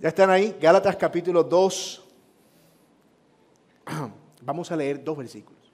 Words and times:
¿Ya 0.00 0.10
están 0.10 0.30
ahí? 0.30 0.56
Gálatas 0.60 0.94
capítulo 0.94 1.42
2. 1.42 2.04
Vamos 4.42 4.70
a 4.70 4.76
leer 4.76 5.02
dos 5.02 5.18
versículos. 5.18 5.72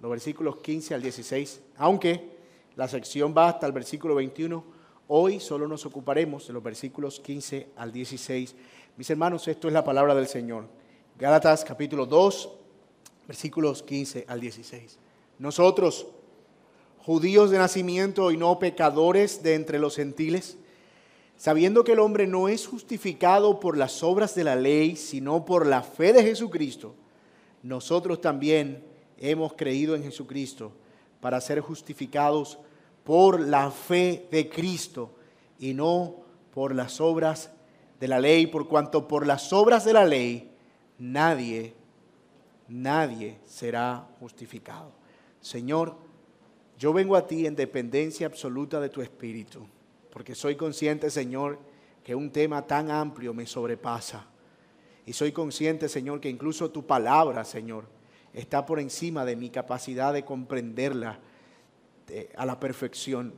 Los 0.00 0.12
versículos 0.12 0.58
15 0.58 0.94
al 0.94 1.02
16. 1.02 1.60
Aunque 1.78 2.36
la 2.76 2.86
sección 2.86 3.34
va 3.36 3.48
hasta 3.48 3.66
el 3.66 3.72
versículo 3.72 4.14
21, 4.14 4.64
hoy 5.08 5.40
solo 5.40 5.66
nos 5.66 5.84
ocuparemos 5.84 6.46
de 6.46 6.52
los 6.52 6.62
versículos 6.62 7.18
15 7.18 7.70
al 7.74 7.90
16. 7.90 8.54
Mis 8.96 9.10
hermanos, 9.10 9.48
esto 9.48 9.66
es 9.66 9.74
la 9.74 9.82
palabra 9.82 10.14
del 10.14 10.28
Señor. 10.28 10.66
Gálatas 11.18 11.64
capítulo 11.64 12.06
2, 12.06 12.48
versículos 13.26 13.82
15 13.82 14.24
al 14.28 14.40
16. 14.40 14.98
Nosotros, 15.40 16.06
judíos 16.98 17.50
de 17.50 17.58
nacimiento 17.58 18.30
y 18.30 18.36
no 18.36 18.60
pecadores 18.60 19.42
de 19.42 19.54
entre 19.56 19.80
los 19.80 19.96
gentiles, 19.96 20.58
sabiendo 21.36 21.84
que 21.84 21.92
el 21.92 22.00
hombre 22.00 22.26
no 22.26 22.48
es 22.48 22.66
justificado 22.66 23.60
por 23.60 23.76
las 23.76 24.02
obras 24.02 24.34
de 24.34 24.44
la 24.44 24.56
ley, 24.56 24.96
sino 24.96 25.44
por 25.44 25.66
la 25.66 25.82
fe 25.82 26.12
de 26.12 26.22
Jesucristo, 26.22 26.94
nosotros 27.62 28.20
también 28.20 28.84
hemos 29.18 29.54
creído 29.54 29.94
en 29.94 30.02
Jesucristo 30.02 30.72
para 31.20 31.40
ser 31.40 31.60
justificados 31.60 32.58
por 33.04 33.40
la 33.40 33.70
fe 33.70 34.26
de 34.30 34.48
Cristo 34.48 35.14
y 35.58 35.74
no 35.74 36.16
por 36.52 36.74
las 36.74 37.00
obras 37.00 37.50
de 38.00 38.08
la 38.08 38.18
ley, 38.18 38.46
por 38.46 38.68
cuanto 38.68 39.06
por 39.06 39.26
las 39.26 39.52
obras 39.52 39.84
de 39.84 39.92
la 39.92 40.04
ley 40.04 40.52
nadie, 40.98 41.74
nadie 42.68 43.38
será 43.44 44.08
justificado. 44.20 44.92
Señor, 45.40 45.96
yo 46.78 46.92
vengo 46.92 47.16
a 47.16 47.26
ti 47.26 47.46
en 47.46 47.56
dependencia 47.56 48.26
absoluta 48.26 48.80
de 48.80 48.88
tu 48.88 49.02
Espíritu, 49.02 49.66
porque 50.12 50.34
soy 50.34 50.56
consciente, 50.56 51.10
Señor, 51.10 51.58
que 52.04 52.14
un 52.14 52.30
tema 52.30 52.66
tan 52.66 52.90
amplio 52.90 53.32
me 53.32 53.46
sobrepasa. 53.46 54.26
Y 55.06 55.14
soy 55.14 55.32
consciente, 55.32 55.88
Señor, 55.88 56.20
que 56.20 56.28
incluso 56.28 56.70
tu 56.70 56.86
palabra, 56.86 57.44
Señor, 57.44 57.86
está 58.34 58.66
por 58.66 58.78
encima 58.78 59.24
de 59.24 59.36
mi 59.36 59.48
capacidad 59.48 60.12
de 60.12 60.24
comprenderla 60.24 61.18
eh, 62.08 62.30
a 62.36 62.44
la 62.44 62.60
perfección. 62.60 63.32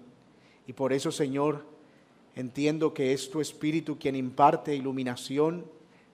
Y 0.66 0.72
por 0.72 0.92
eso, 0.92 1.12
Señor, 1.12 1.64
entiendo 2.34 2.92
que 2.92 3.12
es 3.12 3.30
tu 3.30 3.40
Espíritu 3.40 3.96
quien 3.98 4.16
imparte 4.16 4.74
iluminación, 4.74 5.66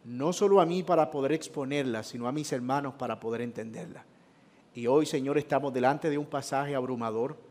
no 0.05 0.33
solo 0.33 0.61
a 0.61 0.67
mí 0.67 0.83
para 0.83 1.11
poder 1.11 1.33
exponerla, 1.33 2.02
sino 2.02 2.28
a 2.28 2.33
mis 2.33 2.52
hermanos 2.52 2.95
para 2.98 3.19
poder 3.19 3.41
entenderla. 3.41 4.05
Y 4.74 4.86
hoy, 4.86 5.06
Señor, 5.06 5.39
estamos 5.39 5.72
delante 5.72 6.11
de 6.11 6.19
un 6.19 6.27
pasaje 6.27 6.74
abrumador 6.74 7.49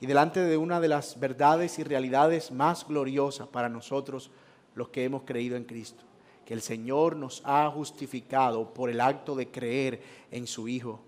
y 0.00 0.06
delante 0.06 0.40
de 0.40 0.56
una 0.56 0.80
de 0.80 0.88
las 0.88 1.20
verdades 1.20 1.78
y 1.78 1.84
realidades 1.84 2.50
más 2.50 2.86
gloriosas 2.86 3.48
para 3.48 3.68
nosotros, 3.68 4.30
los 4.74 4.88
que 4.88 5.04
hemos 5.04 5.22
creído 5.22 5.56
en 5.56 5.64
Cristo 5.64 6.04
que 6.50 6.54
el 6.54 6.62
Señor 6.62 7.14
nos 7.14 7.42
ha 7.44 7.70
justificado 7.70 8.74
por 8.74 8.90
el 8.90 9.00
acto 9.00 9.36
de 9.36 9.52
creer 9.52 10.02
en 10.32 10.48
su 10.48 10.66
Hijo 10.66 10.98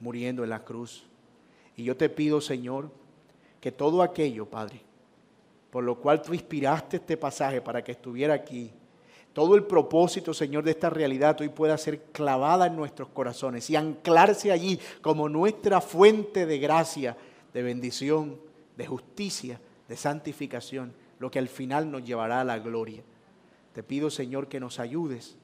muriendo 0.00 0.44
en 0.44 0.50
la 0.50 0.64
cruz. 0.64 1.06
Y 1.76 1.84
yo 1.84 1.96
te 1.96 2.10
pido, 2.10 2.42
Señor, 2.42 2.90
que 3.58 3.72
todo 3.72 4.02
aquello, 4.02 4.44
Padre, 4.44 4.82
por 5.70 5.82
lo 5.82 5.98
cual 5.98 6.20
tú 6.20 6.34
inspiraste 6.34 6.98
este 6.98 7.16
pasaje 7.16 7.62
para 7.62 7.82
que 7.82 7.92
estuviera 7.92 8.34
aquí, 8.34 8.70
todo 9.32 9.54
el 9.54 9.64
propósito, 9.64 10.34
Señor, 10.34 10.62
de 10.62 10.72
esta 10.72 10.90
realidad 10.90 11.40
hoy 11.40 11.48
pueda 11.48 11.78
ser 11.78 12.02
clavada 12.12 12.66
en 12.66 12.76
nuestros 12.76 13.08
corazones 13.08 13.70
y 13.70 13.76
anclarse 13.76 14.52
allí 14.52 14.78
como 15.00 15.26
nuestra 15.26 15.80
fuente 15.80 16.44
de 16.44 16.58
gracia, 16.58 17.16
de 17.52 17.62
bendición, 17.62 18.38
de 18.76 18.86
justicia, 18.86 19.60
de 19.88 19.96
santificación, 19.96 20.92
lo 21.18 21.30
que 21.30 21.38
al 21.38 21.48
final 21.48 21.90
nos 21.90 22.04
llevará 22.04 22.40
a 22.40 22.44
la 22.44 22.58
gloria. 22.58 23.02
Te 23.72 23.82
pido, 23.82 24.10
Señor, 24.10 24.48
que 24.48 24.60
nos 24.60 24.78
ayudes 24.78 25.36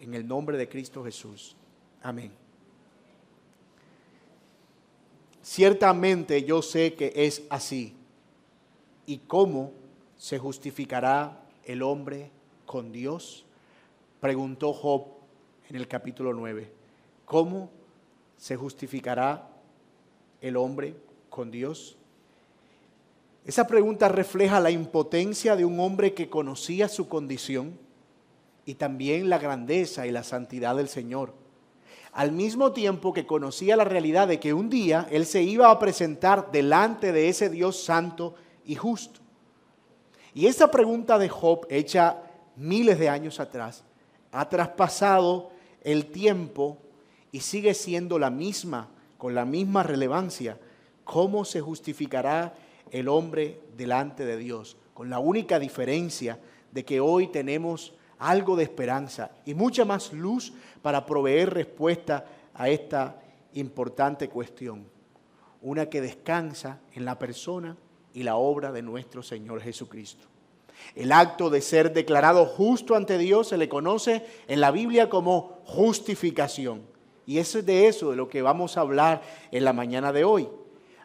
en 0.00 0.14
el 0.14 0.26
nombre 0.26 0.56
de 0.56 0.68
Cristo 0.68 1.04
Jesús. 1.04 1.56
Amén. 2.02 2.32
Ciertamente 5.42 6.44
yo 6.44 6.62
sé 6.62 6.94
que 6.94 7.12
es 7.14 7.42
así. 7.50 7.94
¿Y 9.06 9.18
cómo 9.18 9.72
se 10.16 10.38
justificará 10.38 11.44
el 11.64 11.82
hombre 11.82 12.30
con 12.64 12.92
Dios? 12.92 13.44
Preguntó 14.20 14.72
Job 14.72 15.06
en 15.68 15.76
el 15.76 15.86
capítulo 15.86 16.32
9. 16.32 16.72
¿Cómo 17.26 17.70
se 18.38 18.56
justificará 18.56 19.50
el 20.40 20.56
hombre 20.56 20.94
con 21.34 21.50
Dios? 21.50 21.96
Esa 23.44 23.66
pregunta 23.66 24.08
refleja 24.08 24.60
la 24.60 24.70
impotencia 24.70 25.56
de 25.56 25.64
un 25.64 25.80
hombre 25.80 26.14
que 26.14 26.30
conocía 26.30 26.88
su 26.88 27.08
condición 27.08 27.76
y 28.64 28.74
también 28.74 29.28
la 29.28 29.38
grandeza 29.38 30.06
y 30.06 30.12
la 30.12 30.22
santidad 30.22 30.76
del 30.76 30.88
Señor. 30.88 31.34
Al 32.12 32.30
mismo 32.30 32.72
tiempo 32.72 33.12
que 33.12 33.26
conocía 33.26 33.76
la 33.76 33.82
realidad 33.82 34.28
de 34.28 34.38
que 34.38 34.54
un 34.54 34.70
día 34.70 35.08
Él 35.10 35.26
se 35.26 35.42
iba 35.42 35.72
a 35.72 35.78
presentar 35.80 36.52
delante 36.52 37.10
de 37.10 37.28
ese 37.28 37.50
Dios 37.50 37.82
santo 37.82 38.36
y 38.64 38.76
justo. 38.76 39.18
Y 40.34 40.46
esa 40.46 40.70
pregunta 40.70 41.18
de 41.18 41.28
Job, 41.28 41.66
hecha 41.68 42.22
miles 42.54 42.96
de 43.00 43.08
años 43.08 43.40
atrás, 43.40 43.82
ha 44.30 44.48
traspasado 44.48 45.50
el 45.82 46.06
tiempo 46.06 46.78
y 47.32 47.40
sigue 47.40 47.74
siendo 47.74 48.20
la 48.20 48.30
misma, 48.30 48.88
con 49.18 49.34
la 49.34 49.44
misma 49.44 49.82
relevancia. 49.82 50.58
¿Cómo 51.04 51.44
se 51.44 51.60
justificará 51.60 52.54
el 52.90 53.08
hombre 53.08 53.60
delante 53.76 54.24
de 54.24 54.36
Dios, 54.36 54.76
con 54.94 55.10
la 55.10 55.18
única 55.18 55.58
diferencia 55.58 56.38
de 56.70 56.84
que 56.84 57.00
hoy 57.00 57.28
tenemos 57.28 57.94
algo 58.18 58.56
de 58.56 58.62
esperanza 58.62 59.30
y 59.44 59.54
mucha 59.54 59.84
más 59.84 60.12
luz 60.12 60.52
para 60.82 61.04
proveer 61.04 61.52
respuesta 61.52 62.24
a 62.54 62.68
esta 62.68 63.20
importante 63.54 64.28
cuestión. 64.28 64.86
Una 65.62 65.86
que 65.86 66.00
descansa 66.00 66.80
en 66.92 67.04
la 67.04 67.18
persona 67.18 67.76
y 68.12 68.22
la 68.22 68.36
obra 68.36 68.70
de 68.70 68.82
nuestro 68.82 69.22
Señor 69.22 69.60
Jesucristo. 69.60 70.26
El 70.94 71.12
acto 71.12 71.50
de 71.50 71.60
ser 71.60 71.92
declarado 71.92 72.46
justo 72.46 72.94
ante 72.94 73.18
Dios 73.18 73.48
se 73.48 73.56
le 73.56 73.68
conoce 73.68 74.24
en 74.48 74.60
la 74.60 74.70
Biblia 74.70 75.08
como 75.08 75.60
justificación. 75.64 76.82
Y 77.26 77.38
es 77.38 77.64
de 77.64 77.88
eso 77.88 78.10
de 78.10 78.16
lo 78.16 78.28
que 78.28 78.42
vamos 78.42 78.76
a 78.76 78.82
hablar 78.82 79.22
en 79.50 79.64
la 79.64 79.72
mañana 79.72 80.12
de 80.12 80.24
hoy. 80.24 80.48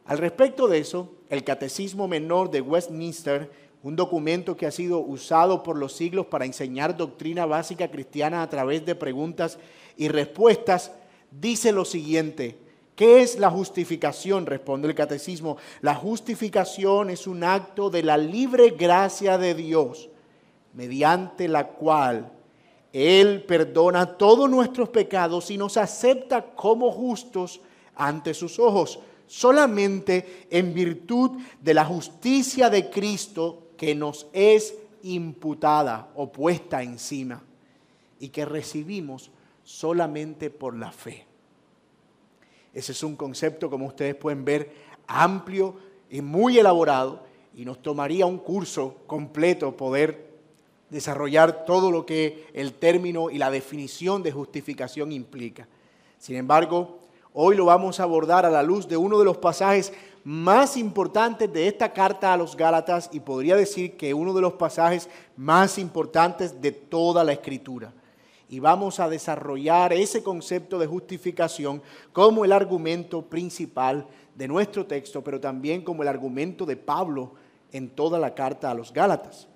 Al 0.05 0.17
respecto 0.17 0.67
de 0.67 0.79
eso, 0.79 1.13
el 1.29 1.43
Catecismo 1.43 2.07
Menor 2.07 2.49
de 2.49 2.61
Westminster, 2.61 3.51
un 3.83 3.95
documento 3.95 4.57
que 4.57 4.65
ha 4.65 4.71
sido 4.71 4.99
usado 4.99 5.63
por 5.63 5.77
los 5.77 5.93
siglos 5.93 6.25
para 6.25 6.45
enseñar 6.45 6.97
doctrina 6.97 7.45
básica 7.45 7.89
cristiana 7.89 8.41
a 8.41 8.49
través 8.49 8.85
de 8.85 8.95
preguntas 8.95 9.57
y 9.95 10.09
respuestas, 10.09 10.91
dice 11.31 11.71
lo 11.71 11.85
siguiente. 11.85 12.57
¿Qué 12.95 13.21
es 13.21 13.39
la 13.39 13.49
justificación? 13.49 14.45
Responde 14.45 14.89
el 14.89 14.95
catecismo. 14.95 15.55
La 15.79 15.95
justificación 15.95 17.09
es 17.09 17.27
un 17.27 17.45
acto 17.45 17.89
de 17.89 18.03
la 18.03 18.17
libre 18.17 18.71
gracia 18.71 19.37
de 19.37 19.53
Dios, 19.53 20.09
mediante 20.73 21.47
la 21.47 21.67
cual 21.67 22.29
Él 22.91 23.45
perdona 23.47 24.17
todos 24.17 24.49
nuestros 24.49 24.89
pecados 24.89 25.49
y 25.49 25.57
nos 25.57 25.77
acepta 25.77 26.41
como 26.41 26.91
justos 26.91 27.61
ante 27.95 28.33
sus 28.33 28.59
ojos 28.59 28.99
solamente 29.29 30.47
en 30.49 30.73
virtud 30.73 31.39
de 31.61 31.75
la 31.75 31.85
justicia 31.85 32.71
de 32.71 32.89
Cristo 32.89 33.67
que 33.77 33.93
nos 33.93 34.25
es 34.33 34.73
imputada 35.03 36.09
o 36.15 36.31
puesta 36.31 36.81
encima 36.81 37.43
y 38.19 38.29
que 38.29 38.43
recibimos 38.43 39.29
solamente 39.63 40.49
por 40.49 40.75
la 40.75 40.91
fe. 40.91 41.27
Ese 42.73 42.91
es 42.91 43.03
un 43.03 43.15
concepto, 43.15 43.69
como 43.69 43.85
ustedes 43.85 44.15
pueden 44.15 44.43
ver, 44.43 44.73
amplio 45.05 45.75
y 46.09 46.21
muy 46.21 46.57
elaborado 46.57 47.23
y 47.55 47.65
nos 47.65 47.83
tomaría 47.83 48.25
un 48.25 48.39
curso 48.39 48.97
completo 49.05 49.77
poder 49.77 50.27
desarrollar 50.89 51.65
todo 51.65 51.91
lo 51.91 52.03
que 52.03 52.47
el 52.53 52.73
término 52.73 53.29
y 53.29 53.37
la 53.37 53.51
definición 53.51 54.23
de 54.23 54.31
justificación 54.31 55.11
implica. 55.11 55.67
Sin 56.17 56.35
embargo, 56.35 56.99
Hoy 57.33 57.55
lo 57.55 57.65
vamos 57.65 57.99
a 57.99 58.03
abordar 58.03 58.43
a 58.43 58.49
la 58.49 58.63
luz 58.63 58.87
de 58.87 58.97
uno 58.97 59.19
de 59.19 59.25
los 59.25 59.37
pasajes 59.37 59.93
más 60.23 60.75
importantes 60.75 61.51
de 61.53 61.67
esta 61.67 61.93
carta 61.93 62.33
a 62.33 62.37
los 62.37 62.55
Gálatas 62.55 63.07
y 63.13 63.19
podría 63.19 63.55
decir 63.55 63.97
que 63.97 64.15
uno 64.15 64.33
de 64.33 64.41
los 64.41 64.53
pasajes 64.53 65.07
más 65.37 65.77
importantes 65.77 66.59
de 66.59 66.71
toda 66.71 67.23
la 67.23 67.33
escritura. 67.33 67.93
Y 68.49 68.59
vamos 68.59 68.99
a 68.99 69.07
desarrollar 69.07 69.93
ese 69.93 70.23
concepto 70.23 70.79
de 70.79 70.87
justificación 70.87 71.83
como 72.13 72.45
el 72.45 72.51
argumento 72.51 73.21
principal 73.21 74.07
de 74.33 74.47
nuestro 74.47 74.87
texto, 74.87 75.23
pero 75.23 75.39
también 75.39 75.83
como 75.83 76.01
el 76.01 76.07
argumento 76.07 76.65
de 76.65 76.77
Pablo 76.77 77.33
en 77.71 77.89
toda 77.89 78.17
la 78.17 78.33
carta 78.33 78.71
a 78.71 78.73
los 78.73 78.91
Gálatas. 78.91 79.47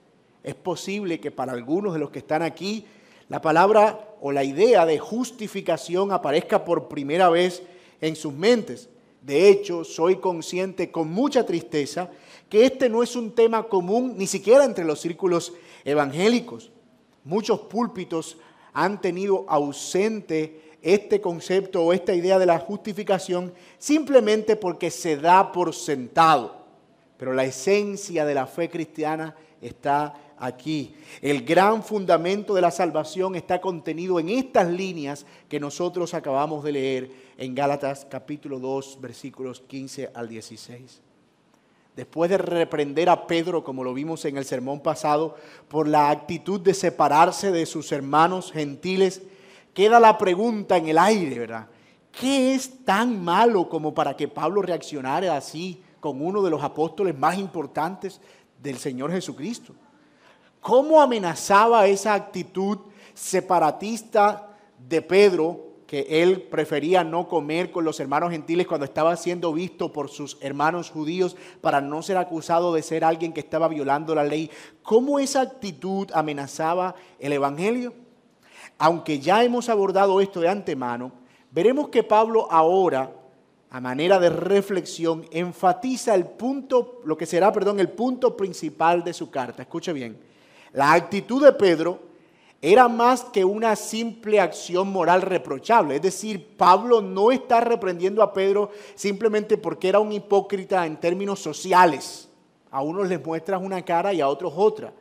Es 0.44 0.54
posible 0.54 1.20
que 1.20 1.32
para 1.32 1.54
algunos 1.54 1.94
de 1.94 2.00
los 2.00 2.12
que 2.12 2.20
están 2.20 2.44
aquí 2.44 2.86
la 3.34 3.42
palabra 3.42 4.16
o 4.22 4.32
la 4.32 4.44
idea 4.44 4.86
de 4.86 5.00
justificación 5.00 6.12
aparezca 6.12 6.64
por 6.64 6.88
primera 6.88 7.32
vez 7.32 7.64
en 8.00 8.16
sus 8.16 8.32
mentes. 8.32 8.90
De 9.24 9.50
hecho, 9.50 9.84
soy 9.84 10.18
consciente 10.18 10.92
con 10.92 11.10
mucha 11.10 11.44
tristeza 11.44 12.12
que 12.48 12.64
este 12.64 12.90
no 12.90 13.02
es 13.02 13.16
un 13.16 13.34
tema 13.34 13.64
común 13.64 14.14
ni 14.20 14.28
siquiera 14.28 14.66
entre 14.66 14.86
los 14.86 15.02
círculos 15.02 15.52
evangélicos. 15.84 16.72
Muchos 17.24 17.62
púlpitos 17.62 18.38
han 18.72 19.02
tenido 19.02 19.46
ausente 19.48 20.76
este 20.84 21.20
concepto 21.20 21.82
o 21.82 21.92
esta 21.92 22.14
idea 22.14 22.38
de 22.38 22.46
la 22.46 22.60
justificación 22.60 23.52
simplemente 23.80 24.56
porque 24.56 24.92
se 24.92 25.18
da 25.18 25.52
por 25.52 25.74
sentado. 25.74 26.68
Pero 27.18 27.34
la 27.34 27.46
esencia 27.46 28.26
de 28.26 28.36
la 28.36 28.46
fe 28.46 28.70
cristiana 28.70 29.36
está 29.60 30.14
aquí. 30.44 30.94
El 31.22 31.46
gran 31.46 31.84
fundamento 31.84 32.54
de 32.54 32.62
la 32.62 32.72
salvación 32.72 33.36
está 33.36 33.62
contenido 33.62 34.20
en 34.20 34.30
estas 34.30 34.70
líneas 34.70 35.26
que 35.48 35.60
nosotros 35.60 36.14
acabamos 36.14 36.64
de 36.64 36.72
leer 36.74 37.12
en 37.38 37.56
Gálatas 37.56 38.06
capítulo 38.10 38.60
2 38.60 39.00
versículos 39.00 39.62
15 39.62 40.12
al 40.14 40.28
16. 40.28 41.02
Después 41.96 42.30
de 42.30 42.40
reprender 42.40 43.10
a 43.10 43.28
Pedro, 43.28 43.64
como 43.64 43.84
lo 43.84 43.94
vimos 43.94 44.26
en 44.26 44.38
el 44.38 44.46
sermón 44.46 44.82
pasado, 44.82 45.38
por 45.68 45.88
la 45.88 46.10
actitud 46.10 46.60
de 46.60 46.74
separarse 46.74 47.52
de 47.52 47.66
sus 47.66 47.92
hermanos 47.92 48.52
gentiles, 48.52 49.22
queda 49.74 50.00
la 50.00 50.18
pregunta 50.18 50.76
en 50.76 50.88
el 50.88 50.98
aire, 50.98 51.40
¿verdad? 51.40 51.68
¿Qué 52.12 52.56
es 52.56 52.84
tan 52.84 53.24
malo 53.24 53.70
como 53.70 53.94
para 53.94 54.18
que 54.18 54.28
Pablo 54.28 54.62
reaccionara 54.62 55.38
así 55.38 55.82
con 56.00 56.22
uno 56.22 56.42
de 56.42 56.50
los 56.50 56.64
apóstoles 56.64 57.18
más 57.18 57.38
importantes 57.38 58.20
del 58.62 58.78
Señor 58.78 59.12
Jesucristo? 59.12 59.74
¿Cómo 60.64 61.02
amenazaba 61.02 61.88
esa 61.88 62.14
actitud 62.14 62.80
separatista 63.14 64.56
de 64.80 65.02
Pedro 65.02 65.74
que 65.86 66.24
él 66.24 66.44
prefería 66.44 67.04
no 67.04 67.28
comer 67.28 67.70
con 67.70 67.84
los 67.84 68.00
hermanos 68.00 68.32
gentiles 68.32 68.66
cuando 68.66 68.86
estaba 68.86 69.16
siendo 69.18 69.52
visto 69.52 69.92
por 69.92 70.10
sus 70.10 70.38
hermanos 70.40 70.90
judíos 70.90 71.36
para 71.60 71.82
no 71.82 72.02
ser 72.02 72.16
acusado 72.16 72.74
de 72.74 72.82
ser 72.82 73.04
alguien 73.04 73.34
que 73.34 73.42
estaba 73.42 73.68
violando 73.68 74.16
la 74.16 74.24
ley. 74.24 74.50
¿Cómo 74.84 75.20
esa 75.20 75.42
actitud 75.42 76.10
amenazaba 76.14 76.96
el 77.20 77.34
Evangelio? 77.34 77.94
Aunque 78.78 79.20
ya 79.20 79.44
hemos 79.44 79.68
abordado 79.68 80.22
esto 80.22 80.40
de 80.40 80.48
antemano, 80.48 81.12
veremos 81.52 81.90
que 81.90 82.04
Pablo 82.04 82.48
ahora, 82.50 83.12
a 83.70 83.82
manera 83.82 84.18
de 84.18 84.30
reflexión, 84.30 85.26
enfatiza 85.30 86.16
el 86.16 86.26
punto, 86.26 87.02
lo 87.04 87.18
que 87.18 87.26
será, 87.26 87.52
perdón, 87.52 87.82
el 87.82 87.90
punto 87.90 88.38
principal 88.38 89.04
de 89.04 89.14
su 89.14 89.30
carta. 89.30 89.62
Escuche 89.62 89.92
bien. 89.92 90.33
La 90.74 90.94
actitud 90.94 91.44
de 91.44 91.54
Pedro 91.54 92.00
era 92.62 92.88
más 92.88 93.26
que 93.26 93.46
una 93.46 93.76
simple 93.76 94.40
acción 94.40 94.92
moral 94.92 95.22
reprochable. 95.22 95.98
Es 95.98 96.02
decir, 96.02 96.56
Pablo 96.58 97.02
no 97.02 97.32
está 97.32 97.60
reprendiendo 97.60 98.24
a 98.24 98.34
Pedro 98.34 98.72
simplemente 98.96 99.58
porque 99.58 99.90
era 99.90 100.00
un 100.00 100.12
hipócrita 100.12 100.86
en 100.86 100.98
términos 100.98 101.40
sociales. 101.40 102.30
A 102.72 102.82
unos 102.82 103.08
les 103.08 103.24
muestras 103.24 103.62
una 103.62 103.84
cara 103.84 104.14
y 104.14 104.22
a 104.22 104.28
otros 104.28 104.54
otra. 104.56 104.94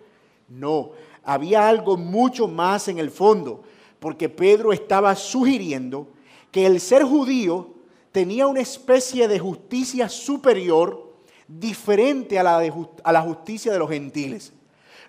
No, 0.49 0.91
había 1.23 1.69
algo 1.69 1.97
mucho 1.97 2.49
más 2.49 2.89
en 2.89 2.99
el 2.99 3.11
fondo, 3.11 3.63
porque 3.99 4.29
Pedro 4.29 4.73
estaba 4.73 5.15
sugiriendo 5.15 6.09
que 6.51 6.67
el 6.67 6.81
ser 6.81 7.05
judío 7.05 7.71
tenía 8.11 8.47
una 8.47 8.61
especie 8.61 9.29
de 9.29 9.39
justicia 9.39 10.09
superior 10.09 11.13
diferente 11.47 12.39
a 12.39 12.43
la, 12.43 12.73
a 13.05 13.13
la 13.13 13.21
justicia 13.23 13.73
de 13.73 13.79
los 13.79 13.89
gentiles. 13.89 14.53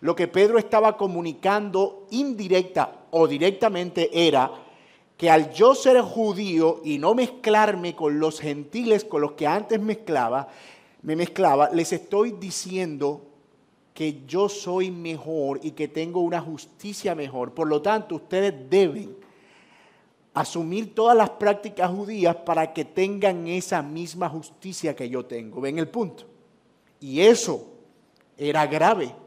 Lo 0.04 0.18
que 0.18 0.28
Pedro 0.28 0.58
estaba 0.58 0.98
comunicando 0.98 2.08
indirecta 2.12 3.06
o 3.12 3.26
directamente 3.26 4.28
era 4.28 4.52
que 5.16 5.30
al 5.30 5.54
yo 5.54 5.74
ser 5.74 6.02
judío 6.02 6.82
y 6.84 6.98
no 6.98 7.16
mezclarme 7.16 7.96
con 7.96 8.20
los 8.20 8.42
gentiles 8.42 9.06
con 9.06 9.22
los 9.22 9.32
que 9.32 9.48
antes 9.48 9.80
mezclaba, 9.80 10.50
me 11.04 11.16
mezclaba, 11.16 11.70
les 11.70 11.94
estoy 11.94 12.34
diciendo 12.34 13.22
que 13.94 14.26
yo 14.28 14.50
soy 14.50 14.92
mejor 14.92 15.62
y 15.64 15.72
que 15.72 15.88
tengo 15.88 16.20
una 16.20 16.42
justicia 16.42 17.16
mejor. 17.16 17.54
Por 17.54 17.70
lo 17.70 17.82
tanto, 17.82 18.16
ustedes 18.16 18.54
deben 18.70 19.16
asumir 20.34 20.94
todas 20.94 21.16
las 21.16 21.30
prácticas 21.30 21.90
judías 21.90 22.36
para 22.36 22.74
que 22.74 22.84
tengan 22.84 23.48
esa 23.48 23.82
misma 23.82 24.28
justicia 24.28 24.98
que 24.98 25.08
yo 25.08 25.26
tengo. 25.26 25.62
¿Ven 25.62 25.80
el 25.80 25.88
punto? 25.88 26.26
Y 27.00 27.22
eso 27.22 27.70
era 28.38 28.68
grave 28.68 29.23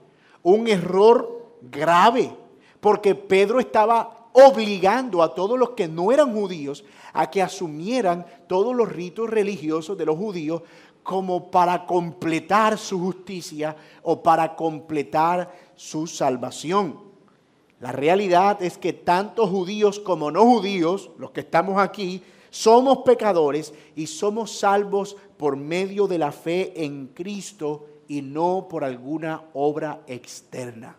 un 0.47 0.69
error 0.69 1.59
grave, 1.61 2.31
porque 2.79 3.17
Pedro 3.17 3.59
estaba 3.59 4.29
obligando 4.33 5.21
a 5.21 5.35
todos 5.35 5.59
los 5.59 5.71
que 5.71 5.89
no 5.89 6.13
eran 6.13 6.33
judíos 6.33 6.85
a 7.13 7.29
que 7.29 7.43
asumieran 7.43 8.25
todos 8.47 8.73
los 8.77 8.89
ritos 8.89 9.29
religiosos 9.29 9.99
de 9.99 10.07
los 10.07 10.17
judíos 10.17 10.63
como 11.03 11.51
para 11.51 11.85
completar 11.85 12.79
su 12.79 13.01
justicia 13.01 13.75
o 14.05 14.23
para 14.23 14.55
completar 14.55 15.53
su 15.75 16.07
salvación. 16.07 17.01
La 17.81 17.91
realidad 17.91 18.63
es 18.63 18.79
que 18.79 18.93
tanto 18.93 19.49
judíos 19.49 19.99
como 19.99 20.31
no 20.31 20.45
judíos, 20.45 21.11
los 21.19 21.33
que 21.33 21.41
estamos 21.41 21.79
aquí, 21.79 22.23
somos 22.51 22.99
pecadores 22.99 23.75
y 23.97 24.07
somos 24.07 24.57
salvos 24.61 25.17
por 25.37 25.57
medio 25.57 26.07
de 26.07 26.19
la 26.19 26.31
fe 26.31 26.85
en 26.85 27.09
Cristo 27.09 27.96
y 28.09 28.23
no 28.23 28.67
por 28.69 28.85
alguna 28.85 29.43
obra 29.55 30.03
externa. 30.07 30.97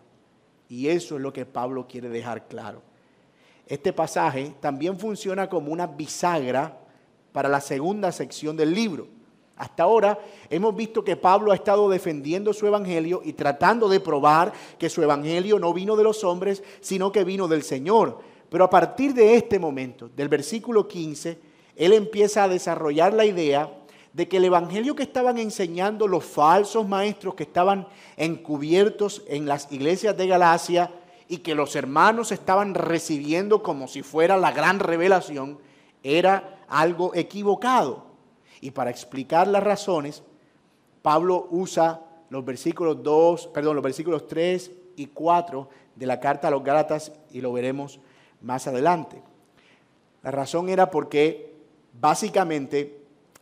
Y 0.68 0.88
eso 0.88 1.16
es 1.16 1.22
lo 1.22 1.32
que 1.32 1.46
Pablo 1.46 1.86
quiere 1.88 2.08
dejar 2.08 2.46
claro. 2.48 2.82
Este 3.66 3.92
pasaje 3.92 4.54
también 4.60 4.98
funciona 4.98 5.48
como 5.48 5.72
una 5.72 5.86
bisagra 5.86 6.78
para 7.32 7.48
la 7.48 7.60
segunda 7.60 8.12
sección 8.12 8.56
del 8.56 8.74
libro. 8.74 9.06
Hasta 9.56 9.82
ahora 9.82 10.18
hemos 10.48 10.74
visto 10.74 11.02
que 11.02 11.16
Pablo 11.16 11.50
ha 11.50 11.56
estado 11.56 11.88
defendiendo 11.88 12.52
su 12.52 12.66
evangelio 12.66 13.20
y 13.24 13.32
tratando 13.32 13.88
de 13.88 14.00
probar 14.00 14.52
que 14.78 14.88
su 14.88 15.02
evangelio 15.02 15.58
no 15.58 15.74
vino 15.74 15.96
de 15.96 16.04
los 16.04 16.22
hombres, 16.22 16.62
sino 16.80 17.10
que 17.10 17.24
vino 17.24 17.48
del 17.48 17.62
Señor. 17.62 18.20
Pero 18.48 18.64
a 18.64 18.70
partir 18.70 19.12
de 19.14 19.34
este 19.34 19.58
momento, 19.58 20.08
del 20.08 20.28
versículo 20.28 20.86
15, 20.86 21.38
él 21.76 21.92
empieza 21.92 22.44
a 22.44 22.48
desarrollar 22.48 23.12
la 23.12 23.24
idea 23.24 23.70
de 24.12 24.28
que 24.28 24.38
el 24.38 24.44
evangelio 24.44 24.94
que 24.94 25.02
estaban 25.02 25.38
enseñando 25.38 26.08
los 26.08 26.24
falsos 26.24 26.88
maestros 26.88 27.34
que 27.34 27.44
estaban 27.44 27.86
encubiertos 28.16 29.22
en 29.28 29.46
las 29.46 29.70
iglesias 29.72 30.16
de 30.16 30.26
Galacia 30.26 30.90
y 31.28 31.38
que 31.38 31.54
los 31.54 31.76
hermanos 31.76 32.32
estaban 32.32 32.74
recibiendo 32.74 33.62
como 33.62 33.86
si 33.86 34.02
fuera 34.02 34.36
la 34.36 34.50
gran 34.50 34.80
revelación, 34.80 35.58
era 36.02 36.58
algo 36.68 37.14
equivocado. 37.14 38.06
Y 38.60 38.70
para 38.70 38.90
explicar 38.90 39.46
las 39.46 39.62
razones, 39.62 40.22
Pablo 41.02 41.46
usa 41.50 42.02
los 42.30 42.44
versículos 42.44 43.02
2, 43.02 43.48
perdón, 43.48 43.76
los 43.76 43.84
versículos 43.84 44.26
3 44.26 44.70
y 44.96 45.06
4 45.06 45.68
de 45.94 46.06
la 46.06 46.18
carta 46.18 46.48
a 46.48 46.50
los 46.50 46.64
Gálatas 46.64 47.12
y 47.30 47.40
lo 47.40 47.52
veremos 47.52 48.00
más 48.40 48.66
adelante. 48.66 49.22
La 50.22 50.30
razón 50.30 50.68
era 50.68 50.90
porque 50.90 51.54
básicamente 51.98 52.97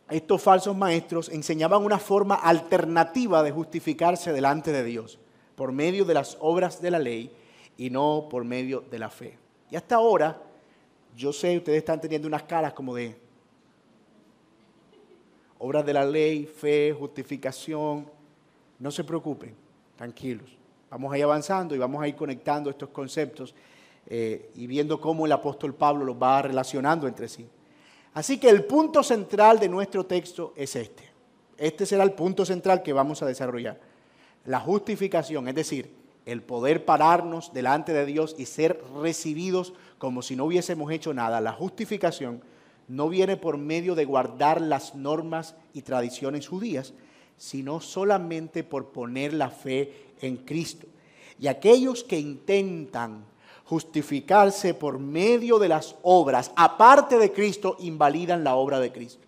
estos 0.09 0.41
falsos 0.41 0.75
maestros 0.75 1.29
enseñaban 1.29 1.83
una 1.83 1.99
forma 1.99 2.35
alternativa 2.35 3.43
de 3.43 3.51
justificarse 3.51 4.31
delante 4.31 4.71
de 4.71 4.83
Dios, 4.83 5.19
por 5.55 5.71
medio 5.71 6.05
de 6.05 6.13
las 6.13 6.37
obras 6.39 6.81
de 6.81 6.91
la 6.91 6.99
ley 6.99 7.31
y 7.77 7.89
no 7.89 8.27
por 8.29 8.45
medio 8.45 8.81
de 8.81 8.99
la 8.99 9.09
fe. 9.09 9.37
Y 9.69 9.75
hasta 9.75 9.95
ahora, 9.95 10.41
yo 11.15 11.33
sé, 11.33 11.57
ustedes 11.57 11.79
están 11.79 11.99
teniendo 11.99 12.27
unas 12.27 12.43
caras 12.43 12.73
como 12.73 12.95
de 12.95 13.17
obras 15.59 15.85
de 15.85 15.93
la 15.93 16.05
ley, 16.05 16.45
fe, 16.45 16.95
justificación. 16.97 18.09
No 18.79 18.91
se 18.91 19.03
preocupen, 19.03 19.55
tranquilos. 19.95 20.55
Vamos 20.89 21.11
a 21.11 21.17
ir 21.17 21.23
avanzando 21.23 21.75
y 21.75 21.77
vamos 21.77 22.01
a 22.01 22.07
ir 22.07 22.15
conectando 22.15 22.69
estos 22.69 22.89
conceptos 22.89 23.53
eh, 24.05 24.51
y 24.55 24.67
viendo 24.67 25.01
cómo 25.01 25.25
el 25.25 25.31
apóstol 25.31 25.73
Pablo 25.75 26.05
los 26.05 26.15
va 26.15 26.41
relacionando 26.41 27.07
entre 27.07 27.27
sí. 27.27 27.47
Así 28.17 28.39
que 28.39 28.49
el 28.49 28.65
punto 28.65 29.03
central 29.03 29.59
de 29.59 29.69
nuestro 29.69 30.03
texto 30.07 30.51
es 30.55 30.75
este. 30.75 31.03
Este 31.55 31.85
será 31.85 32.03
el 32.03 32.13
punto 32.13 32.47
central 32.47 32.81
que 32.81 32.91
vamos 32.91 33.21
a 33.21 33.27
desarrollar. 33.27 33.79
La 34.45 34.59
justificación, 34.59 35.47
es 35.47 35.53
decir, 35.53 35.93
el 36.25 36.41
poder 36.41 36.83
pararnos 36.83 37.53
delante 37.53 37.93
de 37.93 38.07
Dios 38.07 38.33
y 38.35 38.47
ser 38.47 38.81
recibidos 38.99 39.73
como 39.99 40.23
si 40.23 40.35
no 40.35 40.45
hubiésemos 40.45 40.91
hecho 40.91 41.13
nada. 41.13 41.41
La 41.41 41.53
justificación 41.53 42.41
no 42.87 43.07
viene 43.07 43.37
por 43.37 43.59
medio 43.59 43.93
de 43.93 44.05
guardar 44.05 44.61
las 44.61 44.95
normas 44.95 45.53
y 45.75 45.83
tradiciones 45.83 46.47
judías, 46.47 46.95
sino 47.37 47.81
solamente 47.81 48.63
por 48.63 48.87
poner 48.87 49.31
la 49.31 49.51
fe 49.51 49.93
en 50.21 50.37
Cristo. 50.37 50.87
Y 51.39 51.45
aquellos 51.45 52.03
que 52.03 52.19
intentan 52.19 53.25
justificarse 53.67 54.73
por 54.73 54.97
medio 54.97 55.59
de 55.59 55.67
las 55.67 55.95
obras, 56.01 56.51
aparte 56.55 57.17
de 57.17 57.33
Cristo, 57.33 57.75
invalidan 57.79 58.43
la 58.43 58.55
obra 58.55 58.79
de 58.79 58.93
Cristo. 58.93 59.27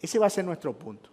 Ese 0.00 0.18
va 0.18 0.26
a 0.26 0.30
ser 0.30 0.46
nuestro 0.46 0.72
punto. 0.72 1.10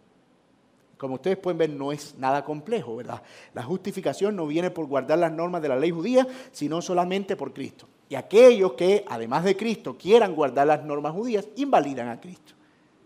Como 0.98 1.16
ustedes 1.16 1.38
pueden 1.38 1.58
ver, 1.58 1.70
no 1.70 1.92
es 1.92 2.16
nada 2.18 2.46
complejo, 2.46 2.96
¿verdad? 2.96 3.22
La 3.54 3.64
justificación 3.64 4.36
no 4.36 4.48
viene 4.48 4.72
por 4.72 4.88
guardar 4.88 5.20
las 5.20 5.32
normas 5.32 5.62
de 5.62 5.68
la 5.68 5.76
ley 5.76 5.92
judía, 5.92 6.26
sino 6.54 6.82
solamente 6.82 7.36
por 7.36 7.54
Cristo. 7.54 7.86
Y 8.08 8.16
aquellos 8.16 8.74
que, 8.74 9.04
además 9.10 9.44
de 9.44 9.58
Cristo, 9.58 9.98
quieran 9.98 10.34
guardar 10.34 10.68
las 10.68 10.86
normas 10.86 11.14
judías, 11.14 11.46
invalidan 11.58 12.08
a 12.08 12.22
Cristo. 12.22 12.54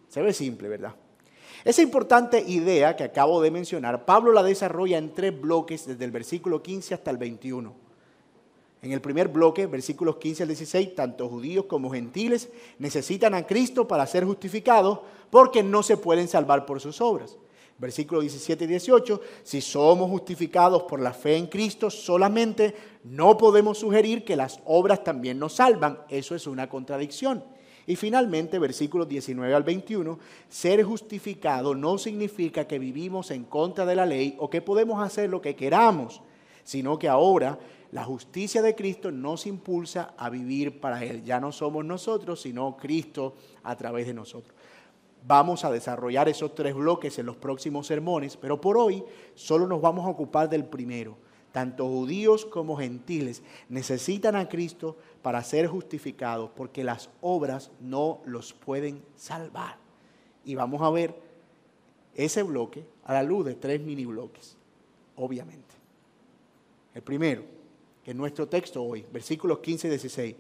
Se 0.08 0.22
ve 0.22 0.34
simple, 0.34 0.70
¿verdad? 0.70 0.94
Esa 1.66 1.82
importante 1.82 2.40
idea 2.40 2.96
que 2.96 3.06
acabo 3.06 3.42
de 3.42 3.50
mencionar, 3.50 4.06
Pablo 4.06 4.32
la 4.34 4.44
desarrolla 4.44 5.00
en 5.00 5.16
tres 5.16 5.40
bloques 5.40 5.88
desde 5.88 6.06
el 6.06 6.12
versículo 6.12 6.62
15 6.62 6.94
hasta 6.94 7.10
el 7.10 7.18
21. 7.18 7.91
En 8.82 8.92
el 8.92 9.02
primer 9.02 9.28
bloque, 9.28 9.68
versículos 9.68 10.18
15 10.18 10.44
al 10.44 10.50
16, 10.50 10.96
tanto 10.96 11.30
judíos 11.30 11.66
como 11.66 11.92
gentiles 11.92 12.50
necesitan 12.80 13.36
a 13.36 13.46
Cristo 13.46 13.88
para 13.88 14.08
ser 14.08 14.26
justificados 14.26 15.00
porque 15.30 15.62
no 15.62 15.84
se 15.84 15.98
pueden 15.98 16.28
salvar 16.28 16.66
por 16.66 16.82
sus 16.82 17.00
obras. 17.00 17.38
Versículos 17.78 18.24
17 18.24 18.64
y 18.64 18.68
18, 18.68 19.22
si 19.44 19.62
somos 19.62 20.10
justificados 20.10 20.84
por 20.84 21.00
la 21.00 21.14
fe 21.14 21.36
en 21.36 21.48
Cristo 21.48 21.90
solamente, 21.92 22.76
no 23.04 23.38
podemos 23.38 23.80
sugerir 23.80 24.24
que 24.24 24.36
las 24.36 24.60
obras 24.66 25.04
también 25.04 25.38
nos 25.38 25.54
salvan. 25.54 26.00
Eso 26.10 26.36
es 26.36 26.48
una 26.48 26.68
contradicción. 26.68 27.44
Y 27.86 27.96
finalmente, 27.96 28.60
versículos 28.60 29.08
19 29.08 29.54
al 29.54 29.64
21, 29.64 30.20
ser 30.50 30.84
justificado 30.84 31.76
no 31.76 31.98
significa 31.98 32.68
que 32.68 32.80
vivimos 32.80 33.32
en 33.32 33.46
contra 33.46 33.86
de 33.86 33.96
la 33.96 34.06
ley 34.06 34.36
o 34.40 34.50
que 34.50 34.62
podemos 34.62 35.04
hacer 35.04 35.30
lo 35.30 35.42
que 35.42 35.56
queramos, 35.56 36.22
sino 36.64 37.00
que 37.00 37.10
ahora 37.10 37.58
la 37.92 38.06
justicia 38.06 38.62
de 38.62 38.74
Cristo 38.74 39.12
nos 39.12 39.46
impulsa 39.46 40.14
a 40.18 40.30
vivir 40.30 40.80
para 40.80 41.04
Él. 41.04 41.24
Ya 41.24 41.40
no 41.40 41.52
somos 41.52 41.84
nosotros, 41.84 42.42
sino 42.42 42.78
Cristo 42.78 43.36
a 43.64 43.76
través 43.76 44.08
de 44.08 44.14
nosotros. 44.14 44.56
Vamos 45.28 45.66
a 45.66 45.72
desarrollar 45.72 46.30
esos 46.30 46.56
tres 46.56 46.74
bloques 46.74 47.20
en 47.20 47.26
los 47.26 47.36
próximos 47.36 47.88
sermones, 47.88 48.38
pero 48.38 48.60
por 48.60 48.78
hoy 48.78 49.04
solo 49.36 49.68
nos 49.68 49.82
vamos 49.82 50.06
a 50.06 50.10
ocupar 50.10 50.50
del 50.50 50.66
primero. 50.66 51.18
Tanto 51.52 51.86
judíos 51.86 52.46
como 52.46 52.78
gentiles 52.78 53.44
necesitan 53.68 54.38
a 54.38 54.48
Cristo 54.48 54.96
para 55.22 55.44
ser 55.44 55.68
justificados, 55.68 56.50
porque 56.56 56.86
las 56.86 57.10
obras 57.20 57.72
no 57.82 58.22
los 58.26 58.54
pueden 58.54 59.04
salvar. 59.18 59.76
Y 60.46 60.56
vamos 60.56 60.82
a 60.82 60.90
ver 60.90 61.14
ese 62.16 62.42
bloque 62.44 62.86
a 63.04 63.14
la 63.14 63.24
luz 63.24 63.46
de 63.46 63.56
tres 63.56 63.82
mini 63.82 64.06
bloques, 64.06 64.56
obviamente. 65.18 65.76
El 66.94 67.02
primero, 67.04 67.44
es 68.06 68.16
nuestro 68.16 68.48
texto 68.48 68.84
hoy, 68.84 69.06
versículos 69.12 69.60
15 69.60 69.88
y 69.88 69.90
16. 69.90 70.36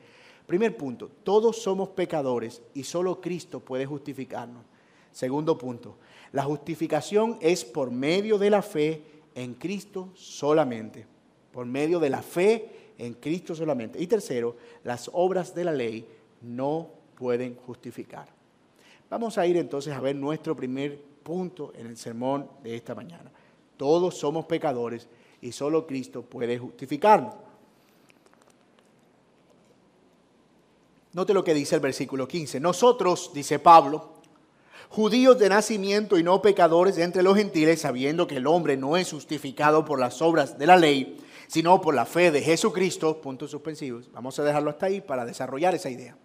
Primer 0.47 0.75
punto, 0.75 1.09
todos 1.23 1.61
somos 1.61 1.89
pecadores 1.89 2.61
y 2.73 2.83
solo 2.83 3.21
Cristo 3.21 3.59
puede 3.59 3.85
justificarnos. 3.85 4.63
Segundo 5.11 5.57
punto, 5.57 5.97
la 6.31 6.43
justificación 6.43 7.37
es 7.41 7.63
por 7.63 7.91
medio 7.91 8.37
de 8.37 8.49
la 8.49 8.61
fe 8.61 9.03
en 9.35 9.53
Cristo 9.53 10.09
solamente. 10.15 11.05
Por 11.51 11.65
medio 11.65 11.99
de 11.99 12.09
la 12.09 12.21
fe 12.21 12.93
en 12.97 13.13
Cristo 13.13 13.53
solamente. 13.55 14.01
Y 14.01 14.07
tercero, 14.07 14.55
las 14.83 15.09
obras 15.13 15.53
de 15.53 15.65
la 15.65 15.73
ley 15.73 16.07
no 16.41 16.89
pueden 17.15 17.55
justificar. 17.55 18.27
Vamos 19.09 19.37
a 19.37 19.45
ir 19.45 19.57
entonces 19.57 19.93
a 19.93 19.99
ver 19.99 20.15
nuestro 20.15 20.55
primer 20.55 20.97
punto 21.23 21.73
en 21.75 21.87
el 21.87 21.97
sermón 21.97 22.49
de 22.63 22.75
esta 22.75 22.95
mañana. 22.95 23.31
Todos 23.75 24.17
somos 24.17 24.45
pecadores 24.45 25.07
y 25.41 25.51
solo 25.51 25.85
Cristo 25.85 26.21
puede 26.21 26.57
justificarnos. 26.57 27.35
Note 31.13 31.33
lo 31.33 31.43
que 31.43 31.53
dice 31.53 31.75
el 31.75 31.81
versículo 31.81 32.27
15. 32.27 32.59
Nosotros, 32.59 33.31
dice 33.33 33.59
Pablo, 33.59 34.13
judíos 34.89 35.37
de 35.37 35.49
nacimiento 35.49 36.17
y 36.17 36.23
no 36.23 36.41
pecadores 36.41 36.97
entre 36.97 37.21
los 37.21 37.35
gentiles, 37.35 37.81
sabiendo 37.81 38.27
que 38.27 38.37
el 38.37 38.47
hombre 38.47 38.77
no 38.77 38.95
es 38.95 39.11
justificado 39.11 39.83
por 39.83 39.99
las 39.99 40.21
obras 40.21 40.57
de 40.57 40.67
la 40.67 40.77
ley, 40.77 41.17
sino 41.47 41.81
por 41.81 41.95
la 41.95 42.05
fe 42.05 42.31
de 42.31 42.41
Jesucristo, 42.41 43.19
puntos 43.19 43.51
suspensivos. 43.51 44.09
Vamos 44.13 44.39
a 44.39 44.43
dejarlo 44.43 44.69
hasta 44.69 44.85
ahí 44.85 45.01
para 45.01 45.25
desarrollar 45.25 45.75
esa 45.75 45.89
idea. 45.89 46.15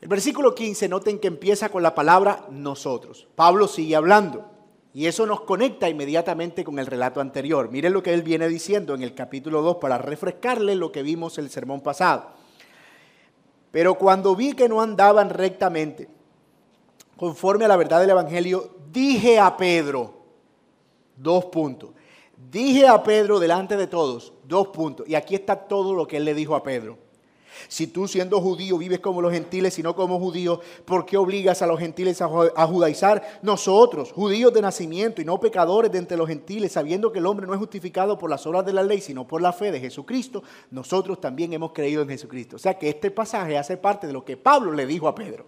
El 0.00 0.08
versículo 0.08 0.54
15, 0.54 0.88
noten 0.88 1.18
que 1.20 1.28
empieza 1.28 1.68
con 1.68 1.82
la 1.82 1.94
palabra 1.94 2.46
nosotros. 2.50 3.28
Pablo 3.36 3.68
sigue 3.68 3.94
hablando 3.94 4.50
y 4.92 5.06
eso 5.06 5.26
nos 5.26 5.42
conecta 5.42 5.88
inmediatamente 5.88 6.64
con 6.64 6.78
el 6.78 6.86
relato 6.86 7.20
anterior. 7.20 7.70
Miren 7.70 7.92
lo 7.92 8.02
que 8.02 8.12
él 8.12 8.22
viene 8.22 8.48
diciendo 8.48 8.94
en 8.94 9.02
el 9.02 9.14
capítulo 9.14 9.62
2 9.62 9.76
para 9.76 9.96
refrescarle 9.96 10.74
lo 10.74 10.92
que 10.92 11.02
vimos 11.02 11.38
el 11.38 11.50
sermón 11.50 11.80
pasado. 11.80 12.43
Pero 13.74 13.96
cuando 13.96 14.36
vi 14.36 14.52
que 14.52 14.68
no 14.68 14.80
andaban 14.80 15.30
rectamente, 15.30 16.08
conforme 17.16 17.64
a 17.64 17.68
la 17.68 17.76
verdad 17.76 17.98
del 17.98 18.10
Evangelio, 18.10 18.70
dije 18.92 19.40
a 19.40 19.56
Pedro, 19.56 20.14
dos 21.16 21.46
puntos, 21.46 21.90
Dije 22.36 22.86
a 22.86 23.02
Pedro 23.02 23.40
delante 23.40 23.76
de 23.76 23.88
todos, 23.88 24.32
dos 24.44 24.68
puntos, 24.68 25.08
y 25.08 25.16
aquí 25.16 25.34
está 25.34 25.56
todo 25.56 25.92
lo 25.92 26.06
que 26.06 26.18
él 26.18 26.24
le 26.24 26.34
dijo 26.34 26.54
a 26.54 26.62
Pedro. 26.62 26.98
Si 27.68 27.86
tú 27.86 28.08
siendo 28.08 28.40
judío 28.40 28.78
vives 28.78 29.00
como 29.00 29.20
los 29.22 29.32
gentiles 29.32 29.78
y 29.78 29.82
no 29.82 29.94
como 29.94 30.18
judíos, 30.18 30.60
¿por 30.84 31.06
qué 31.06 31.16
obligas 31.16 31.62
a 31.62 31.66
los 31.66 31.78
gentiles 31.78 32.20
a, 32.22 32.28
judaizar? 32.66 33.40
Nosotros, 33.42 34.12
judíos 34.12 34.52
de 34.52 34.62
nacimiento 34.62 35.20
y 35.22 35.24
no 35.24 35.40
pecadores 35.40 35.90
de 35.92 35.98
entre 35.98 36.16
los 36.16 36.28
gentiles, 36.28 36.72
sabiendo 36.72 37.12
que 37.12 37.18
el 37.18 37.26
hombre 37.26 37.46
no 37.46 37.52
es 37.52 37.58
justificado 37.58 38.18
por 38.18 38.30
las 38.30 38.46
obras 38.46 38.64
de 38.66 38.72
la 38.72 38.82
ley, 38.82 39.00
sino 39.00 39.26
por 39.26 39.42
la 39.42 39.52
fe 39.52 39.72
de 39.72 39.80
Jesucristo, 39.80 40.42
nosotros 40.70 41.20
también 41.20 41.52
hemos 41.52 41.72
creído 41.72 42.02
en 42.02 42.08
Jesucristo. 42.08 42.56
O 42.56 42.58
sea 42.58 42.78
que 42.78 42.88
este 42.88 43.10
pasaje 43.10 43.58
hace 43.58 43.76
parte 43.76 44.06
de 44.06 44.12
lo 44.12 44.24
que 44.24 44.36
Pablo 44.36 44.72
le 44.72 44.86
dijo 44.86 45.08
a 45.08 45.14
Pedro. 45.14 45.46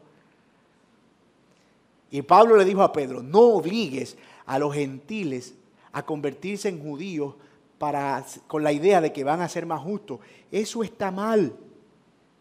Y 2.11 2.23
Pablo 2.23 2.57
le 2.57 2.65
dijo 2.65 2.83
a 2.83 2.93
Pedro, 2.93 3.23
no 3.23 3.41
obligues 3.41 4.17
a 4.47 4.59
los 4.59 4.75
gentiles 4.75 5.55
a 5.93 6.05
convertirse 6.05 6.69
en 6.69 6.81
judíos 6.81 7.35
para, 7.79 8.25
con 8.47 8.63
la 8.63 8.73
idea 8.73 9.01
de 9.01 9.13
que 9.13 9.25
van 9.25 9.41
a 9.41 9.49
ser 9.49 9.67
más 9.67 9.81
justos. 9.81 10.21
Eso 10.51 10.83
está 10.83 11.11
mal. 11.11 11.55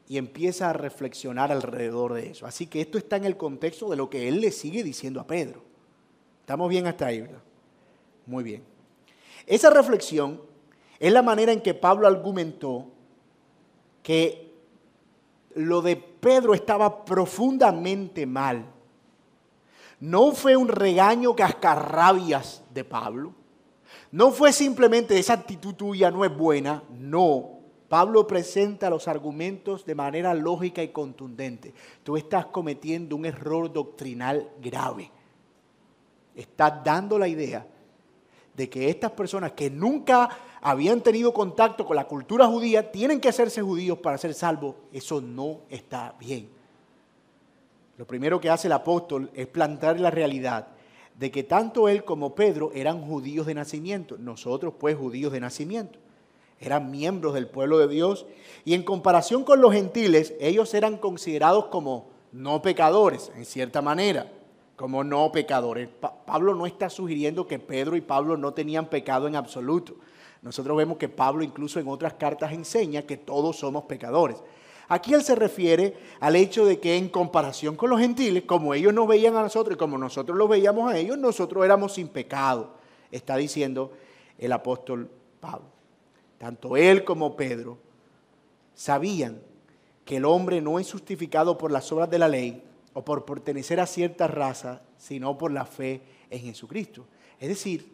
Y 0.08 0.18
empieza 0.18 0.70
a 0.70 0.74
reflexionar 0.74 1.52
alrededor 1.52 2.14
de 2.14 2.30
eso. 2.30 2.46
Así 2.46 2.68
que 2.68 2.82
esto 2.82 2.98
está 2.98 3.16
en 3.18 3.26
el 3.26 3.38
contexto 3.38 3.90
de 3.90 3.96
lo 3.96 4.10
que 4.10 4.28
él 4.28 4.40
le 4.40 4.52
sigue 4.52 4.84
diciendo 4.84 5.20
a 5.20 5.28
Pedro. 5.28 5.64
Estamos 6.42 6.70
bien 6.70 6.86
hasta 6.86 7.08
ahí, 7.08 7.22
¿verdad? 7.22 7.42
Muy 8.26 8.44
bien. 8.44 8.64
Esa 9.48 9.70
reflexión 9.70 10.42
es 11.00 11.12
la 11.12 11.22
manera 11.22 11.52
en 11.52 11.62
que 11.62 11.74
Pablo 11.74 12.08
argumentó 12.08 12.88
que 14.04 14.54
lo 15.56 15.82
de 15.82 15.96
Pedro 15.96 16.54
estaba 16.54 17.04
profundamente 17.04 18.26
mal. 18.26 18.66
No 20.00 20.34
fue 20.34 20.56
un 20.56 20.68
regaño 20.68 21.36
cascarrabias 21.36 22.64
de 22.74 22.84
Pablo 22.84 23.34
no 24.16 24.32
fue 24.32 24.54
simplemente 24.54 25.20
esa 25.20 25.34
actitud 25.34 25.74
tuya 25.74 26.10
no 26.10 26.24
es 26.24 26.36
buena, 26.36 26.84
no. 26.90 27.55
Pablo 27.89 28.25
presenta 28.25 28.89
los 28.89 29.08
argumentos 29.08 29.86
de 29.86 29.96
manera 29.96 30.34
lógica 30.34 30.82
y 30.82 30.89
contundente. 30.89 31.74
Tú 32.04 32.18
estás 32.18 32.48
cometiendo 32.48 33.15
un 33.15 33.25
error 33.25 33.72
doctrinal 33.72 34.50
grave. 34.62 35.12
Estás 36.36 36.84
dando 36.84 37.20
la 37.20 37.27
idea 37.27 37.65
de 38.56 38.70
que 38.70 38.89
estas 38.89 39.12
personas 39.12 39.51
que 39.51 39.70
nunca 39.70 40.30
habían 40.62 41.01
tenido 41.01 41.34
contacto 41.34 41.86
con 41.86 41.96
la 41.96 42.08
cultura 42.08 42.48
judía 42.48 42.92
tienen 42.92 43.20
que 43.20 43.30
hacerse 43.30 43.62
judíos 43.62 44.00
para 44.00 44.18
ser 44.18 44.34
salvos. 44.34 44.75
Eso 44.92 45.22
no 45.22 45.62
está 45.70 46.15
bien. 46.20 46.50
Lo 47.98 48.08
primero 48.08 48.42
que 48.42 48.50
hace 48.50 48.68
el 48.68 48.74
apóstol 48.74 49.30
es 49.34 49.48
plantar 49.48 50.00
la 50.00 50.12
realidad 50.12 50.70
de 51.18 51.32
que 51.32 51.44
tanto 51.44 51.88
él 51.88 52.04
como 52.04 52.36
Pedro 52.36 52.72
eran 52.74 53.01
judíos 53.01 53.46
de 53.46 53.54
nacimiento, 53.54 54.18
nosotros 54.18 54.74
pues 54.77 54.98
judíos 54.98 55.32
de 55.32 55.39
nacimiento. 55.39 56.00
Eran 56.60 56.90
miembros 56.90 57.34
del 57.34 57.48
pueblo 57.48 57.78
de 57.80 57.88
Dios 57.88 58.26
y 58.64 58.74
en 58.74 58.84
comparación 58.84 59.44
con 59.44 59.62
los 59.62 59.74
gentiles, 59.74 60.34
ellos 60.40 60.74
eran 60.74 60.98
considerados 60.98 61.66
como 61.66 62.10
no 62.32 62.62
pecadores, 62.62 63.32
en 63.36 63.46
cierta 63.46 63.82
manera, 63.82 64.32
como 64.76 65.04
no 65.04 65.32
pecadores. 65.32 65.90
Pablo 66.26 66.56
no 66.56 66.66
está 66.66 66.90
sugiriendo 66.90 67.48
que 67.48 67.60
Pedro 67.60 67.96
y 67.96 68.02
Pablo 68.02 68.38
no 68.38 68.54
tenían 68.54 68.88
pecado 68.88 69.28
en 69.28 69.36
absoluto. 69.36 69.96
Nosotros 70.42 70.78
vemos 70.78 70.98
que 70.98 71.10
Pablo 71.10 71.44
incluso 71.44 71.80
en 71.80 71.88
otras 71.88 72.14
cartas 72.14 72.52
enseña 72.52 73.02
que 73.04 73.18
todos 73.18 73.58
somos 73.58 73.86
pecadores. 73.86 74.38
Aquí 74.88 75.14
él 75.14 75.24
se 75.24 75.36
refiere 75.36 75.98
al 76.20 76.36
hecho 76.36 76.66
de 76.66 76.80
que 76.80 76.98
en 76.98 77.10
comparación 77.10 77.76
con 77.76 77.90
los 77.90 78.00
gentiles, 78.00 78.44
como 78.44 78.74
ellos 78.74 78.94
nos 78.94 79.08
veían 79.08 79.36
a 79.36 79.42
nosotros 79.42 79.76
y 79.76 79.80
como 79.80 79.98
nosotros 79.98 80.38
los 80.38 80.48
veíamos 80.48 80.92
a 80.92 80.98
ellos, 80.98 81.18
nosotros 81.18 81.66
éramos 81.66 81.94
sin 81.94 82.08
pecado, 82.08 82.76
está 83.12 83.36
diciendo 83.38 83.92
el 84.38 84.52
apóstol 84.52 85.10
Pablo. 85.40 85.75
Tanto 86.38 86.77
él 86.77 87.04
como 87.04 87.36
Pedro 87.36 87.77
sabían 88.74 89.42
que 90.04 90.18
el 90.18 90.25
hombre 90.25 90.62
no 90.62 90.80
es 90.80 90.92
justificado 90.92 91.58
por 91.58 91.72
las 91.72 91.92
obras 91.92 92.10
de 92.10 92.20
la 92.20 92.27
ley 92.27 92.63
o 92.94 93.04
por 93.04 93.25
pertenecer 93.25 93.80
a 93.80 93.88
cierta 93.88 94.27
raza, 94.27 94.82
sino 94.98 95.38
por 95.38 95.51
la 95.51 95.65
fe 95.65 96.01
en 96.30 96.42
Jesucristo. 96.42 97.06
Es 97.39 97.50
decir, 97.50 97.92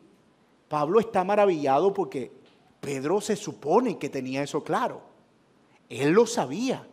Pablo 0.68 1.00
está 1.00 1.24
maravillado 1.24 1.94
porque 1.94 2.32
Pedro 2.80 3.22
se 3.22 3.36
supone 3.36 3.98
que 3.98 4.10
tenía 4.10 4.44
eso 4.44 4.64
claro. 4.64 5.02
Él 5.90 6.12
lo 6.12 6.26
sabía. 6.26 6.88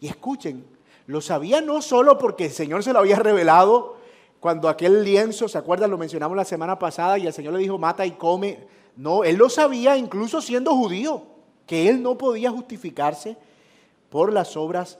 Y 0.00 0.08
escuchen, 0.08 0.64
lo 1.06 1.20
sabía 1.20 1.60
no 1.60 1.82
solo 1.82 2.18
porque 2.18 2.46
el 2.46 2.52
Señor 2.52 2.82
se 2.82 2.92
lo 2.92 3.00
había 3.00 3.16
revelado 3.16 3.96
cuando 4.40 4.68
aquel 4.68 5.04
lienzo, 5.04 5.48
¿se 5.48 5.56
acuerdan? 5.56 5.90
Lo 5.90 5.98
mencionamos 5.98 6.36
la 6.36 6.44
semana 6.44 6.78
pasada 6.78 7.18
y 7.18 7.26
el 7.26 7.32
Señor 7.32 7.54
le 7.54 7.60
dijo, 7.60 7.78
mata 7.78 8.04
y 8.04 8.12
come. 8.12 8.66
No, 8.96 9.24
él 9.24 9.36
lo 9.36 9.48
sabía 9.48 9.96
incluso 9.96 10.40
siendo 10.40 10.74
judío, 10.74 11.22
que 11.66 11.88
él 11.88 12.02
no 12.02 12.16
podía 12.16 12.50
justificarse 12.50 13.36
por 14.10 14.32
las 14.32 14.56
obras 14.56 14.98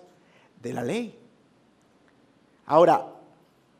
de 0.61 0.73
la 0.73 0.83
ley. 0.83 1.19
Ahora, 2.67 3.13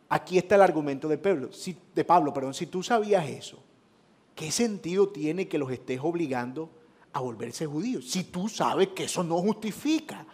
aquí 0.09 0.39
está 0.39 0.55
el 0.55 0.63
argumento 0.63 1.09
de 1.09 1.19
Pablo, 1.19 1.53
si, 1.53 1.77
de 1.95 2.05
Pablo, 2.05 2.33
perdón, 2.33 2.55
si 2.55 2.67
tú 2.67 2.83
sabías 2.83 3.29
eso, 3.29 3.59
¿qué 4.35 4.53
sentido 4.53 5.09
tiene 5.09 5.49
que 5.49 5.59
los 5.59 5.71
estés 5.73 6.01
obligando 6.03 6.71
a 7.13 7.21
volverse 7.21 7.67
judío? 7.67 8.03
Si 8.03 8.25
tú 8.25 8.49
sabes 8.49 8.89
que 8.89 9.05
eso 9.05 9.25
no 9.25 9.39
justifica. 9.39 10.25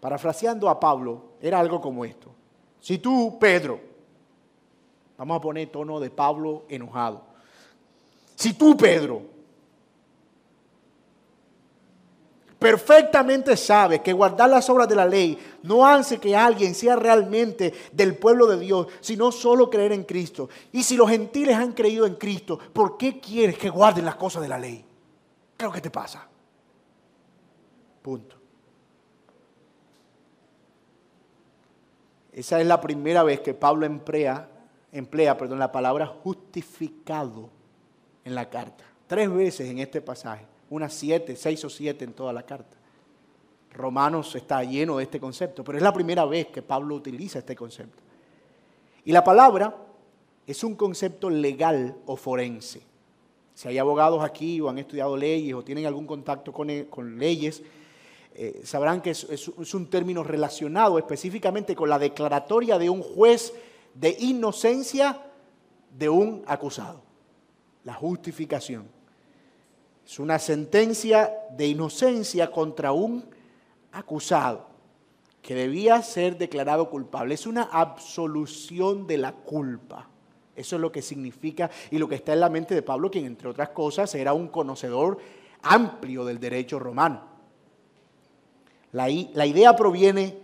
Parafraseando 0.00 0.68
a 0.68 0.78
Pablo, 0.78 1.32
era 1.40 1.58
algo 1.58 1.80
como 1.80 2.04
esto. 2.04 2.30
Si 2.78 2.98
tú, 2.98 3.38
Pedro, 3.40 3.93
vamos 5.16 5.36
a 5.36 5.40
poner 5.40 5.68
tono 5.68 6.00
de 6.00 6.10
Pablo 6.10 6.64
enojado. 6.68 7.22
Si 8.34 8.54
tú, 8.54 8.76
Pedro, 8.76 9.22
perfectamente 12.58 13.56
sabes 13.56 14.00
que 14.00 14.12
guardar 14.12 14.48
las 14.48 14.68
obras 14.70 14.88
de 14.88 14.96
la 14.96 15.04
ley 15.04 15.38
no 15.62 15.86
hace 15.86 16.18
que 16.18 16.34
alguien 16.34 16.74
sea 16.74 16.96
realmente 16.96 17.74
del 17.92 18.16
pueblo 18.16 18.46
de 18.46 18.58
Dios, 18.58 18.86
sino 19.00 19.30
solo 19.30 19.68
creer 19.68 19.92
en 19.92 20.04
Cristo. 20.04 20.48
Y 20.72 20.82
si 20.82 20.96
los 20.96 21.10
gentiles 21.10 21.56
han 21.56 21.72
creído 21.72 22.06
en 22.06 22.14
Cristo, 22.14 22.58
¿por 22.72 22.96
qué 22.96 23.20
quieres 23.20 23.58
que 23.58 23.68
guarden 23.68 24.06
las 24.06 24.16
cosas 24.16 24.42
de 24.42 24.48
la 24.48 24.58
ley? 24.58 24.84
¿Qué 25.56 25.64
es 25.64 25.68
lo 25.68 25.72
que 25.72 25.80
te 25.80 25.90
pasa? 25.90 26.26
Punto. 28.02 28.36
Esa 32.32 32.60
es 32.60 32.66
la 32.66 32.80
primera 32.80 33.22
vez 33.22 33.40
que 33.40 33.54
Pablo 33.54 33.86
emplea, 33.86 34.48
emplea 34.94 35.36
perdón, 35.36 35.58
la 35.58 35.70
palabra 35.70 36.06
justificado 36.06 37.50
en 38.24 38.34
la 38.34 38.48
carta. 38.48 38.84
Tres 39.06 39.30
veces 39.30 39.68
en 39.68 39.78
este 39.78 40.00
pasaje, 40.00 40.46
unas 40.70 40.94
siete, 40.94 41.36
seis 41.36 41.62
o 41.64 41.68
siete 41.68 42.04
en 42.04 42.14
toda 42.14 42.32
la 42.32 42.44
carta. 42.44 42.76
Romanos 43.72 44.34
está 44.34 44.62
lleno 44.64 44.96
de 44.96 45.04
este 45.04 45.20
concepto, 45.20 45.62
pero 45.64 45.76
es 45.76 45.84
la 45.84 45.92
primera 45.92 46.24
vez 46.24 46.46
que 46.46 46.62
Pablo 46.62 46.94
utiliza 46.94 47.40
este 47.40 47.56
concepto. 47.56 48.00
Y 49.04 49.12
la 49.12 49.22
palabra 49.22 49.76
es 50.46 50.64
un 50.64 50.76
concepto 50.76 51.28
legal 51.28 51.96
o 52.06 52.16
forense. 52.16 52.82
Si 53.54 53.68
hay 53.68 53.78
abogados 53.78 54.24
aquí 54.24 54.60
o 54.60 54.68
han 54.68 54.78
estudiado 54.78 55.16
leyes 55.16 55.54
o 55.54 55.62
tienen 55.62 55.86
algún 55.86 56.06
contacto 56.06 56.52
con, 56.52 56.84
con 56.84 57.18
leyes, 57.18 57.62
eh, 58.36 58.62
sabrán 58.64 59.00
que 59.00 59.10
es, 59.10 59.74
un 59.74 59.88
término 59.88 60.24
relacionado 60.24 60.98
específicamente 60.98 61.76
con 61.76 61.88
la 61.88 62.00
declaratoria 62.00 62.78
de 62.78 62.90
un 62.90 63.00
juez 63.00 63.54
de 63.94 64.16
inocencia 64.20 65.20
de 65.96 66.08
un 66.08 66.42
acusado. 66.46 67.02
La 67.84 67.94
justificación. 67.94 68.88
Es 70.06 70.18
una 70.18 70.38
sentencia 70.38 71.32
de 71.56 71.68
inocencia 71.68 72.50
contra 72.50 72.92
un 72.92 73.24
acusado 73.92 74.66
que 75.40 75.54
debía 75.54 76.02
ser 76.02 76.38
declarado 76.38 76.88
culpable. 76.90 77.34
Es 77.34 77.46
una 77.46 77.64
absolución 77.64 79.06
de 79.06 79.18
la 79.18 79.32
culpa. 79.32 80.08
Eso 80.56 80.76
es 80.76 80.82
lo 80.82 80.92
que 80.92 81.02
significa 81.02 81.70
y 81.90 81.98
lo 81.98 82.08
que 82.08 82.14
está 82.14 82.32
en 82.32 82.40
la 82.40 82.48
mente 82.48 82.74
de 82.74 82.82
Pablo, 82.82 83.10
quien 83.10 83.26
entre 83.26 83.48
otras 83.48 83.70
cosas 83.70 84.14
era 84.14 84.32
un 84.32 84.48
conocedor 84.48 85.18
amplio 85.62 86.24
del 86.24 86.38
derecho 86.38 86.78
romano. 86.78 87.34
La, 88.92 89.10
idea 89.10 89.74
proviene 89.74 90.38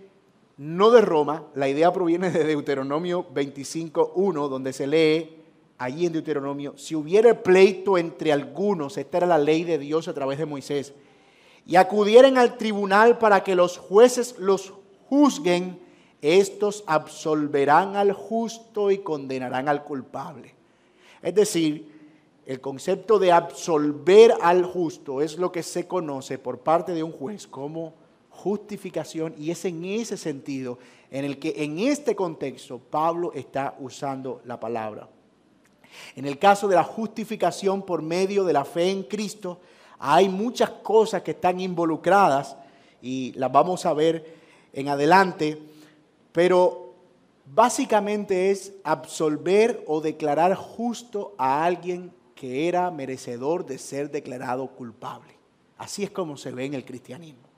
no 0.61 0.91
de 0.91 1.01
Roma, 1.01 1.47
la 1.55 1.71
idea 1.71 1.91
proviene 1.91 2.31
de 2.31 2.45
Deuteronomio 2.45 3.27
25.1, 3.33 4.49
donde 4.51 4.75
se 4.75 4.87
lee 4.87 5.43
allí 5.79 6.05
en 6.05 6.13
Deuteronomio, 6.13 6.77
si 6.77 6.95
hubiera 6.95 7.43
pleito 7.43 7.97
entre 7.97 8.31
algunos, 8.31 8.99
esta 8.99 9.17
era 9.17 9.27
la 9.27 9.39
ley 9.39 9.65
de 9.65 9.79
Dios 9.79 10.07
a 10.07 10.13
través 10.13 10.39
de 10.39 10.45
Moisés, 10.45 10.93
y 11.65 11.77
acudieren 11.77 12.37
al 12.37 12.59
tribunal 12.59 13.17
para 13.17 13.43
que 13.43 13.55
los 13.55 13.79
jueces 13.79 14.39
los 14.39 14.75
juzguen, 15.09 15.81
estos 16.21 16.85
absolverán 16.87 17.97
al 17.97 18.13
justo 18.13 18.91
y 18.91 18.99
condenarán 18.99 19.67
al 19.67 19.83
culpable. 19.83 20.55
Es 21.23 21.35
decir, 21.35 21.91
el 22.45 22.61
concepto 22.61 23.19
de 23.19 23.33
absolver 23.33 24.35
al 24.43 24.67
justo 24.67 25.23
es 25.23 25.39
lo 25.39 25.51
que 25.51 25.63
se 25.63 25.87
conoce 25.87 26.37
por 26.37 26.59
parte 26.59 26.93
de 26.93 27.03
un 27.03 27.13
juez 27.13 27.47
como 27.47 27.95
justificación 28.43 29.35
y 29.37 29.51
es 29.51 29.65
en 29.67 29.85
ese 29.85 30.17
sentido 30.17 30.79
en 31.11 31.27
el 31.27 31.39
que 31.39 31.55
en 31.59 31.79
este 31.79 32.17
contexto 32.17 32.79
Pablo 32.79 33.33
está 33.35 33.77
usando 33.81 34.41
la 34.47 34.59
palabra. 34.59 35.09
En 36.17 36.25
el 36.25 36.39
caso 36.39 36.67
de 36.67 36.77
la 36.77 36.85
justificación 36.85 37.83
por 37.83 38.01
medio 38.01 38.45
de 38.45 38.53
la 38.55 38.65
fe 38.65 38.91
en 38.91 39.03
Cristo, 39.03 39.61
hay 39.99 40.29
muchas 40.29 40.71
cosas 40.71 41.23
que 41.23 41.33
están 41.33 41.61
involucradas 41.61 42.57
y 43.03 43.33
las 43.33 43.53
vamos 43.53 43.85
a 43.85 43.93
ver 43.93 44.37
en 44.73 44.89
adelante, 44.89 45.61
pero 46.33 46.95
básicamente 47.45 48.51
es 48.51 48.73
absolver 48.85 49.85
o 49.87 50.01
declarar 50.01 50.55
justo 50.55 51.35
a 51.37 51.63
alguien 51.65 52.11
que 52.35 52.69
era 52.69 52.91
merecedor 52.91 53.67
de 53.67 53.77
ser 53.77 54.11
declarado 54.11 54.67
culpable. 54.69 55.35
Así 55.77 56.05
es 56.05 56.11
como 56.11 56.39
se 56.39 56.53
ve 56.53 56.65
en 56.65 56.75
el 56.75 56.87
cristianismo. 56.87 57.50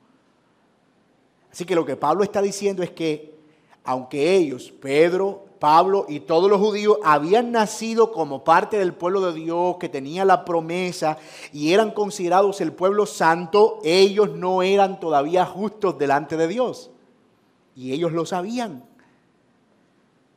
Así 1.53 1.65
que 1.65 1.75
lo 1.75 1.85
que 1.85 1.95
Pablo 1.95 2.23
está 2.23 2.41
diciendo 2.41 2.81
es 2.81 2.89
que 2.89 3.35
aunque 3.83 4.35
ellos, 4.35 4.73
Pedro, 4.81 5.45
Pablo 5.59 6.07
y 6.09 6.21
todos 6.21 6.49
los 6.49 6.59
judíos 6.59 6.97
habían 7.03 7.51
nacido 7.51 8.11
como 8.11 8.43
parte 8.43 8.77
del 8.79 8.95
pueblo 8.95 9.21
de 9.21 9.39
Dios, 9.39 9.77
que 9.79 9.87
tenía 9.87 10.25
la 10.25 10.45
promesa 10.45 11.19
y 11.51 11.71
eran 11.71 11.91
considerados 11.91 12.59
el 12.59 12.73
pueblo 12.73 13.05
santo, 13.05 13.79
ellos 13.83 14.31
no 14.31 14.63
eran 14.63 14.99
todavía 14.99 15.45
justos 15.45 15.99
delante 15.99 16.37
de 16.37 16.47
Dios. 16.47 16.89
Y 17.75 17.93
ellos 17.93 18.13
lo 18.13 18.25
sabían. 18.25 18.83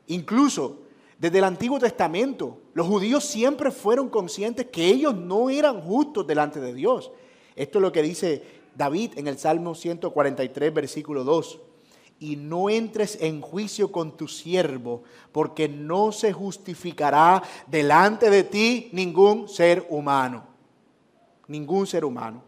Incluso 0.08 0.80
desde 1.18 1.38
el 1.38 1.44
Antiguo 1.44 1.78
Testamento, 1.78 2.58
los 2.74 2.86
judíos 2.86 3.24
siempre 3.24 3.70
fueron 3.70 4.10
conscientes 4.10 4.66
que 4.66 4.86
ellos 4.86 5.16
no 5.16 5.48
eran 5.48 5.80
justos 5.80 6.26
delante 6.26 6.60
de 6.60 6.74
Dios. 6.74 7.10
Esto 7.56 7.78
es 7.78 7.82
lo 7.82 7.90
que 7.90 8.02
dice 8.02 8.55
David 8.76 9.12
en 9.16 9.26
el 9.26 9.38
Salmo 9.38 9.74
143, 9.74 10.72
versículo 10.72 11.24
2. 11.24 11.60
Y 12.18 12.36
no 12.36 12.70
entres 12.70 13.18
en 13.20 13.40
juicio 13.40 13.92
con 13.92 14.16
tu 14.16 14.28
siervo, 14.28 15.02
porque 15.32 15.68
no 15.68 16.12
se 16.12 16.32
justificará 16.32 17.42
delante 17.66 18.30
de 18.30 18.42
ti 18.42 18.88
ningún 18.92 19.48
ser 19.48 19.86
humano. 19.90 20.44
Ningún 21.48 21.86
ser 21.86 22.04
humano. 22.04 22.42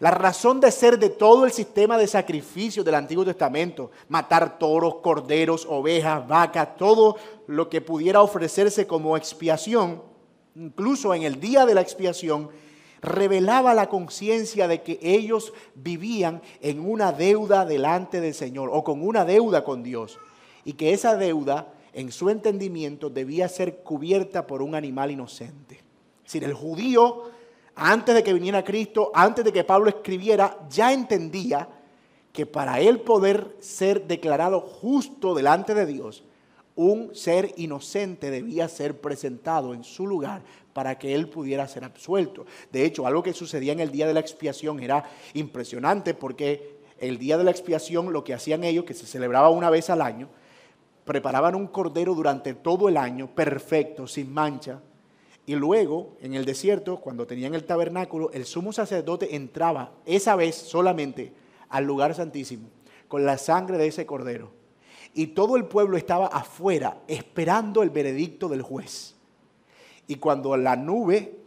La 0.00 0.10
razón 0.10 0.60
de 0.60 0.70
ser 0.70 0.98
de 0.98 1.10
todo 1.10 1.44
el 1.44 1.52
sistema 1.52 1.96
de 1.96 2.06
sacrificios 2.06 2.84
del 2.84 2.96
Antiguo 2.96 3.24
Testamento, 3.24 3.90
matar 4.08 4.58
toros, 4.58 4.96
corderos, 4.96 5.64
ovejas, 5.68 6.26
vacas, 6.26 6.76
todo 6.76 7.16
lo 7.46 7.68
que 7.68 7.80
pudiera 7.80 8.20
ofrecerse 8.20 8.86
como 8.86 9.16
expiación, 9.16 10.02
incluso 10.56 11.14
en 11.14 11.22
el 11.22 11.40
día 11.40 11.64
de 11.64 11.74
la 11.74 11.80
expiación, 11.80 12.50
revelaba 13.06 13.72
la 13.72 13.88
conciencia 13.88 14.68
de 14.68 14.82
que 14.82 14.98
ellos 15.00 15.52
vivían 15.74 16.42
en 16.60 16.80
una 16.80 17.12
deuda 17.12 17.64
delante 17.64 18.20
del 18.20 18.34
Señor 18.34 18.68
o 18.72 18.84
con 18.84 19.02
una 19.02 19.24
deuda 19.24 19.64
con 19.64 19.82
Dios 19.82 20.18
y 20.64 20.74
que 20.74 20.92
esa 20.92 21.16
deuda 21.16 21.72
en 21.92 22.12
su 22.12 22.28
entendimiento 22.28 23.08
debía 23.08 23.48
ser 23.48 23.78
cubierta 23.78 24.46
por 24.46 24.60
un 24.60 24.74
animal 24.74 25.12
inocente. 25.12 25.76
Es 26.18 26.32
decir, 26.32 26.44
el 26.44 26.54
judío, 26.54 27.30
antes 27.76 28.14
de 28.14 28.24
que 28.24 28.34
viniera 28.34 28.64
Cristo, 28.64 29.12
antes 29.14 29.44
de 29.44 29.52
que 29.52 29.64
Pablo 29.64 29.88
escribiera, 29.88 30.58
ya 30.68 30.92
entendía 30.92 31.68
que 32.32 32.44
para 32.44 32.80
él 32.80 33.00
poder 33.00 33.56
ser 33.60 34.06
declarado 34.06 34.60
justo 34.60 35.34
delante 35.34 35.72
de 35.72 35.86
Dios, 35.86 36.24
un 36.76 37.14
ser 37.14 37.52
inocente 37.56 38.30
debía 38.30 38.68
ser 38.68 39.00
presentado 39.00 39.74
en 39.74 39.82
su 39.82 40.06
lugar 40.06 40.42
para 40.72 40.98
que 40.98 41.14
él 41.14 41.28
pudiera 41.28 41.66
ser 41.66 41.84
absuelto. 41.84 42.46
De 42.70 42.84
hecho, 42.84 43.06
algo 43.06 43.22
que 43.22 43.32
sucedía 43.32 43.72
en 43.72 43.80
el 43.80 43.90
día 43.90 44.06
de 44.06 44.14
la 44.14 44.20
expiación 44.20 44.82
era 44.82 45.04
impresionante 45.34 46.14
porque 46.14 46.76
el 47.00 47.18
día 47.18 47.38
de 47.38 47.44
la 47.44 47.50
expiación 47.50 48.12
lo 48.12 48.24
que 48.24 48.34
hacían 48.34 48.62
ellos, 48.62 48.84
que 48.84 48.94
se 48.94 49.06
celebraba 49.06 49.48
una 49.48 49.70
vez 49.70 49.90
al 49.90 50.02
año, 50.02 50.28
preparaban 51.04 51.54
un 51.54 51.66
cordero 51.66 52.14
durante 52.14 52.54
todo 52.54 52.88
el 52.88 52.96
año, 52.96 53.34
perfecto, 53.34 54.06
sin 54.06 54.32
mancha, 54.32 54.80
y 55.46 55.54
luego, 55.54 56.16
en 56.20 56.34
el 56.34 56.44
desierto, 56.44 56.96
cuando 56.98 57.26
tenían 57.26 57.54
el 57.54 57.64
tabernáculo, 57.64 58.30
el 58.32 58.44
sumo 58.44 58.72
sacerdote 58.72 59.36
entraba 59.36 59.92
esa 60.04 60.34
vez 60.34 60.56
solamente 60.56 61.32
al 61.68 61.84
lugar 61.84 62.14
santísimo 62.14 62.68
con 63.06 63.24
la 63.24 63.38
sangre 63.38 63.78
de 63.78 63.86
ese 63.86 64.04
cordero. 64.04 64.50
Y 65.18 65.28
todo 65.28 65.56
el 65.56 65.64
pueblo 65.64 65.96
estaba 65.96 66.26
afuera 66.26 66.98
esperando 67.08 67.82
el 67.82 67.88
veredicto 67.88 68.50
del 68.50 68.60
juez. 68.60 69.14
Y 70.06 70.16
cuando 70.16 70.54
la 70.58 70.76
nube 70.76 71.38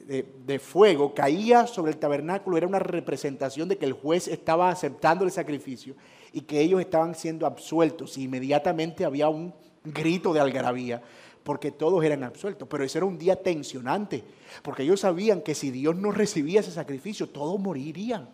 de, 0.00 0.58
fuego 0.58 1.14
caía 1.14 1.68
sobre 1.68 1.92
el 1.92 1.98
tabernáculo, 1.98 2.56
era 2.56 2.66
una 2.66 2.80
representación 2.80 3.68
de 3.68 3.78
que 3.78 3.86
el 3.86 3.92
juez 3.92 4.26
estaba 4.26 4.68
aceptando 4.68 5.24
el 5.24 5.30
sacrificio 5.30 5.94
y 6.32 6.40
que 6.40 6.60
ellos 6.60 6.80
estaban 6.80 7.14
siendo 7.14 7.46
absueltos. 7.46 8.18
Y 8.18 8.24
inmediatamente 8.24 9.04
había 9.04 9.28
un 9.28 9.54
grito 9.84 10.32
de 10.32 10.40
algarabía, 10.40 11.00
porque 11.44 11.70
todos 11.70 12.02
eran 12.02 12.24
absueltos. 12.24 12.66
Pero 12.68 12.82
ese 12.82 12.98
era 12.98 13.06
un 13.06 13.16
día 13.16 13.40
tensionante, 13.40 14.24
porque 14.64 14.82
ellos 14.82 14.98
sabían 14.98 15.40
que 15.40 15.54
si 15.54 15.70
Dios 15.70 15.94
no 15.94 16.10
recibía 16.10 16.58
ese 16.58 16.72
sacrificio, 16.72 17.28
todos 17.28 17.60
morirían. 17.60 18.28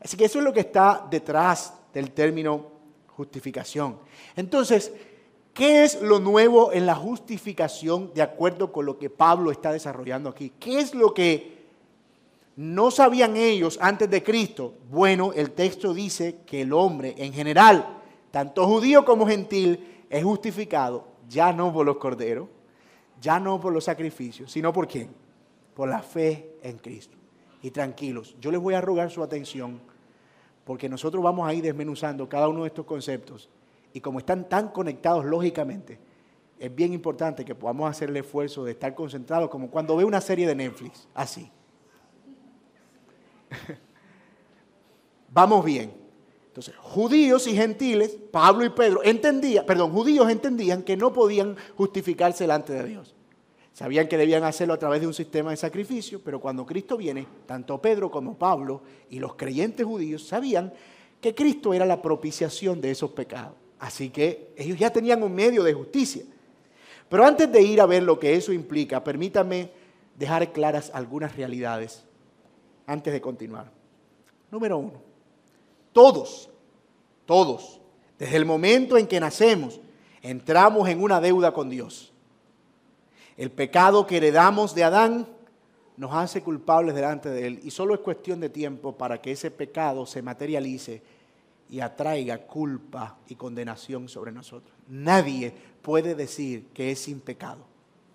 Así 0.00 0.16
que 0.16 0.24
eso 0.24 0.38
es 0.38 0.46
lo 0.46 0.54
que 0.54 0.60
está 0.60 1.06
detrás 1.10 1.74
del 1.92 2.10
término 2.12 2.71
justificación. 3.16 3.98
Entonces, 4.36 4.92
¿Qué 5.54 5.84
es 5.84 6.00
lo 6.00 6.18
nuevo 6.18 6.72
en 6.72 6.86
la 6.86 6.94
justificación 6.94 8.12
de 8.14 8.22
acuerdo 8.22 8.72
con 8.72 8.86
lo 8.86 8.98
que 8.98 9.10
Pablo 9.10 9.50
está 9.50 9.70
desarrollando 9.70 10.30
aquí? 10.30 10.50
¿Qué 10.58 10.78
es 10.78 10.94
lo 10.94 11.12
que 11.12 11.62
no 12.56 12.90
sabían 12.90 13.36
ellos 13.36 13.78
antes 13.82 14.08
de 14.08 14.22
Cristo? 14.22 14.72
Bueno, 14.90 15.32
el 15.34 15.50
texto 15.50 15.92
dice 15.92 16.38
que 16.46 16.62
el 16.62 16.72
hombre 16.72 17.14
en 17.18 17.34
general, 17.34 17.98
tanto 18.30 18.66
judío 18.66 19.04
como 19.04 19.26
gentil, 19.26 20.04
es 20.08 20.24
justificado 20.24 21.06
ya 21.28 21.52
no 21.52 21.70
por 21.70 21.84
los 21.84 21.98
corderos, 21.98 22.48
ya 23.20 23.38
no 23.38 23.60
por 23.60 23.74
los 23.74 23.84
sacrificios, 23.84 24.50
sino 24.50 24.72
por 24.72 24.88
quién? 24.88 25.10
Por 25.74 25.88
la 25.88 26.00
fe 26.02 26.56
en 26.62 26.78
Cristo. 26.78 27.18
Y 27.62 27.70
tranquilos, 27.70 28.36
yo 28.40 28.50
les 28.50 28.60
voy 28.60 28.72
a 28.72 28.80
rogar 28.80 29.10
su 29.10 29.22
atención 29.22 29.80
porque 30.72 30.88
nosotros 30.88 31.22
vamos 31.22 31.46
a 31.46 31.52
ir 31.52 31.62
desmenuzando 31.62 32.26
cada 32.26 32.48
uno 32.48 32.62
de 32.62 32.68
estos 32.68 32.86
conceptos 32.86 33.50
y 33.92 34.00
como 34.00 34.20
están 34.20 34.48
tan 34.48 34.68
conectados 34.68 35.22
lógicamente, 35.26 35.98
es 36.58 36.74
bien 36.74 36.94
importante 36.94 37.44
que 37.44 37.54
podamos 37.54 37.90
hacer 37.90 38.08
el 38.08 38.16
esfuerzo 38.16 38.64
de 38.64 38.70
estar 38.72 38.94
concentrados 38.94 39.50
como 39.50 39.70
cuando 39.70 39.94
ve 39.96 40.04
una 40.06 40.22
serie 40.22 40.46
de 40.46 40.54
Netflix, 40.54 41.06
así. 41.12 41.50
Vamos 45.28 45.62
bien. 45.62 45.92
Entonces, 46.46 46.74
judíos 46.78 47.46
y 47.46 47.54
gentiles, 47.54 48.16
Pablo 48.30 48.64
y 48.64 48.70
Pedro, 48.70 49.02
entendían, 49.04 49.66
perdón, 49.66 49.92
judíos 49.92 50.30
entendían 50.30 50.82
que 50.82 50.96
no 50.96 51.12
podían 51.12 51.54
justificarse 51.76 52.44
delante 52.44 52.72
de 52.72 52.84
Dios. 52.84 53.14
Sabían 53.72 54.06
que 54.06 54.18
debían 54.18 54.44
hacerlo 54.44 54.74
a 54.74 54.78
través 54.78 55.00
de 55.00 55.06
un 55.06 55.14
sistema 55.14 55.50
de 55.50 55.56
sacrificio, 55.56 56.20
pero 56.22 56.40
cuando 56.40 56.66
Cristo 56.66 56.96
viene, 56.96 57.26
tanto 57.46 57.80
Pedro 57.80 58.10
como 58.10 58.36
Pablo 58.36 58.82
y 59.08 59.18
los 59.18 59.34
creyentes 59.34 59.86
judíos 59.86 60.26
sabían 60.26 60.72
que 61.20 61.34
Cristo 61.34 61.72
era 61.72 61.86
la 61.86 62.02
propiciación 62.02 62.80
de 62.80 62.90
esos 62.90 63.12
pecados. 63.12 63.54
Así 63.78 64.10
que 64.10 64.52
ellos 64.56 64.78
ya 64.78 64.90
tenían 64.90 65.22
un 65.22 65.34
medio 65.34 65.62
de 65.62 65.72
justicia. 65.72 66.22
Pero 67.08 67.24
antes 67.24 67.50
de 67.50 67.62
ir 67.62 67.80
a 67.80 67.86
ver 67.86 68.02
lo 68.02 68.18
que 68.18 68.34
eso 68.34 68.52
implica, 68.52 69.02
permítame 69.02 69.70
dejar 70.16 70.52
claras 70.52 70.90
algunas 70.94 71.34
realidades 71.34 72.04
antes 72.86 73.12
de 73.12 73.20
continuar. 73.20 73.70
Número 74.50 74.78
uno, 74.78 75.00
todos, 75.92 76.50
todos, 77.24 77.80
desde 78.18 78.36
el 78.36 78.44
momento 78.44 78.98
en 78.98 79.06
que 79.06 79.18
nacemos, 79.18 79.80
entramos 80.20 80.88
en 80.88 81.02
una 81.02 81.20
deuda 81.20 81.52
con 81.52 81.70
Dios. 81.70 82.11
El 83.42 83.50
pecado 83.50 84.06
que 84.06 84.18
heredamos 84.18 84.72
de 84.72 84.84
Adán 84.84 85.26
nos 85.96 86.14
hace 86.14 86.42
culpables 86.42 86.94
delante 86.94 87.28
de 87.28 87.48
Él 87.48 87.60
y 87.64 87.72
solo 87.72 87.92
es 87.92 87.98
cuestión 87.98 88.38
de 88.38 88.48
tiempo 88.48 88.96
para 88.96 89.20
que 89.20 89.32
ese 89.32 89.50
pecado 89.50 90.06
se 90.06 90.22
materialice 90.22 91.02
y 91.68 91.80
atraiga 91.80 92.38
culpa 92.46 93.18
y 93.26 93.34
condenación 93.34 94.08
sobre 94.08 94.30
nosotros. 94.30 94.72
Nadie 94.86 95.52
puede 95.82 96.14
decir 96.14 96.68
que 96.72 96.92
es 96.92 97.00
sin 97.00 97.18
pecado. 97.18 97.64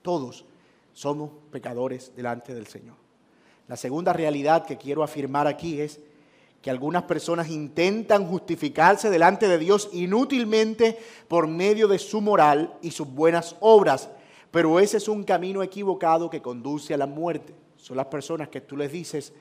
Todos 0.02 0.46
somos 0.94 1.32
pecadores 1.52 2.13
delante 2.16 2.56
del 2.56 2.68
Señor. 2.68 2.96
La 3.68 3.76
segunda 3.76 4.13
realidad 4.13 4.66
que 4.66 4.78
quiero 4.78 5.04
afirmar 5.04 5.46
aquí 5.46 5.82
es 5.82 6.00
que 6.62 6.72
algunas 6.72 7.04
personas 7.04 7.50
intentan 7.50 8.26
justificarse 8.28 9.10
delante 9.10 9.50
de 9.50 9.58
Dios 9.58 9.90
inútilmente 9.92 10.98
por 11.28 11.48
medio 11.48 11.90
de 11.90 12.00
su 12.00 12.22
moral 12.22 12.78
y 12.82 12.92
sus 12.92 13.13
buenas 13.13 13.58
obras, 13.60 14.10
pero 14.52 14.80
ese 14.80 14.98
es 14.98 15.08
un 15.08 15.24
camino 15.24 15.62
equivocado 15.64 16.30
que 16.30 16.42
conduce 16.42 16.94
a 16.94 16.98
la 16.98 17.08
muerte. 17.08 17.54
Son 17.78 17.98
las 17.98 18.08
personas 18.08 18.50
que 18.50 18.62
tú 18.62 18.76
les 18.78 18.92
dices, 18.92 19.34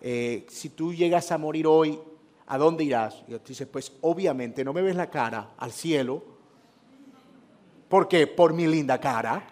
eh, 0.00 0.46
si 0.48 0.70
tú 0.70 0.94
llegas 0.94 1.30
a 1.32 1.38
morir 1.38 1.66
hoy, 1.66 1.98
¿a 2.46 2.58
dónde 2.58 2.84
irás? 2.84 3.22
Y 3.28 3.34
dice, 3.46 3.66
pues 3.66 3.92
obviamente 4.00 4.64
no 4.64 4.72
me 4.72 4.82
ves 4.82 4.96
la 4.96 5.10
cara 5.10 5.50
al 5.56 5.72
cielo. 5.72 6.22
¿Por 7.88 8.08
qué? 8.08 8.26
Por 8.26 8.52
mi 8.52 8.66
linda 8.66 9.00
cara. 9.00 9.44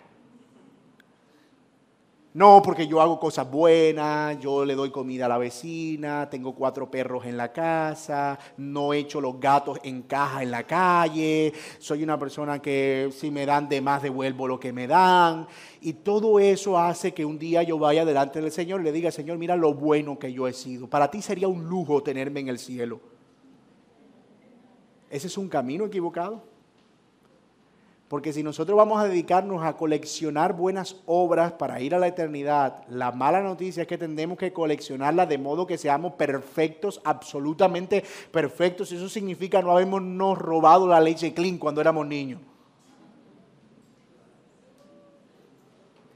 No, 2.38 2.62
porque 2.62 2.86
yo 2.86 3.00
hago 3.00 3.18
cosas 3.18 3.50
buenas, 3.50 4.38
yo 4.38 4.64
le 4.64 4.76
doy 4.76 4.92
comida 4.92 5.26
a 5.26 5.28
la 5.28 5.38
vecina, 5.38 6.30
tengo 6.30 6.54
cuatro 6.54 6.88
perros 6.88 7.26
en 7.26 7.36
la 7.36 7.50
casa, 7.50 8.38
no 8.58 8.92
echo 8.92 9.20
los 9.20 9.40
gatos 9.40 9.80
en 9.82 10.02
caja 10.02 10.44
en 10.44 10.52
la 10.52 10.62
calle, 10.62 11.52
soy 11.80 12.04
una 12.04 12.16
persona 12.16 12.62
que 12.62 13.10
si 13.10 13.32
me 13.32 13.44
dan 13.44 13.68
de 13.68 13.80
más 13.80 14.04
devuelvo 14.04 14.46
lo 14.46 14.60
que 14.60 14.72
me 14.72 14.86
dan. 14.86 15.48
Y 15.80 15.94
todo 15.94 16.38
eso 16.38 16.78
hace 16.78 17.12
que 17.12 17.24
un 17.24 17.40
día 17.40 17.64
yo 17.64 17.76
vaya 17.76 18.04
delante 18.04 18.40
del 18.40 18.52
Señor 18.52 18.82
y 18.82 18.84
le 18.84 18.92
diga, 18.92 19.10
Señor, 19.10 19.36
mira 19.36 19.56
lo 19.56 19.74
bueno 19.74 20.16
que 20.16 20.32
yo 20.32 20.46
he 20.46 20.52
sido. 20.52 20.86
Para 20.86 21.10
ti 21.10 21.20
sería 21.20 21.48
un 21.48 21.64
lujo 21.64 22.04
tenerme 22.04 22.38
en 22.38 22.50
el 22.50 22.60
cielo. 22.60 23.00
¿Ese 25.10 25.26
es 25.26 25.36
un 25.36 25.48
camino 25.48 25.86
equivocado? 25.86 26.44
Porque 28.08 28.32
si 28.32 28.42
nosotros 28.42 28.74
vamos 28.74 28.98
a 28.98 29.06
dedicarnos 29.06 29.62
a 29.62 29.76
coleccionar 29.76 30.54
buenas 30.54 30.96
obras 31.04 31.52
para 31.52 31.80
ir 31.82 31.94
a 31.94 31.98
la 31.98 32.06
eternidad, 32.06 32.86
la 32.88 33.12
mala 33.12 33.42
noticia 33.42 33.82
es 33.82 33.86
que 33.86 33.98
tendremos 33.98 34.38
que 34.38 34.50
coleccionarlas 34.50 35.28
de 35.28 35.36
modo 35.36 35.66
que 35.66 35.76
seamos 35.76 36.14
perfectos, 36.14 37.02
absolutamente 37.04 38.02
perfectos. 38.30 38.92
Eso 38.92 39.10
significa 39.10 39.60
no 39.60 39.72
habernos 39.72 40.38
robado 40.38 40.88
la 40.88 41.00
leche 41.00 41.34
clean 41.34 41.58
cuando 41.58 41.82
éramos 41.82 42.06
niños. 42.06 42.40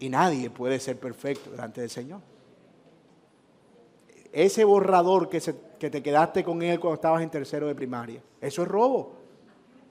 Y 0.01 0.09
nadie 0.09 0.49
puede 0.49 0.81
ser 0.81 0.99
perfecto 0.99 1.51
delante 1.51 1.83
del 1.83 1.91
Señor. 1.91 2.21
Ese 4.33 4.65
borrador 4.65 5.29
que, 5.29 5.43
que 5.79 5.91
te 5.91 6.03
quedaste 6.03 6.43
con 6.43 6.63
él 6.63 6.81
cuando 6.81 6.95
estabas 6.95 7.23
en 7.23 7.29
tercero 7.29 7.67
de 7.67 7.75
primaria, 7.75 8.23
eso 8.41 8.63
es 8.63 8.69
robo. 8.69 9.13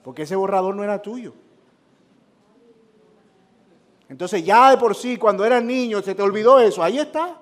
Porque 0.04 0.24
ese 0.24 0.36
borrador 0.36 0.76
no 0.76 0.84
era 0.84 1.00
tuyo. 1.00 1.36
Entonces 4.12 4.44
ya 4.44 4.72
de 4.72 4.78
por 4.78 4.94
sí, 4.94 5.16
cuando 5.16 5.46
eras 5.46 5.64
niño, 5.64 6.02
se 6.02 6.14
te 6.14 6.22
olvidó 6.22 6.60
eso. 6.60 6.84
Ahí 6.84 7.00
está. 7.00 7.40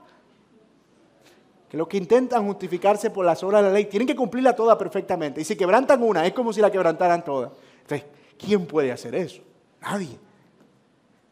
Que 1.68 1.76
los 1.76 1.88
que 1.88 1.98
intentan 1.98 2.46
justificarse 2.46 3.10
por 3.10 3.26
las 3.26 3.42
obras 3.42 3.64
de 3.64 3.70
la 3.70 3.74
ley 3.74 3.86
tienen 3.86 4.08
que 4.08 4.16
cumplirla 4.16 4.56
toda 4.56 4.78
perfectamente. 4.78 5.42
Y 5.42 5.46
si 5.46 5.56
quebrantan 5.56 6.04
una, 6.04 6.28
es 6.28 6.34
como 6.34 6.54
si 6.54 6.62
la 6.62 6.72
quebrantaran 6.72 7.26
toda. 7.26 7.52
Entonces, 7.82 8.08
¿quién 8.38 8.68
puede 8.68 8.92
hacer 8.92 9.16
eso? 9.16 9.42
Nadie. 9.82 10.20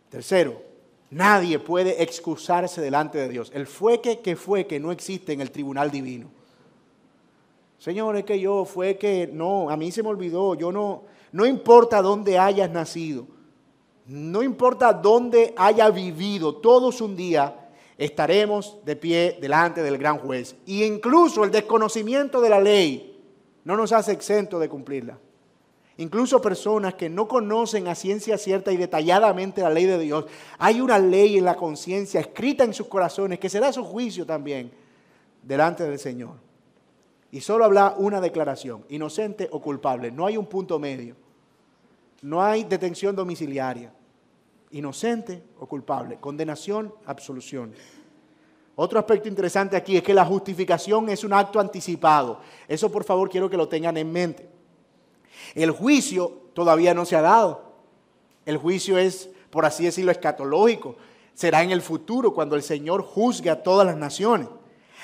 Tercero, 0.10 0.60
nadie 1.12 1.60
puede 1.60 2.02
excusarse 2.02 2.82
delante 2.82 3.20
de 3.20 3.30
Dios. 3.30 3.52
El 3.54 3.68
fue 3.68 4.02
que, 4.02 4.22
que 4.22 4.36
fue 4.36 4.66
que 4.66 4.80
no 4.80 4.92
existe 4.92 5.34
en 5.34 5.42
el 5.42 5.52
tribunal 5.52 5.92
divino. 5.92 6.32
Señor, 7.78 8.18
es 8.18 8.26
que 8.26 8.40
yo 8.40 8.66
fue 8.66 8.98
que 8.98 9.30
no, 9.32 9.70
a 9.70 9.78
mí 9.78 9.92
se 9.92 10.02
me 10.02 10.10
olvidó, 10.10 10.56
yo 10.56 10.72
no, 10.72 11.04
no 11.32 11.46
importa 11.46 12.02
dónde 12.02 12.40
hayas 12.40 12.72
nacido. 12.72 13.37
No 14.08 14.42
importa 14.42 14.94
dónde 14.94 15.54
haya 15.58 15.90
vivido, 15.90 16.56
todos 16.56 17.02
un 17.02 17.16
día 17.16 17.70
estaremos 17.98 18.78
de 18.86 18.96
pie 18.96 19.38
delante 19.42 19.84
del 19.84 19.98
gran 19.98 20.18
juez. 20.20 20.56
Y 20.66 20.84
incluso 20.84 21.44
el 21.44 21.52
desconocimiento 21.52 22.40
de 22.40 22.50
la 22.50 22.60
ley 22.60 23.20
no 23.66 23.76
nos 23.76 23.92
hace 23.92 24.14
exento 24.14 24.60
de 24.60 24.70
cumplirla. 24.70 25.20
Incluso 25.98 26.42
personas 26.42 26.94
que 26.94 27.10
no 27.10 27.28
conocen 27.28 27.88
a 27.88 27.96
ciencia 27.96 28.38
cierta 28.38 28.72
y 28.72 28.78
detalladamente 28.78 29.62
la 29.62 29.72
ley 29.72 29.86
de 29.86 29.98
Dios, 29.98 30.26
hay 30.58 30.80
una 30.80 31.00
ley 31.00 31.38
en 31.38 31.44
la 31.46 31.56
conciencia 31.56 32.22
escrita 32.22 32.64
en 32.64 32.74
sus 32.74 32.88
corazones 32.88 33.40
que 33.40 33.50
será 33.50 33.74
su 33.74 33.84
juicio 33.84 34.26
también 34.26 34.72
delante 35.42 35.84
del 35.84 36.00
Señor. 36.00 36.36
Y 37.32 37.42
solo 37.42 37.66
habla 37.66 37.96
una 37.98 38.22
declaración, 38.22 38.86
inocente 38.90 39.50
o 39.52 39.60
culpable. 39.60 40.12
No 40.12 40.26
hay 40.26 40.38
un 40.38 40.46
punto 40.46 40.80
medio. 40.80 41.16
No 42.22 42.44
hay 42.44 42.64
detención 42.64 43.16
domiciliaria 43.16 43.94
inocente 44.72 45.44
o 45.60 45.66
culpable, 45.66 46.18
condenación, 46.18 46.94
absolución. 47.06 47.74
Otro 48.76 49.00
aspecto 49.00 49.28
interesante 49.28 49.76
aquí 49.76 49.98
es 49.98 50.04
que 50.04 50.14
la 50.14 50.26
justificación 50.26 51.10
es 51.10 51.24
un 51.24 51.34
acto 51.34 51.60
anticipado. 51.60 52.42
Eso 52.68 52.92
por 52.92 53.04
favor 53.04 53.30
quiero 53.30 53.50
que 53.50 53.58
lo 53.58 53.68
tengan 53.68 53.98
en 53.98 54.12
mente. 54.12 54.50
El 55.56 55.72
juicio 55.72 56.50
todavía 56.54 56.94
no 56.94 57.06
se 57.06 57.16
ha 57.16 57.22
dado. 57.22 57.74
El 58.46 58.58
juicio 58.58 58.98
es, 58.98 59.30
por 59.50 59.66
así 59.66 59.86
decirlo, 59.86 60.12
escatológico. 60.12 60.96
Será 61.34 61.64
en 61.64 61.72
el 61.72 61.82
futuro 61.82 62.34
cuando 62.34 62.56
el 62.56 62.64
Señor 62.64 63.02
juzgue 63.02 63.50
a 63.50 63.64
todas 63.64 63.86
las 63.86 63.98
naciones. 63.98 64.48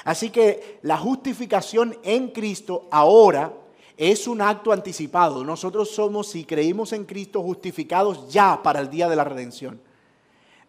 Así 0.04 0.30
que 0.30 0.80
la 0.82 0.97
justificación 0.97 1.97
en 2.04 2.30
Cristo 2.30 2.88
ahora 2.91 3.54
es 3.97 4.27
un 4.27 4.41
acto 4.41 4.71
anticipado. 4.71 5.43
Nosotros 5.43 5.89
somos, 5.91 6.27
si 6.27 6.45
creímos 6.45 6.93
en 6.93 7.06
Cristo, 7.06 7.41
justificados 7.41 8.32
ya 8.32 8.62
para 8.63 8.79
el 8.79 8.89
día 8.89 9.08
de 9.08 9.15
la 9.15 9.23
redención. 9.23 9.79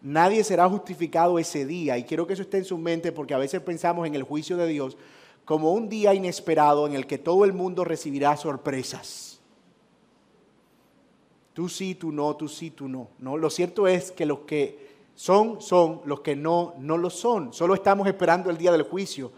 Nadie 0.01 0.43
será 0.43 0.69
justificado 0.69 1.39
ese 1.39 1.65
día 1.65 1.97
y 1.97 2.03
quiero 2.03 2.27
que 2.27 2.33
eso 2.33 2.43
esté 2.43 2.57
en 2.57 2.65
su 2.65 2.77
mente 2.77 3.11
porque 3.11 3.33
a 3.33 3.39
veces 3.39 3.61
pensamos 3.61 4.05
en 4.05 4.13
el 4.13 4.23
juicio 4.23 4.55
de 4.55 4.67
Dios 4.67 4.97
como 5.45 5.73
un 5.73 5.89
día 5.89 6.13
inesperado 6.13 6.85
en 6.85 6.93
el 6.93 7.07
que 7.07 7.17
todo 7.17 7.43
el 7.45 7.53
mundo 7.53 7.83
recibirá 7.83 8.37
sorpresas. 8.37 9.39
Tú 11.53 11.69
sí, 11.69 11.95
tú 11.95 12.11
no, 12.11 12.35
tú 12.35 12.47
sí, 12.47 12.69
tú 12.69 12.87
no. 12.87 13.09
No, 13.17 13.37
lo 13.37 13.49
cierto 13.49 13.87
es 13.87 14.11
que 14.11 14.25
los 14.25 14.39
que 14.39 14.85
son 15.15 15.61
son, 15.61 16.01
los 16.05 16.19
que 16.19 16.35
no 16.35 16.75
no 16.77 16.97
lo 16.97 17.09
son. 17.09 17.53
Solo 17.53 17.73
estamos 17.73 18.07
esperando 18.07 18.51
el 18.51 18.57
día 18.57 18.71
del 18.71 18.83
juicio, 18.83 19.31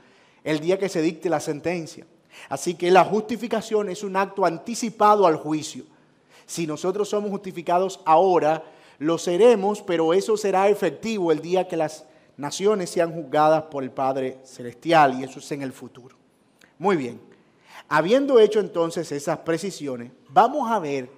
el 0.43 0.59
día 0.59 0.77
que 0.77 0.89
se 0.89 1.01
dicte 1.01 1.29
la 1.29 1.39
sentencia. 1.39 2.05
Así 2.49 2.75
que 2.75 2.91
la 2.91 3.03
justificación 3.03 3.89
es 3.89 4.03
un 4.03 4.15
acto 4.15 4.45
anticipado 4.45 5.25
al 5.25 5.35
juicio. 5.35 5.83
Si 6.45 6.65
nosotros 6.65 7.09
somos 7.09 7.29
justificados 7.29 7.99
ahora, 8.05 8.63
lo 8.99 9.17
seremos, 9.17 9.81
pero 9.81 10.13
eso 10.13 10.37
será 10.37 10.69
efectivo 10.69 11.31
el 11.31 11.41
día 11.41 11.67
que 11.67 11.77
las 11.77 12.05
naciones 12.37 12.89
sean 12.89 13.11
juzgadas 13.13 13.63
por 13.63 13.83
el 13.83 13.91
Padre 13.91 14.39
Celestial 14.43 15.19
y 15.19 15.23
eso 15.23 15.39
es 15.39 15.51
en 15.51 15.61
el 15.61 15.73
futuro. 15.73 16.15
Muy 16.79 16.95
bien. 16.95 17.19
Habiendo 17.89 18.39
hecho 18.39 18.59
entonces 18.59 19.11
esas 19.11 19.39
precisiones, 19.39 20.11
vamos 20.29 20.69
a 20.71 20.79
ver 20.79 21.09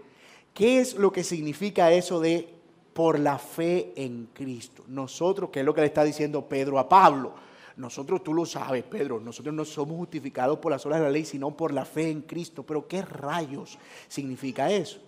qué 0.54 0.80
es 0.80 0.96
lo 0.96 1.12
que 1.12 1.24
significa 1.24 1.92
eso 1.92 2.20
de 2.20 2.48
por 2.94 3.20
la 3.20 3.38
fe 3.38 3.94
en 3.96 4.30
Cristo. 4.34 4.84
Nosotros, 4.88 5.50
que 5.50 5.62
es 5.62 5.66
lo 5.66 5.74
que 5.74 5.82
le 5.82 5.88
está 5.88 6.04
diciendo 6.04 6.48
Pedro 6.48 6.80
a 6.80 6.90
Pablo, 6.90 7.34
nosotros, 7.80 8.24
tú 8.24 8.34
lo 8.34 8.46
sabes, 8.46 8.84
Pedro, 8.84 9.20
nosotros 9.20 9.56
no 9.56 9.66
somos 9.66 9.98
justificados 9.98 10.60
por 10.60 10.72
las 10.72 10.86
obras 10.86 11.00
de 11.00 11.06
la 11.06 11.12
ley, 11.12 11.26
sino 11.26 11.56
por 11.56 11.74
la 11.74 11.86
fe 11.86 12.10
en 12.10 12.22
Cristo. 12.22 12.64
Pero 12.64 12.88
¿qué 12.88 13.02
rayos 13.02 13.80
significa 14.08 14.70
eso? 14.70 15.00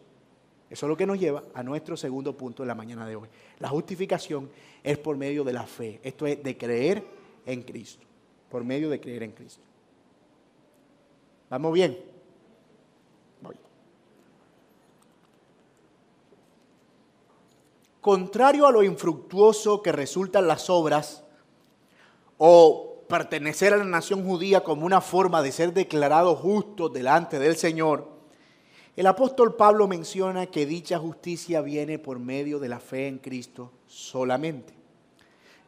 Eso 0.70 0.86
es 0.86 0.90
lo 0.90 0.96
que 0.96 1.06
nos 1.06 1.20
lleva 1.20 1.44
a 1.54 1.64
nuestro 1.64 1.98
segundo 1.98 2.36
punto 2.36 2.64
de 2.64 2.68
la 2.68 2.76
mañana 2.76 3.06
de 3.06 3.18
hoy. 3.18 3.28
La 3.60 3.68
justificación 3.68 4.50
es 4.82 4.98
por 4.98 5.18
medio 5.18 5.44
de 5.44 5.52
la 5.52 5.64
fe. 5.64 6.00
Esto 6.02 6.26
es 6.26 6.42
de 6.42 6.58
creer 6.58 7.04
en 7.46 7.62
Cristo. 7.64 8.08
Por 8.50 8.64
medio 8.64 8.90
de 8.90 9.02
creer 9.02 9.24
en 9.24 9.32
Cristo. 9.32 9.62
¿Vamos 11.50 11.74
bien? 11.74 11.98
Contrario 18.02 18.66
a 18.66 18.72
lo 18.72 18.82
infructuoso 18.82 19.84
que 19.84 19.92
resultan 19.92 20.48
las 20.48 20.72
obras, 20.72 21.24
o 22.44 23.04
pertenecer 23.08 23.72
a 23.72 23.78
la 23.78 23.84
nación 23.84 24.26
judía 24.26 24.64
como 24.64 24.84
una 24.84 25.00
forma 25.00 25.44
de 25.44 25.52
ser 25.52 25.74
declarado 25.74 26.36
justo 26.36 26.90
delante 26.90 27.38
del 27.38 27.56
Señor, 27.56 28.08
el 28.96 29.06
apóstol 29.06 29.56
Pablo 29.56 29.88
menciona 29.88 30.48
que 30.48 30.66
dicha 30.66 30.98
justicia 30.98 31.62
viene 31.62 32.00
por 32.00 32.18
medio 32.18 32.58
de 32.58 32.68
la 32.68 32.80
fe 32.80 33.08
en 33.08 33.20
Cristo 33.20 33.72
solamente. 33.86 34.74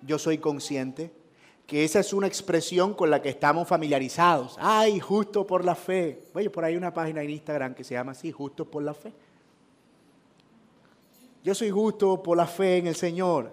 Yo 0.01 0.17
soy 0.17 0.39
consciente 0.39 1.13
que 1.67 1.83
esa 1.83 1.99
es 1.99 2.11
una 2.11 2.25
expresión 2.25 2.95
con 2.95 3.11
la 3.11 3.21
que 3.21 3.29
estamos 3.29 3.67
familiarizados. 3.67 4.55
Ay, 4.59 4.99
justo 4.99 5.45
por 5.45 5.63
la 5.63 5.75
fe. 5.75 6.23
Oye, 6.33 6.49
por 6.49 6.65
ahí 6.65 6.73
hay 6.73 6.77
una 6.77 6.91
página 6.91 7.21
en 7.21 7.29
Instagram 7.29 7.75
que 7.75 7.83
se 7.83 7.93
llama 7.93 8.13
así, 8.13 8.31
justo 8.31 8.65
por 8.65 8.81
la 8.81 8.95
fe. 8.95 9.13
Yo 11.43 11.53
soy 11.53 11.69
justo 11.69 12.23
por 12.23 12.35
la 12.35 12.47
fe 12.47 12.77
en 12.77 12.87
el 12.87 12.95
Señor. 12.95 13.51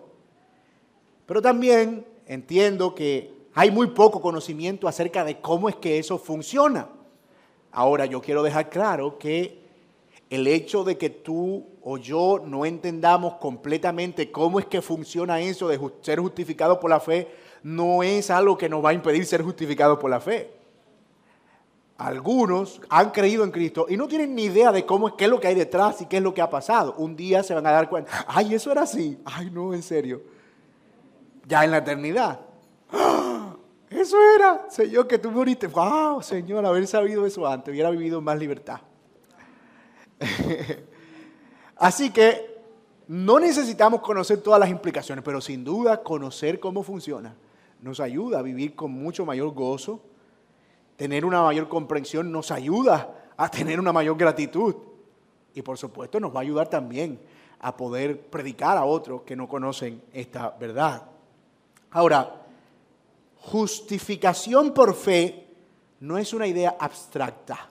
Pero 1.27 1.43
también 1.43 2.07
entiendo 2.31 2.95
que 2.95 3.35
hay 3.55 3.73
muy 3.73 3.89
poco 3.89 4.21
conocimiento 4.21 4.87
acerca 4.87 5.25
de 5.25 5.41
cómo 5.41 5.69
es 5.69 5.75
que 5.75 5.99
eso 5.99 6.17
funciona. 6.17 6.87
Ahora 7.73 8.07
yo 8.07 8.23
quiero 8.23 8.45
dejar 8.45 8.71
claro 8.71 9.19
que 9.19 9.59
el 10.31 10.47
hecho 10.47 10.85
de 10.85 10.97
que 10.97 11.11
tú 11.11 11.67
o 11.83 11.99
yo 11.99 12.41
no 12.45 12.65
entendamos 12.65 13.35
completamente 13.35 14.31
cómo 14.31 14.61
es 14.61 14.67
que 14.67 14.81
funciona 14.81 15.41
eso 15.41 15.67
de 15.67 15.81
ser 16.03 16.21
justificado 16.21 16.79
por 16.79 16.91
la 16.91 17.01
fe, 17.01 17.27
no 17.65 18.05
es 18.05 18.31
algo 18.31 18.57
que 18.57 18.69
nos 18.69 18.85
va 18.85 18.91
a 18.91 18.95
impedir 18.95 19.27
ser 19.27 19.43
justificado 19.43 19.99
por 19.99 20.09
la 20.09 20.21
fe. 20.21 20.53
Algunos 21.99 22.81
han 22.89 23.11
creído 23.11 23.43
en 23.43 23.51
Cristo 23.51 23.87
y 23.89 23.97
no 23.97 24.07
tienen 24.07 24.37
ni 24.37 24.45
idea 24.45 24.71
de 24.71 24.87
cómo 24.87 25.09
es, 25.09 25.15
qué 25.15 25.25
es 25.25 25.31
lo 25.31 25.41
que 25.41 25.49
hay 25.49 25.57
detrás 25.57 26.01
y 26.01 26.07
qué 26.07 26.19
es 26.19 26.23
lo 26.23 26.33
que 26.33 26.43
ha 26.43 26.49
pasado. 26.49 26.95
Un 26.97 27.17
día 27.17 27.43
se 27.43 27.55
van 27.55 27.67
a 27.67 27.73
dar 27.73 27.89
cuenta, 27.91 28.25
ay, 28.29 28.55
eso 28.55 28.71
era 28.71 28.83
así, 28.83 29.19
ay, 29.25 29.51
no, 29.51 29.75
en 29.75 29.83
serio 29.83 30.39
ya 31.51 31.65
en 31.65 31.73
la 31.73 31.79
eternidad. 31.79 32.41
¡Ah! 32.91 33.55
Eso 33.91 34.17
era, 34.37 34.67
Señor, 34.71 35.07
que 35.07 35.19
tú 35.19 35.31
moriste. 35.31 35.67
¡Wow, 35.67 36.23
Señor, 36.23 36.65
haber 36.65 36.87
sabido 36.87 37.27
eso 37.27 37.47
antes! 37.47 37.71
Hubiera 37.71 37.91
vivido 37.91 38.23
más 38.23 38.39
libertad. 38.39 38.81
Así 41.77 42.11
que 42.11 42.63
no 43.09 43.39
necesitamos 43.39 44.01
conocer 44.01 44.41
todas 44.41 44.61
las 44.61 44.71
implicaciones, 44.71 45.23
pero 45.23 45.43
sin 45.43 45.65
duda 45.65 46.03
conocer 46.03 46.59
cómo 46.59 46.83
funciona 46.83 47.35
nos 47.83 48.01
ayuda 48.01 48.41
a 48.41 48.43
vivir 48.43 48.75
con 48.75 48.91
mucho 48.93 49.25
mayor 49.25 49.53
gozo, 49.55 50.01
tener 50.97 51.25
una 51.25 51.43
mayor 51.43 51.69
comprensión, 51.69 52.31
nos 52.31 52.51
ayuda 52.51 53.33
a 53.37 53.49
tener 53.51 53.81
una 53.81 53.93
mayor 53.93 54.17
gratitud. 54.17 54.75
Y 55.55 55.63
por 55.63 55.79
supuesto 55.79 56.21
nos 56.21 56.35
va 56.35 56.41
a 56.41 56.43
ayudar 56.43 56.69
también 56.69 57.21
a 57.59 57.77
poder 57.77 58.21
predicar 58.21 58.77
a 58.77 58.85
otros 58.85 59.23
que 59.23 59.37
no 59.37 59.49
conocen 59.49 60.03
esta 60.13 60.51
verdad. 60.51 61.07
Ahora, 61.91 62.47
justificación 63.37 64.73
por 64.73 64.95
fe 64.95 65.49
no 66.01 66.19
es 66.19 66.33
una 66.33 66.47
idea 66.47 66.77
abstracta. 66.79 67.69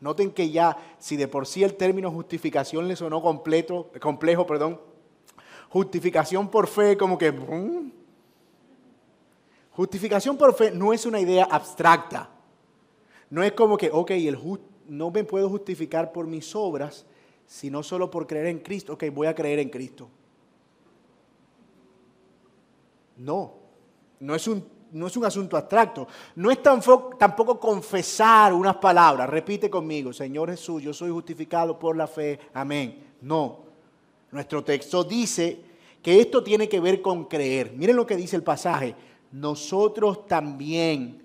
Noten 0.00 0.32
que 0.32 0.50
ya, 0.50 0.76
si 0.98 1.16
de 1.16 1.28
por 1.28 1.46
sí 1.46 1.64
el 1.64 1.74
término 1.74 2.10
justificación 2.10 2.86
le 2.86 2.96
sonó 2.96 3.22
completo, 3.22 3.90
complejo, 4.00 4.46
perdón, 4.46 4.80
justificación 5.68 6.50
por 6.50 6.66
fe 6.66 6.96
como 6.96 7.18
que... 7.18 7.32
Justificación 9.72 10.36
por 10.36 10.54
fe 10.54 10.70
no 10.70 10.92
es 10.92 11.04
una 11.04 11.18
idea 11.18 11.48
abstracta. 11.50 12.30
No 13.30 13.42
es 13.42 13.52
como 13.52 13.76
que, 13.76 13.90
ok, 13.92 14.10
el 14.12 14.38
no 14.86 15.10
me 15.10 15.24
puedo 15.24 15.48
justificar 15.48 16.12
por 16.12 16.26
mis 16.26 16.54
obras, 16.54 17.06
sino 17.46 17.82
solo 17.82 18.10
por 18.10 18.26
creer 18.26 18.46
en 18.46 18.60
Cristo. 18.60 18.92
Ok, 18.92 19.04
voy 19.12 19.26
a 19.26 19.34
creer 19.34 19.58
en 19.58 19.70
Cristo. 19.70 20.08
No, 23.16 23.54
no 24.20 24.34
es 24.34 24.48
un, 24.48 24.64
no 24.92 25.08
es 25.08 25.16
un 25.16 25.24
asunto 25.24 25.56
abstracto. 25.56 26.06
No 26.36 26.50
es 26.50 26.62
tampoco 26.62 27.58
confesar 27.58 28.52
unas 28.52 28.76
palabras. 28.76 29.28
Repite 29.28 29.68
conmigo, 29.68 30.12
Señor 30.12 30.50
Jesús, 30.50 30.82
yo 30.82 30.92
soy 30.92 31.10
justificado 31.10 31.78
por 31.78 31.96
la 31.96 32.06
fe. 32.06 32.38
Amén. 32.54 33.14
No. 33.20 33.58
Nuestro 34.30 34.62
texto 34.64 35.04
dice 35.04 35.60
que 36.02 36.20
esto 36.20 36.42
tiene 36.42 36.68
que 36.68 36.80
ver 36.80 37.02
con 37.02 37.24
creer. 37.24 37.72
Miren 37.76 37.96
lo 37.96 38.06
que 38.06 38.16
dice 38.16 38.36
el 38.36 38.42
pasaje. 38.42 38.94
Nosotros 39.32 40.26
también 40.26 41.22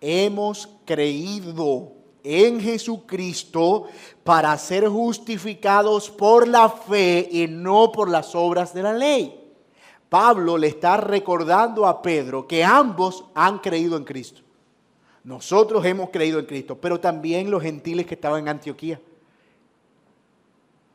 hemos 0.00 0.68
creído 0.84 1.92
en 2.22 2.60
Jesucristo 2.60 3.84
para 4.24 4.56
ser 4.58 4.88
justificados 4.88 6.10
por 6.10 6.46
la 6.48 6.68
fe 6.68 7.28
y 7.30 7.46
no 7.46 7.92
por 7.92 8.10
las 8.10 8.34
obras 8.34 8.74
de 8.74 8.82
la 8.82 8.92
ley. 8.92 9.45
Pablo 10.16 10.56
le 10.56 10.68
está 10.68 10.96
recordando 10.96 11.86
a 11.86 12.00
Pedro 12.00 12.48
que 12.48 12.64
ambos 12.64 13.26
han 13.34 13.58
creído 13.58 13.98
en 13.98 14.04
Cristo. 14.04 14.40
Nosotros 15.24 15.84
hemos 15.84 16.08
creído 16.08 16.38
en 16.38 16.46
Cristo, 16.46 16.78
pero 16.78 16.98
también 16.98 17.50
los 17.50 17.62
gentiles 17.62 18.06
que 18.06 18.14
estaban 18.14 18.40
en 18.40 18.48
Antioquía. 18.48 18.98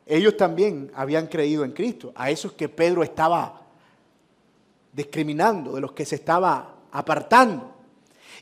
Ellos 0.06 0.36
también 0.36 0.90
habían 0.96 1.28
creído 1.28 1.64
en 1.64 1.70
Cristo. 1.70 2.10
A 2.16 2.30
esos 2.30 2.54
que 2.54 2.68
Pedro 2.68 3.04
estaba 3.04 3.62
discriminando, 4.92 5.76
de 5.76 5.82
los 5.82 5.92
que 5.92 6.04
se 6.04 6.16
estaba 6.16 6.74
apartando. 6.90 7.70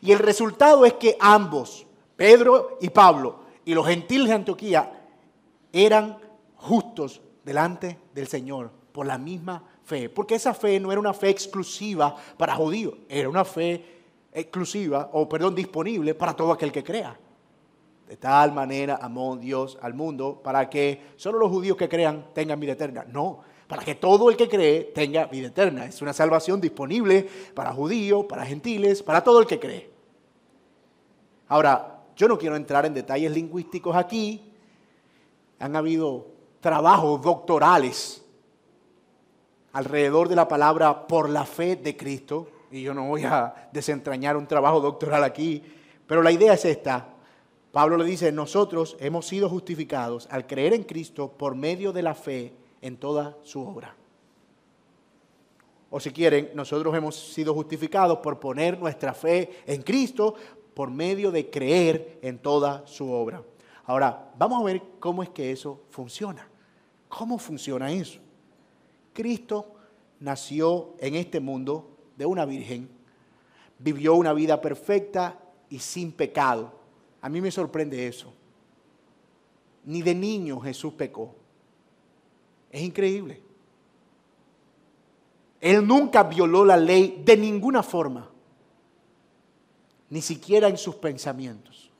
Y 0.00 0.12
el 0.12 0.18
resultado 0.18 0.86
es 0.86 0.94
que 0.94 1.14
ambos, 1.20 1.84
Pedro 2.16 2.78
y 2.80 2.88
Pablo, 2.88 3.40
y 3.66 3.74
los 3.74 3.86
gentiles 3.86 4.28
de 4.28 4.34
Antioquía, 4.34 4.90
eran 5.74 6.16
justos 6.56 7.20
delante 7.44 7.98
del 8.14 8.28
Señor 8.28 8.70
por 8.92 9.04
la 9.04 9.18
misma 9.18 9.62
fe, 9.90 10.08
porque 10.08 10.36
esa 10.36 10.54
fe 10.54 10.78
no 10.78 10.92
era 10.92 11.00
una 11.00 11.12
fe 11.12 11.30
exclusiva 11.30 12.14
para 12.36 12.54
judíos, 12.54 12.94
era 13.08 13.28
una 13.28 13.44
fe 13.44 13.84
exclusiva, 14.32 15.10
o 15.12 15.28
perdón, 15.28 15.56
disponible 15.56 16.14
para 16.14 16.34
todo 16.34 16.52
aquel 16.52 16.70
que 16.70 16.84
crea. 16.84 17.18
De 18.08 18.16
tal 18.16 18.52
manera 18.52 18.98
amó 19.02 19.36
Dios 19.36 19.78
al 19.82 19.94
mundo 19.94 20.40
para 20.42 20.70
que 20.70 21.12
solo 21.16 21.38
los 21.38 21.50
judíos 21.50 21.76
que 21.76 21.88
crean 21.88 22.28
tengan 22.32 22.58
vida 22.60 22.72
eterna. 22.72 23.04
No, 23.04 23.40
para 23.66 23.84
que 23.84 23.96
todo 23.96 24.30
el 24.30 24.36
que 24.36 24.48
cree 24.48 24.90
tenga 24.94 25.26
vida 25.26 25.48
eterna. 25.48 25.86
Es 25.86 26.02
una 26.02 26.12
salvación 26.12 26.60
disponible 26.60 27.28
para 27.54 27.72
judíos, 27.72 28.26
para 28.28 28.44
gentiles, 28.44 29.02
para 29.02 29.22
todo 29.22 29.40
el 29.40 29.46
que 29.46 29.60
cree. 29.60 29.90
Ahora, 31.48 32.02
yo 32.16 32.26
no 32.26 32.36
quiero 32.36 32.56
entrar 32.56 32.84
en 32.84 32.94
detalles 32.94 33.30
lingüísticos 33.32 33.94
aquí. 33.94 34.52
Han 35.60 35.76
habido 35.76 36.26
trabajos 36.60 37.22
doctorales 37.22 38.24
alrededor 39.72 40.28
de 40.28 40.36
la 40.36 40.48
palabra 40.48 41.06
por 41.06 41.28
la 41.28 41.44
fe 41.44 41.76
de 41.76 41.96
Cristo, 41.96 42.48
y 42.70 42.82
yo 42.82 42.94
no 42.94 43.06
voy 43.06 43.24
a 43.24 43.68
desentrañar 43.72 44.36
un 44.36 44.46
trabajo 44.46 44.80
doctoral 44.80 45.24
aquí, 45.24 45.62
pero 46.06 46.22
la 46.22 46.32
idea 46.32 46.54
es 46.54 46.64
esta. 46.64 47.08
Pablo 47.72 47.96
le 47.96 48.04
dice, 48.04 48.32
nosotros 48.32 48.96
hemos 48.98 49.26
sido 49.26 49.48
justificados 49.48 50.26
al 50.30 50.46
creer 50.46 50.74
en 50.74 50.82
Cristo 50.82 51.30
por 51.30 51.54
medio 51.54 51.92
de 51.92 52.02
la 52.02 52.14
fe 52.14 52.52
en 52.80 52.96
toda 52.96 53.36
su 53.42 53.60
obra. 53.60 53.94
O 55.90 55.98
si 56.00 56.10
quieren, 56.10 56.50
nosotros 56.54 56.94
hemos 56.96 57.16
sido 57.16 57.52
justificados 57.54 58.18
por 58.18 58.38
poner 58.38 58.78
nuestra 58.78 59.12
fe 59.12 59.62
en 59.66 59.82
Cristo 59.82 60.34
por 60.74 60.90
medio 60.90 61.30
de 61.30 61.50
creer 61.50 62.18
en 62.22 62.38
toda 62.38 62.86
su 62.86 63.10
obra. 63.10 63.42
Ahora, 63.86 64.32
vamos 64.38 64.62
a 64.62 64.64
ver 64.64 64.82
cómo 65.00 65.22
es 65.22 65.30
que 65.30 65.50
eso 65.50 65.82
funciona. 65.90 66.48
¿Cómo 67.08 67.38
funciona 67.38 67.90
eso? 67.90 68.20
Cristo 69.12 69.74
nació 70.20 70.94
en 70.98 71.14
este 71.14 71.40
mundo 71.40 71.96
de 72.16 72.26
una 72.26 72.44
virgen, 72.44 72.88
vivió 73.78 74.14
una 74.14 74.32
vida 74.32 74.60
perfecta 74.60 75.38
y 75.68 75.78
sin 75.78 76.12
pecado. 76.12 76.72
A 77.20 77.28
mí 77.28 77.40
me 77.40 77.50
sorprende 77.50 78.06
eso. 78.06 78.32
ni 79.84 80.02
de 80.02 80.14
niño 80.14 80.60
Jesús 80.60 80.92
pecó. 80.92 81.34
Es 82.70 82.82
increíble. 82.82 83.40
Él 85.60 85.86
nunca 85.86 86.22
violó 86.22 86.64
la 86.64 86.76
ley 86.76 87.22
de 87.24 87.36
ninguna 87.36 87.82
forma, 87.82 88.30
ni 90.08 90.22
siquiera 90.22 90.68
en 90.68 90.78
sus 90.78 90.94
pensamientos. 90.96 91.90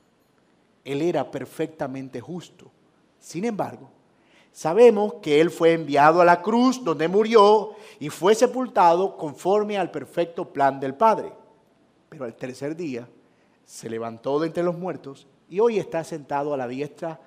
Él 0.83 1.01
era 1.01 1.29
perfectamente 1.29 2.21
justo. 2.21 2.71
Sin 3.19 3.45
embargo, 3.45 3.89
sabemos 4.51 5.15
que 5.15 5.39
Él 5.41 5.49
fue 5.49 5.73
enviado 5.73 6.21
a 6.21 6.25
la 6.25 6.41
cruz 6.41 6.83
donde 6.83 7.07
murió 7.07 7.71
y 7.99 8.09
fue 8.09 8.35
sepultado 8.35 9.17
conforme 9.17 9.77
al 9.77 9.91
perfecto 9.91 10.51
plan 10.51 10.79
del 10.79 10.95
Padre. 10.95 11.31
Pero 12.09 12.25
al 12.25 12.35
tercer 12.35 12.75
día 12.75 13.07
se 13.65 13.89
levantó 13.89 14.39
de 14.39 14.47
entre 14.47 14.63
los 14.63 14.77
muertos 14.77 15.27
y 15.49 15.59
hoy 15.59 15.79
está 15.79 16.03
sentado 16.03 16.53
a 16.53 16.57
la 16.57 16.67
diestra 16.67 17.19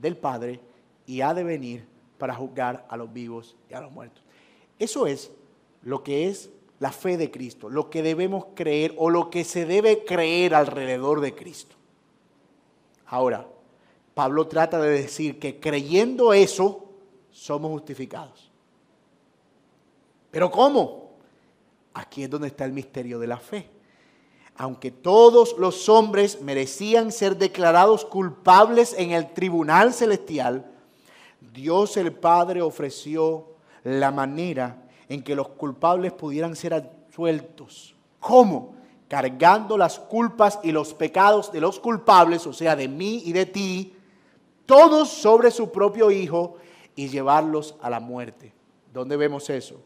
del 0.00 0.16
Padre 0.16 0.60
y 1.06 1.20
ha 1.20 1.34
de 1.34 1.44
venir 1.44 1.86
para 2.18 2.34
juzgar 2.34 2.86
a 2.88 2.96
los 2.96 3.12
vivos 3.12 3.56
y 3.70 3.74
a 3.74 3.80
los 3.80 3.92
muertos. 3.92 4.22
Eso 4.78 5.06
es 5.06 5.30
lo 5.82 6.02
que 6.02 6.28
es 6.28 6.50
la 6.80 6.92
fe 6.92 7.16
de 7.16 7.30
Cristo, 7.30 7.68
lo 7.68 7.90
que 7.90 8.02
debemos 8.02 8.46
creer 8.54 8.94
o 8.96 9.10
lo 9.10 9.30
que 9.30 9.44
se 9.44 9.66
debe 9.66 10.04
creer 10.04 10.54
alrededor 10.54 11.20
de 11.20 11.34
Cristo. 11.34 11.74
Ahora, 13.06 13.46
Pablo 14.18 14.48
trata 14.48 14.80
de 14.80 14.90
decir 14.90 15.38
que 15.38 15.60
creyendo 15.60 16.32
eso, 16.32 16.88
somos 17.30 17.70
justificados. 17.70 18.50
¿Pero 20.32 20.50
cómo? 20.50 21.12
Aquí 21.94 22.24
es 22.24 22.28
donde 22.28 22.48
está 22.48 22.64
el 22.64 22.72
misterio 22.72 23.20
de 23.20 23.28
la 23.28 23.36
fe. 23.36 23.70
Aunque 24.56 24.90
todos 24.90 25.54
los 25.56 25.88
hombres 25.88 26.42
merecían 26.42 27.12
ser 27.12 27.36
declarados 27.36 28.04
culpables 28.04 28.92
en 28.98 29.12
el 29.12 29.32
tribunal 29.34 29.94
celestial, 29.94 30.68
Dios 31.52 31.96
el 31.96 32.12
Padre 32.12 32.60
ofreció 32.60 33.46
la 33.84 34.10
manera 34.10 34.82
en 35.08 35.22
que 35.22 35.36
los 35.36 35.50
culpables 35.50 36.12
pudieran 36.12 36.56
ser 36.56 36.74
absueltos. 36.74 37.94
¿Cómo? 38.18 38.74
Cargando 39.06 39.78
las 39.78 40.00
culpas 40.00 40.58
y 40.64 40.72
los 40.72 40.92
pecados 40.92 41.52
de 41.52 41.60
los 41.60 41.78
culpables, 41.78 42.48
o 42.48 42.52
sea, 42.52 42.74
de 42.74 42.88
mí 42.88 43.22
y 43.24 43.32
de 43.32 43.46
ti, 43.46 43.94
todos 44.68 45.08
sobre 45.08 45.50
su 45.50 45.72
propio 45.72 46.10
Hijo 46.10 46.56
y 46.94 47.08
llevarlos 47.08 47.74
a 47.80 47.88
la 47.88 48.00
muerte. 48.00 48.52
¿Dónde 48.92 49.16
vemos 49.16 49.48
eso? 49.48 49.80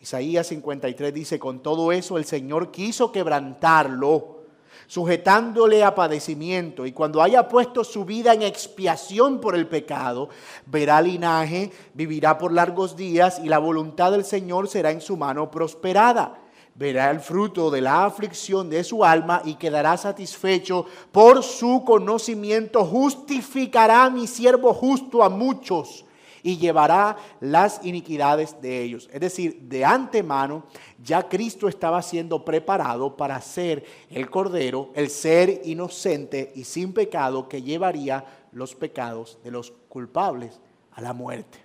Isaías 0.00 0.48
53 0.48 1.14
dice, 1.14 1.38
con 1.38 1.60
todo 1.60 1.92
eso 1.92 2.18
el 2.18 2.24
Señor 2.24 2.72
quiso 2.72 3.12
quebrantarlo 3.12 4.42
sujetándole 4.88 5.82
a 5.82 5.94
padecimiento, 5.94 6.86
y 6.86 6.92
cuando 6.92 7.22
haya 7.22 7.48
puesto 7.48 7.82
su 7.82 8.04
vida 8.04 8.34
en 8.34 8.42
expiación 8.42 9.40
por 9.40 9.54
el 9.54 9.66
pecado, 9.68 10.28
verá 10.66 11.00
linaje, 11.00 11.72
vivirá 11.94 12.36
por 12.36 12.52
largos 12.52 12.96
días, 12.96 13.40
y 13.42 13.48
la 13.48 13.58
voluntad 13.58 14.12
del 14.12 14.24
Señor 14.24 14.68
será 14.68 14.90
en 14.90 15.00
su 15.00 15.16
mano 15.16 15.50
prosperada. 15.50 16.45
Verá 16.78 17.10
el 17.10 17.20
fruto 17.20 17.70
de 17.70 17.80
la 17.80 18.04
aflicción 18.04 18.68
de 18.68 18.84
su 18.84 19.02
alma 19.02 19.40
y 19.44 19.54
quedará 19.54 19.96
satisfecho 19.96 20.84
por 21.10 21.42
su 21.42 21.82
conocimiento. 21.86 22.84
Justificará 22.84 24.10
mi 24.10 24.26
siervo 24.26 24.74
justo 24.74 25.22
a 25.22 25.30
muchos 25.30 26.04
y 26.42 26.58
llevará 26.58 27.16
las 27.40 27.84
iniquidades 27.84 28.60
de 28.60 28.82
ellos. 28.82 29.08
Es 29.10 29.20
decir, 29.20 29.62
de 29.62 29.84
antemano 29.84 30.64
ya 31.02 31.28
Cristo 31.28 31.66
estaba 31.66 32.02
siendo 32.02 32.44
preparado 32.44 33.16
para 33.16 33.40
ser 33.40 33.84
el 34.10 34.28
Cordero, 34.30 34.90
el 34.94 35.08
ser 35.08 35.62
inocente 35.64 36.52
y 36.54 36.64
sin 36.64 36.92
pecado 36.92 37.48
que 37.48 37.62
llevaría 37.62 38.24
los 38.52 38.74
pecados 38.74 39.38
de 39.42 39.50
los 39.50 39.72
culpables 39.88 40.60
a 40.92 41.00
la 41.00 41.14
muerte. 41.14 41.58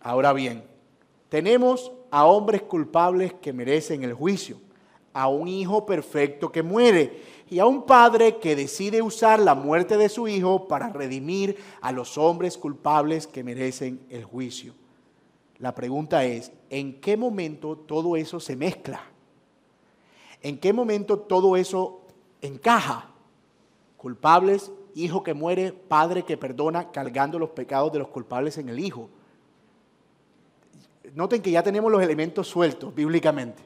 Ahora 0.00 0.32
bien, 0.32 0.64
tenemos 1.28 1.92
a 2.10 2.26
hombres 2.26 2.62
culpables 2.62 3.34
que 3.34 3.52
merecen 3.52 4.04
el 4.04 4.14
juicio, 4.14 4.58
a 5.12 5.28
un 5.28 5.48
hijo 5.48 5.86
perfecto 5.86 6.50
que 6.50 6.62
muere 6.62 7.22
y 7.48 7.58
a 7.58 7.66
un 7.66 7.84
padre 7.84 8.38
que 8.38 8.56
decide 8.56 9.02
usar 9.02 9.40
la 9.40 9.54
muerte 9.54 9.96
de 9.96 10.08
su 10.08 10.28
hijo 10.28 10.66
para 10.66 10.90
redimir 10.90 11.56
a 11.80 11.92
los 11.92 12.18
hombres 12.18 12.58
culpables 12.58 13.26
que 13.26 13.44
merecen 13.44 14.00
el 14.10 14.24
juicio. 14.24 14.74
La 15.58 15.74
pregunta 15.74 16.24
es, 16.24 16.52
¿en 16.68 17.00
qué 17.00 17.16
momento 17.16 17.76
todo 17.76 18.16
eso 18.16 18.40
se 18.40 18.56
mezcla? 18.56 19.02
¿En 20.42 20.58
qué 20.58 20.72
momento 20.72 21.18
todo 21.18 21.56
eso 21.56 22.02
encaja? 22.42 23.10
Culpables, 23.96 24.72
hijo 24.94 25.22
que 25.22 25.32
muere, 25.32 25.72
padre 25.72 26.24
que 26.24 26.36
perdona, 26.36 26.90
cargando 26.90 27.38
los 27.38 27.50
pecados 27.50 27.92
de 27.92 28.00
los 28.00 28.08
culpables 28.08 28.58
en 28.58 28.68
el 28.68 28.78
hijo. 28.78 29.08
Noten 31.14 31.40
que 31.40 31.50
ya 31.50 31.62
tenemos 31.62 31.90
los 31.90 32.02
elementos 32.02 32.48
sueltos 32.48 32.94
bíblicamente. 32.94 33.62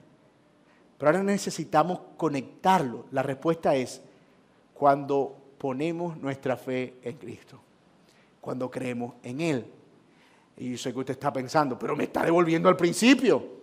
Pero 0.98 1.10
ahora 1.10 1.22
necesitamos 1.22 2.00
conectarlo. 2.16 3.06
La 3.10 3.22
respuesta 3.22 3.74
es 3.74 4.02
cuando 4.74 5.34
ponemos 5.56 6.16
nuestra 6.18 6.56
fe 6.56 6.94
en 7.02 7.16
Cristo, 7.16 7.58
cuando 8.40 8.70
creemos 8.70 9.14
en 9.22 9.40
Él. 9.40 9.66
Y 10.58 10.72
yo 10.72 10.78
sé 10.78 10.92
que 10.92 10.98
usted 10.98 11.12
está 11.12 11.32
pensando, 11.32 11.78
pero 11.78 11.96
me 11.96 12.04
está 12.04 12.22
devolviendo 12.22 12.68
al 12.68 12.76
principio. 12.76 13.58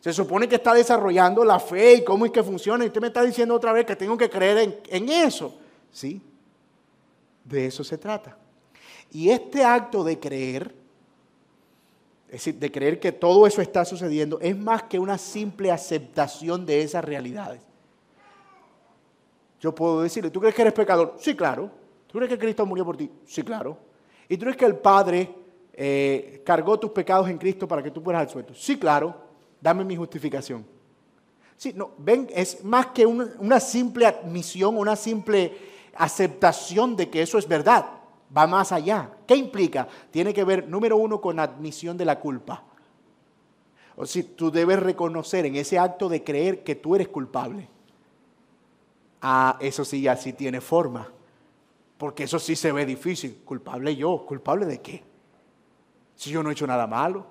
Se 0.00 0.12
supone 0.12 0.48
que 0.48 0.56
está 0.56 0.74
desarrollando 0.74 1.44
la 1.44 1.60
fe 1.60 1.94
y 1.94 2.04
cómo 2.04 2.26
es 2.26 2.32
que 2.32 2.42
funciona. 2.42 2.84
Y 2.84 2.88
usted 2.88 3.00
me 3.00 3.06
está 3.06 3.22
diciendo 3.22 3.54
otra 3.54 3.72
vez 3.72 3.86
que 3.86 3.96
tengo 3.96 4.18
que 4.18 4.28
creer 4.28 4.58
en, 4.58 4.76
en 4.88 5.08
eso. 5.08 5.56
Sí, 5.92 6.20
de 7.44 7.66
eso 7.66 7.84
se 7.84 7.96
trata. 7.96 8.36
Y 9.12 9.30
este 9.30 9.64
acto 9.64 10.02
de 10.02 10.18
creer 10.18 10.74
es 12.34 12.40
decir, 12.40 12.56
de 12.56 12.72
creer 12.72 12.98
que 12.98 13.12
todo 13.12 13.46
eso 13.46 13.62
está 13.62 13.84
sucediendo, 13.84 14.40
es 14.40 14.56
más 14.58 14.82
que 14.82 14.98
una 14.98 15.18
simple 15.18 15.70
aceptación 15.70 16.66
de 16.66 16.82
esas 16.82 17.04
realidades. 17.04 17.62
Yo 19.60 19.72
puedo 19.72 20.02
decirle, 20.02 20.32
¿tú 20.32 20.40
crees 20.40 20.52
que 20.52 20.62
eres 20.62 20.74
pecador? 20.74 21.14
Sí, 21.16 21.36
claro. 21.36 21.70
¿Tú 22.08 22.18
crees 22.18 22.28
que 22.28 22.36
Cristo 22.36 22.66
murió 22.66 22.84
por 22.84 22.96
ti? 22.96 23.08
Sí, 23.24 23.44
claro. 23.44 23.78
¿Y 24.28 24.36
tú 24.36 24.46
crees 24.46 24.56
que 24.56 24.64
el 24.64 24.74
Padre 24.74 25.32
eh, 25.74 26.42
cargó 26.44 26.76
tus 26.76 26.90
pecados 26.90 27.28
en 27.28 27.38
Cristo 27.38 27.68
para 27.68 27.84
que 27.84 27.92
tú 27.92 28.00
fueras 28.00 28.22
al 28.22 28.28
suelto? 28.28 28.52
Sí, 28.52 28.80
claro. 28.80 29.14
Dame 29.60 29.84
mi 29.84 29.94
justificación. 29.94 30.66
Sí, 31.56 31.72
no, 31.72 31.92
ven, 31.98 32.28
es 32.34 32.64
más 32.64 32.86
que 32.86 33.06
una 33.06 33.60
simple 33.60 34.06
admisión, 34.06 34.76
una 34.76 34.96
simple 34.96 35.56
aceptación 35.94 36.96
de 36.96 37.08
que 37.08 37.22
eso 37.22 37.38
es 37.38 37.46
verdad 37.46 37.86
va 38.36 38.46
más 38.46 38.72
allá. 38.72 39.10
¿Qué 39.26 39.36
implica? 39.36 39.88
Tiene 40.10 40.32
que 40.32 40.44
ver, 40.44 40.68
número 40.68 40.96
uno, 40.96 41.20
con 41.20 41.38
admisión 41.38 41.96
de 41.96 42.04
la 42.04 42.20
culpa. 42.20 42.64
O 43.96 44.06
si 44.06 44.22
tú 44.22 44.50
debes 44.50 44.80
reconocer 44.80 45.46
en 45.46 45.56
ese 45.56 45.78
acto 45.78 46.08
de 46.08 46.24
creer 46.24 46.64
que 46.64 46.74
tú 46.74 46.94
eres 46.94 47.08
culpable. 47.08 47.68
Ah, 49.22 49.56
eso 49.60 49.84
sí, 49.84 50.06
así 50.08 50.32
tiene 50.32 50.60
forma. 50.60 51.10
Porque 51.96 52.24
eso 52.24 52.38
sí 52.38 52.56
se 52.56 52.72
ve 52.72 52.84
difícil. 52.84 53.40
¿Culpable 53.44 53.94
yo? 53.94 54.26
¿Culpable 54.26 54.66
de 54.66 54.80
qué? 54.80 55.02
Si 56.16 56.30
yo 56.30 56.42
no 56.42 56.50
he 56.50 56.52
hecho 56.52 56.66
nada 56.66 56.86
malo. 56.86 57.26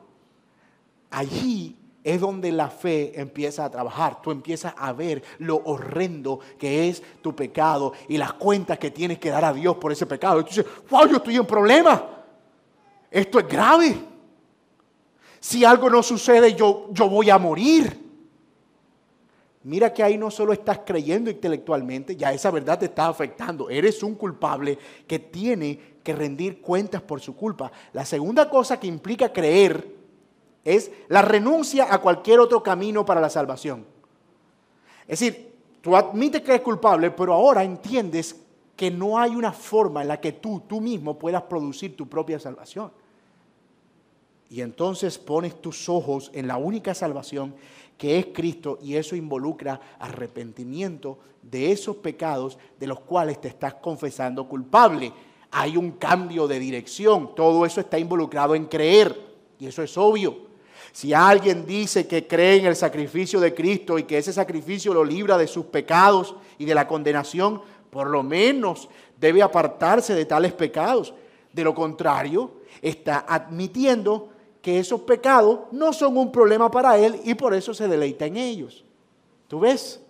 Allí 1.11 1.77
es 2.03 2.19
donde 2.19 2.51
la 2.51 2.69
fe 2.69 3.19
empieza 3.19 3.65
a 3.65 3.69
trabajar. 3.69 4.21
Tú 4.21 4.31
empiezas 4.31 4.73
a 4.77 4.91
ver 4.93 5.23
lo 5.39 5.61
horrendo 5.65 6.39
que 6.57 6.89
es 6.89 7.01
tu 7.21 7.35
pecado 7.35 7.93
y 8.07 8.17
las 8.17 8.33
cuentas 8.33 8.77
que 8.77 8.91
tienes 8.91 9.19
que 9.19 9.29
dar 9.29 9.45
a 9.45 9.53
Dios 9.53 9.77
por 9.77 9.91
ese 9.91 10.05
pecado. 10.05 10.39
Y 10.39 10.43
tú 10.43 10.49
dices, 10.49 10.65
wow, 10.89 11.07
yo 11.07 11.17
estoy 11.17 11.37
en 11.37 11.45
problema. 11.45 12.05
Esto 13.09 13.39
es 13.39 13.47
grave. 13.47 13.95
Si 15.39 15.63
algo 15.63 15.89
no 15.89 16.03
sucede, 16.03 16.53
yo, 16.53 16.87
yo 16.91 17.09
voy 17.09 17.29
a 17.29 17.37
morir. 17.37 18.01
Mira 19.63 19.93
que 19.93 20.03
ahí 20.03 20.17
no 20.17 20.29
solo 20.29 20.51
estás 20.51 20.79
creyendo 20.85 21.29
intelectualmente, 21.29 22.17
ya 22.17 22.33
esa 22.33 22.51
verdad 22.51 22.79
te 22.79 22.85
está 22.85 23.07
afectando. 23.07 23.69
Eres 23.69 24.03
un 24.03 24.15
culpable 24.15 24.77
que 25.07 25.19
tiene 25.19 25.79
que 26.03 26.13
rendir 26.13 26.59
cuentas 26.61 27.01
por 27.01 27.21
su 27.21 27.33
culpa. 27.33 27.71
La 27.93 28.03
segunda 28.03 28.49
cosa 28.49 28.77
que 28.77 28.87
implica 28.87 29.31
creer 29.31 30.02
es 30.63 30.91
la 31.09 31.21
renuncia 31.21 31.93
a 31.93 31.99
cualquier 31.99 32.39
otro 32.39 32.63
camino 32.63 33.05
para 33.05 33.21
la 33.21 33.29
salvación. 33.29 33.85
Es 35.07 35.19
decir, 35.19 35.53
tú 35.81 35.95
admites 35.95 36.41
que 36.41 36.51
eres 36.51 36.61
culpable, 36.61 37.11
pero 37.11 37.33
ahora 37.33 37.63
entiendes 37.63 38.35
que 38.75 38.89
no 38.89 39.19
hay 39.19 39.35
una 39.35 39.51
forma 39.51 40.01
en 40.01 40.07
la 40.07 40.19
que 40.19 40.33
tú, 40.33 40.63
tú 40.67 40.81
mismo 40.81 41.19
puedas 41.19 41.43
producir 41.43 41.95
tu 41.95 42.07
propia 42.07 42.39
salvación. 42.39 42.91
Y 44.49 44.61
entonces 44.61 45.17
pones 45.17 45.61
tus 45.61 45.89
ojos 45.89 46.29
en 46.33 46.47
la 46.47 46.57
única 46.57 46.93
salvación 46.93 47.55
que 47.97 48.19
es 48.19 48.27
Cristo 48.27 48.79
y 48.81 48.95
eso 48.95 49.15
involucra 49.15 49.79
arrepentimiento 49.99 51.17
de 51.41 51.71
esos 51.71 51.97
pecados 51.97 52.57
de 52.79 52.87
los 52.87 52.99
cuales 53.01 53.39
te 53.39 53.47
estás 53.47 53.75
confesando 53.75 54.47
culpable. 54.47 55.11
Hay 55.51 55.77
un 55.77 55.91
cambio 55.91 56.47
de 56.47 56.59
dirección, 56.59 57.35
todo 57.35 57.65
eso 57.65 57.81
está 57.81 57.99
involucrado 57.99 58.55
en 58.55 58.65
creer 58.65 59.15
y 59.59 59.67
eso 59.67 59.83
es 59.83 59.97
obvio. 59.97 60.52
Si 60.91 61.13
alguien 61.13 61.65
dice 61.65 62.07
que 62.07 62.27
cree 62.27 62.57
en 62.57 62.65
el 62.65 62.75
sacrificio 62.75 63.39
de 63.39 63.53
Cristo 63.53 63.97
y 63.97 64.03
que 64.03 64.17
ese 64.17 64.33
sacrificio 64.33 64.93
lo 64.93 65.03
libra 65.03 65.37
de 65.37 65.47
sus 65.47 65.65
pecados 65.65 66.35
y 66.57 66.65
de 66.65 66.75
la 66.75 66.87
condenación, 66.87 67.61
Por 67.93 68.09
lo 68.09 68.23
menos 68.23 68.89
debe 69.19 69.43
apartarse 69.43 70.15
de 70.15 70.25
tales 70.25 70.51
pecados. 70.53 71.13
De 71.53 71.63
lo 71.63 71.75
contrario, 71.75 72.53
está 72.81 73.23
admitiendo 73.27 74.29
que 74.63 74.79
esos 74.79 75.01
pecados 75.01 75.59
no 75.71 75.93
son 75.93 76.17
un 76.17 76.31
problema 76.31 76.71
para 76.71 76.97
él 76.97 77.21
y 77.23 77.35
por 77.35 77.53
eso 77.53 77.73
se 77.75 77.87
deleita 77.87 78.25
en 78.25 78.37
ellos. 78.37 78.83
¿Tú 79.47 79.59
ves? 79.59 80.01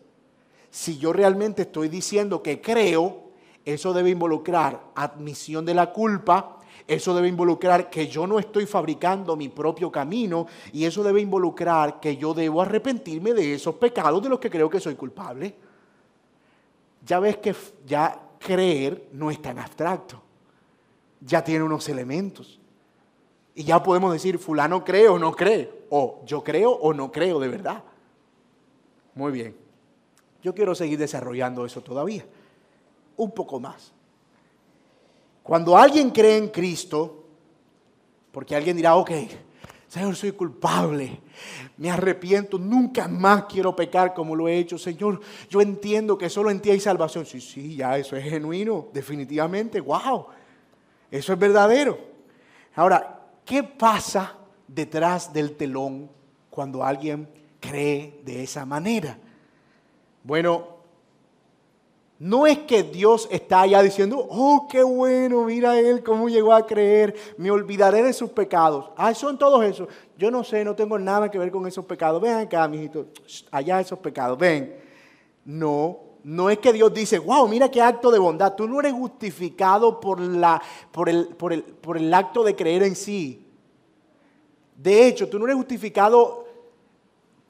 Si 0.69 0.97
yo 0.97 1.11
realmente 1.11 1.63
estoy 1.63 1.89
diciendo 1.89 2.41
que 2.41 2.61
creo, 2.61 3.23
eso 3.65 3.91
debe 3.91 4.11
involucrar 4.11 4.81
admisión 4.95 5.65
de 5.65 5.73
la 5.73 5.91
culpa, 5.91 6.59
eso 6.87 7.15
debe 7.15 7.27
involucrar 7.27 7.89
que 7.89 8.07
yo 8.07 8.27
no 8.27 8.39
estoy 8.39 8.65
fabricando 8.65 9.35
mi 9.35 9.49
propio 9.49 9.91
camino 9.91 10.47
y 10.71 10.85
eso 10.85 11.03
debe 11.03 11.21
involucrar 11.21 11.99
que 11.99 12.17
yo 12.17 12.33
debo 12.33 12.61
arrepentirme 12.61 13.33
de 13.33 13.53
esos 13.53 13.75
pecados 13.75 14.21
de 14.21 14.29
los 14.29 14.39
que 14.39 14.49
creo 14.49 14.69
que 14.69 14.79
soy 14.79 14.95
culpable. 14.95 15.55
Ya 17.05 17.19
ves 17.19 17.37
que 17.37 17.55
ya 17.85 18.19
creer 18.37 19.09
no 19.13 19.31
es 19.31 19.41
tan 19.41 19.59
abstracto, 19.59 20.21
ya 21.21 21.43
tiene 21.43 21.63
unos 21.63 21.87
elementos. 21.87 22.59
Y 23.55 23.63
ya 23.63 23.81
podemos 23.81 24.11
decir, 24.11 24.39
fulano 24.39 24.83
cree 24.83 25.07
o 25.07 25.19
no 25.19 25.31
cree, 25.31 25.85
o 25.89 26.21
yo 26.25 26.43
creo 26.43 26.71
o 26.71 26.93
no 26.93 27.11
creo 27.11 27.39
de 27.39 27.47
verdad. 27.47 27.83
Muy 29.15 29.31
bien, 29.31 29.55
yo 30.41 30.53
quiero 30.53 30.73
seguir 30.75 30.97
desarrollando 30.97 31.65
eso 31.65 31.81
todavía, 31.81 32.25
un 33.15 33.31
poco 33.31 33.59
más. 33.59 33.93
Cuando 35.43 35.77
alguien 35.77 36.09
cree 36.09 36.37
en 36.37 36.47
Cristo, 36.47 37.25
porque 38.31 38.55
alguien 38.55 38.77
dirá, 38.77 38.95
ok, 38.95 39.11
Señor, 39.87 40.15
soy 40.15 40.31
culpable, 40.31 41.21
me 41.77 41.91
arrepiento, 41.91 42.57
nunca 42.57 43.07
más 43.07 43.43
quiero 43.43 43.75
pecar 43.75 44.13
como 44.15 44.35
lo 44.35 44.47
he 44.47 44.57
hecho, 44.57 44.77
Señor, 44.77 45.19
yo 45.49 45.61
entiendo 45.61 46.17
que 46.17 46.31
solo 46.31 46.49
en 46.49 46.61
ti 46.61 46.71
hay 46.71 46.79
salvación. 46.79 47.27
Sí, 47.27 47.39
sí, 47.39 47.75
ya 47.75 47.95
eso 47.97 48.15
es 48.15 48.23
genuino, 48.23 48.87
definitivamente, 48.91 49.79
wow, 49.81 50.25
eso 51.11 51.33
es 51.33 51.37
verdadero. 51.37 51.99
Ahora, 52.73 53.21
¿qué 53.45 53.61
pasa 53.61 54.35
detrás 54.67 55.31
del 55.31 55.55
telón 55.55 56.09
cuando 56.49 56.83
alguien 56.83 57.29
cree 57.59 58.19
de 58.25 58.41
esa 58.41 58.65
manera? 58.65 59.19
Bueno, 60.23 60.72
no 62.23 62.47
es 62.47 62.59
que 62.59 62.83
Dios 62.83 63.27
está 63.29 63.59
allá 63.59 63.81
diciendo, 63.81 64.25
oh, 64.29 64.65
qué 64.71 64.81
bueno, 64.81 65.43
mira 65.43 65.77
él 65.77 66.01
cómo 66.01 66.29
llegó 66.29 66.53
a 66.53 66.65
creer, 66.65 67.13
me 67.35 67.51
olvidaré 67.51 68.01
de 68.01 68.13
sus 68.13 68.29
pecados. 68.29 68.91
Ah, 68.95 69.13
son 69.13 69.37
todos 69.37 69.61
esos. 69.65 69.89
Yo 70.17 70.31
no 70.31 70.41
sé, 70.41 70.63
no 70.63 70.73
tengo 70.73 70.97
nada 70.97 71.29
que 71.29 71.37
ver 71.37 71.51
con 71.51 71.67
esos 71.67 71.83
pecados. 71.83 72.21
Ven 72.21 72.35
acá, 72.35 72.65
mijito, 72.69 73.07
allá 73.51 73.81
esos 73.81 73.99
pecados, 73.99 74.37
ven. 74.37 74.73
No, 75.43 75.99
no 76.23 76.49
es 76.49 76.59
que 76.59 76.71
Dios 76.71 76.93
dice, 76.93 77.19
wow, 77.19 77.45
mira 77.45 77.69
qué 77.69 77.81
acto 77.81 78.09
de 78.09 78.19
bondad. 78.19 78.55
Tú 78.55 78.69
no 78.69 78.79
eres 78.79 78.93
justificado 78.93 79.99
por, 79.99 80.21
la, 80.21 80.61
por, 80.93 81.09
el, 81.09 81.27
por, 81.27 81.51
el, 81.51 81.61
por 81.61 81.97
el 81.97 82.13
acto 82.13 82.41
de 82.45 82.55
creer 82.55 82.83
en 82.83 82.95
sí. 82.95 83.45
De 84.77 85.07
hecho, 85.07 85.27
tú 85.27 85.37
no 85.37 85.43
eres 85.43 85.57
justificado 85.57 86.42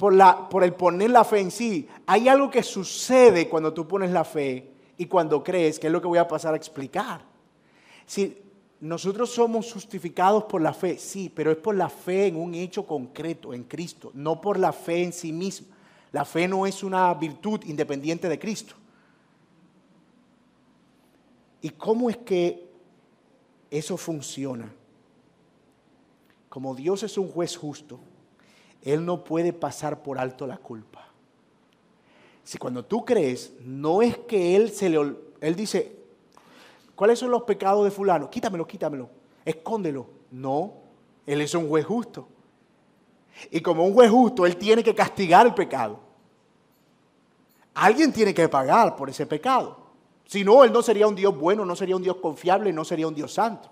por, 0.04 0.14
la, 0.14 0.50
por 0.50 0.66
el 0.66 0.74
poner 0.74 1.12
la 1.12 1.24
fe 1.24 1.40
en 1.40 1.50
sí. 1.50 1.88
Hay 2.08 2.28
algo 2.28 2.50
que 2.52 2.62
sucede 2.62 3.48
cuando 3.48 3.74
tú 3.74 3.88
pones 3.88 4.12
la 4.12 4.26
fe 4.26 4.70
y 4.98 5.06
cuando 5.06 5.42
crees, 5.42 5.80
que 5.80 5.88
es 5.88 5.94
lo 5.94 6.02
que 6.02 6.10
voy 6.10 6.18
a 6.18 6.28
pasar 6.28 6.54
a 6.54 6.58
explicar. 6.58 7.24
Si 8.06 8.38
nosotros 8.82 9.30
somos 9.30 9.72
justificados 9.72 10.44
por 10.44 10.62
la 10.62 10.74
fe, 10.74 10.98
sí, 10.98 11.32
pero 11.34 11.52
es 11.52 11.58
por 11.58 11.76
la 11.76 11.88
fe 11.88 12.28
en 12.28 12.36
un 12.36 12.54
hecho 12.54 12.86
concreto, 12.86 13.54
en 13.54 13.64
Cristo, 13.64 14.12
no 14.14 14.42
por 14.42 14.60
la 14.60 14.74
fe 14.74 15.06
en 15.06 15.14
sí 15.14 15.32
misma. 15.32 15.68
La 16.12 16.26
fe 16.26 16.50
no 16.50 16.68
es 16.68 16.84
una 16.84 17.14
virtud 17.14 17.62
independiente 17.64 18.28
de 18.28 18.38
Cristo. 18.38 18.76
¿Y 21.62 21.70
cómo 21.70 22.10
es 22.10 22.18
que 22.18 22.70
eso 23.72 23.96
funciona? 23.96 24.70
Como 26.50 26.76
Dios 26.76 27.04
es 27.04 27.18
un 27.18 27.30
juez 27.30 27.56
justo, 27.56 28.02
él 28.84 29.06
no 29.06 29.24
puede 29.24 29.54
pasar 29.54 30.04
por 30.04 30.20
alto 30.20 30.46
la 30.46 30.58
culpa. 30.58 31.08
Si 32.44 32.58
cuando 32.58 32.84
tú 32.84 33.06
crees, 33.06 33.54
no 33.62 34.02
es 34.02 34.18
que 34.18 34.56
Él 34.56 34.72
se 34.72 34.90
le... 34.90 35.16
Él 35.40 35.56
dice, 35.56 35.96
¿cuáles 36.96 37.20
son 37.20 37.32
los 37.32 37.44
pecados 37.44 37.86
de 37.86 37.92
fulano? 37.92 38.30
Quítamelo, 38.30 38.68
quítamelo, 38.68 39.10
escóndelo. 39.46 40.08
No, 40.32 40.74
Él 41.26 41.42
es 41.42 41.56
un 41.56 41.70
juez 41.70 41.86
justo. 41.86 42.28
Y 43.50 43.62
como 43.62 43.86
un 43.86 43.94
juez 43.94 44.12
justo, 44.12 44.46
Él 44.46 44.58
tiene 44.58 44.84
que 44.84 44.94
castigar 44.94 45.46
el 45.48 45.54
pecado. 45.54 46.00
Alguien 47.74 48.12
tiene 48.12 48.34
que 48.34 48.50
pagar 48.50 48.96
por 48.96 49.10
ese 49.10 49.26
pecado. 49.26 49.78
Si 50.26 50.44
no, 50.44 50.64
Él 50.64 50.74
no 50.74 50.82
sería 50.82 51.08
un 51.08 51.16
Dios 51.16 51.38
bueno, 51.38 51.66
no 51.66 51.76
sería 51.76 51.96
un 51.96 52.04
Dios 52.04 52.18
confiable, 52.18 52.74
no 52.74 52.84
sería 52.84 53.08
un 53.08 53.16
Dios 53.16 53.34
santo. 53.34 53.70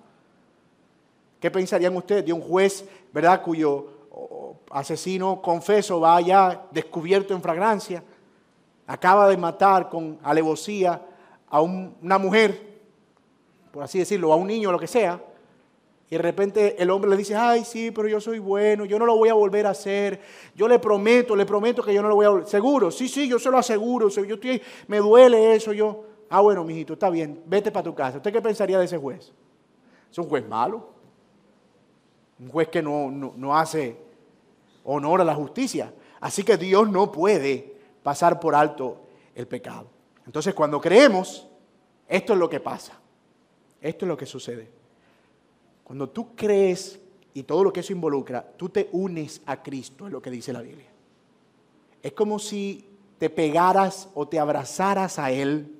¿Qué 1.39 1.51
pensarían 1.51 1.95
ustedes 1.97 2.25
de 2.25 2.31
un 2.31 2.41
juez, 2.41 2.85
verdad, 3.11 3.41
cuyo 3.41 4.50
asesino 4.73 5.41
confeso 5.41 5.99
va 5.99 6.15
allá 6.15 6.63
descubierto 6.71 7.33
en 7.33 7.41
fragancia, 7.41 8.03
acaba 8.87 9.27
de 9.27 9.37
matar 9.37 9.89
con 9.89 10.19
alevosía 10.23 11.01
a 11.49 11.61
una 11.61 12.17
mujer, 12.17 12.79
por 13.71 13.83
así 13.83 13.99
decirlo, 13.99 14.33
a 14.33 14.35
un 14.35 14.47
niño, 14.47 14.71
lo 14.71 14.79
que 14.79 14.87
sea, 14.87 15.21
y 16.09 16.15
de 16.17 16.21
repente 16.21 16.75
el 16.81 16.89
hombre 16.89 17.09
le 17.09 17.15
dice, 17.15 17.35
ay, 17.35 17.63
sí, 17.63 17.89
pero 17.91 18.07
yo 18.07 18.19
soy 18.19 18.39
bueno, 18.39 18.83
yo 18.83 18.99
no 18.99 19.05
lo 19.05 19.15
voy 19.15 19.29
a 19.29 19.33
volver 19.33 19.65
a 19.65 19.69
hacer, 19.69 20.19
yo 20.53 20.67
le 20.67 20.77
prometo, 20.77 21.35
le 21.37 21.45
prometo 21.45 21.81
que 21.81 21.93
yo 21.93 22.01
no 22.01 22.09
lo 22.09 22.15
voy 22.15 22.25
a 22.25 22.29
volver, 22.29 22.47
seguro, 22.47 22.91
sí, 22.91 23.07
sí, 23.07 23.29
yo 23.29 23.39
se 23.39 23.49
lo 23.49 23.57
aseguro, 23.57 24.09
yo 24.09 24.35
estoy, 24.35 24.61
me 24.87 24.97
duele 24.97 25.55
eso, 25.55 25.71
yo, 25.71 26.03
ah, 26.29 26.41
bueno, 26.41 26.65
mijito, 26.65 26.93
está 26.93 27.09
bien, 27.09 27.41
vete 27.45 27.71
para 27.71 27.83
tu 27.83 27.95
casa. 27.95 28.17
¿Usted 28.17 28.33
qué 28.33 28.41
pensaría 28.41 28.77
de 28.77 28.85
ese 28.85 28.97
juez? 28.97 29.31
Es 30.11 30.17
un 30.17 30.27
juez 30.27 30.45
malo, 30.45 30.89
un 32.39 32.49
juez 32.49 32.67
que 32.67 32.81
no, 32.81 33.09
no 33.09 33.57
hace 33.57 34.10
honor 34.83 35.21
a 35.21 35.25
la 35.25 35.35
justicia. 35.35 35.93
Así 36.19 36.43
que 36.43 36.57
Dios 36.57 36.89
no 36.89 37.11
puede 37.11 37.75
pasar 38.03 38.39
por 38.39 38.55
alto 38.55 38.97
el 39.35 39.47
pecado. 39.47 39.87
Entonces 40.25 40.53
cuando 40.53 40.79
creemos, 40.79 41.47
esto 42.07 42.33
es 42.33 42.39
lo 42.39 42.49
que 42.49 42.59
pasa. 42.59 42.99
Esto 43.81 44.05
es 44.05 44.07
lo 44.07 44.17
que 44.17 44.25
sucede. 44.25 44.69
Cuando 45.83 46.09
tú 46.09 46.35
crees 46.35 46.99
y 47.33 47.43
todo 47.43 47.63
lo 47.63 47.73
que 47.73 47.79
eso 47.79 47.93
involucra, 47.93 48.45
tú 48.57 48.69
te 48.69 48.89
unes 48.91 49.41
a 49.45 49.61
Cristo, 49.61 50.05
es 50.05 50.11
lo 50.11 50.21
que 50.21 50.29
dice 50.29 50.53
la 50.53 50.61
Biblia. 50.61 50.89
Es 52.03 52.13
como 52.13 52.39
si 52.39 52.85
te 53.17 53.29
pegaras 53.29 54.09
o 54.13 54.27
te 54.27 54.39
abrazaras 54.39 55.19
a 55.19 55.31
Él. 55.31 55.75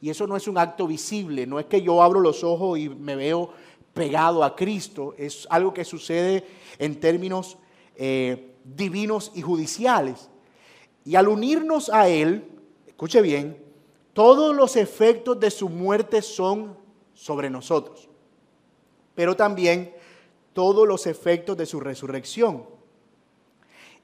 Y 0.00 0.10
eso 0.10 0.26
no 0.26 0.36
es 0.36 0.48
un 0.48 0.58
acto 0.58 0.86
visible, 0.86 1.46
no 1.46 1.60
es 1.60 1.66
que 1.66 1.80
yo 1.80 2.02
abro 2.02 2.20
los 2.20 2.42
ojos 2.42 2.78
y 2.78 2.88
me 2.88 3.14
veo 3.14 3.50
pegado 3.94 4.42
a 4.42 4.56
Cristo, 4.56 5.14
es 5.18 5.46
algo 5.50 5.74
que 5.74 5.84
sucede 5.84 6.44
en 6.78 6.98
términos 6.98 7.58
eh, 7.96 8.54
divinos 8.64 9.32
y 9.34 9.42
judiciales. 9.42 10.28
Y 11.04 11.16
al 11.16 11.28
unirnos 11.28 11.90
a 11.90 12.08
Él, 12.08 12.44
escuche 12.86 13.20
bien, 13.22 13.62
todos 14.12 14.54
los 14.54 14.76
efectos 14.76 15.40
de 15.40 15.50
su 15.50 15.68
muerte 15.68 16.22
son 16.22 16.76
sobre 17.14 17.50
nosotros, 17.50 18.08
pero 19.14 19.36
también 19.36 19.94
todos 20.52 20.86
los 20.86 21.06
efectos 21.06 21.56
de 21.56 21.66
su 21.66 21.80
resurrección. 21.80 22.64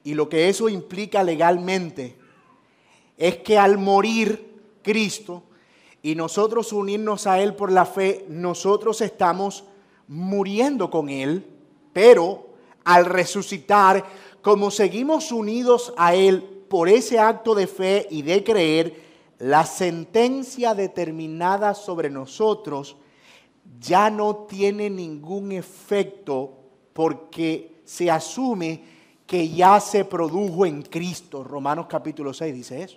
Y 0.04 0.14
lo 0.14 0.28
que 0.28 0.48
eso 0.48 0.68
implica 0.68 1.22
legalmente 1.22 2.16
es 3.16 3.38
que 3.38 3.58
al 3.58 3.78
morir 3.78 4.48
Cristo 4.82 5.42
y 6.02 6.14
nosotros 6.14 6.72
unirnos 6.72 7.26
a 7.26 7.40
Él 7.40 7.54
por 7.54 7.70
la 7.70 7.84
fe, 7.84 8.24
nosotros 8.28 9.00
estamos 9.00 9.64
muriendo 10.06 10.90
con 10.90 11.10
Él, 11.10 11.44
pero 11.92 12.47
al 12.88 13.04
resucitar, 13.04 14.02
como 14.40 14.70
seguimos 14.70 15.30
unidos 15.30 15.92
a 15.98 16.14
Él 16.14 16.42
por 16.70 16.88
ese 16.88 17.18
acto 17.18 17.54
de 17.54 17.66
fe 17.66 18.06
y 18.10 18.22
de 18.22 18.42
creer, 18.42 19.02
la 19.38 19.66
sentencia 19.66 20.74
determinada 20.74 21.74
sobre 21.74 22.08
nosotros 22.08 22.96
ya 23.78 24.08
no 24.08 24.46
tiene 24.48 24.88
ningún 24.88 25.52
efecto 25.52 26.54
porque 26.94 27.82
se 27.84 28.10
asume 28.10 28.82
que 29.26 29.50
ya 29.50 29.78
se 29.80 30.06
produjo 30.06 30.64
en 30.64 30.80
Cristo. 30.80 31.44
Romanos 31.44 31.88
capítulo 31.90 32.32
6 32.32 32.54
dice 32.54 32.82
eso. 32.84 32.96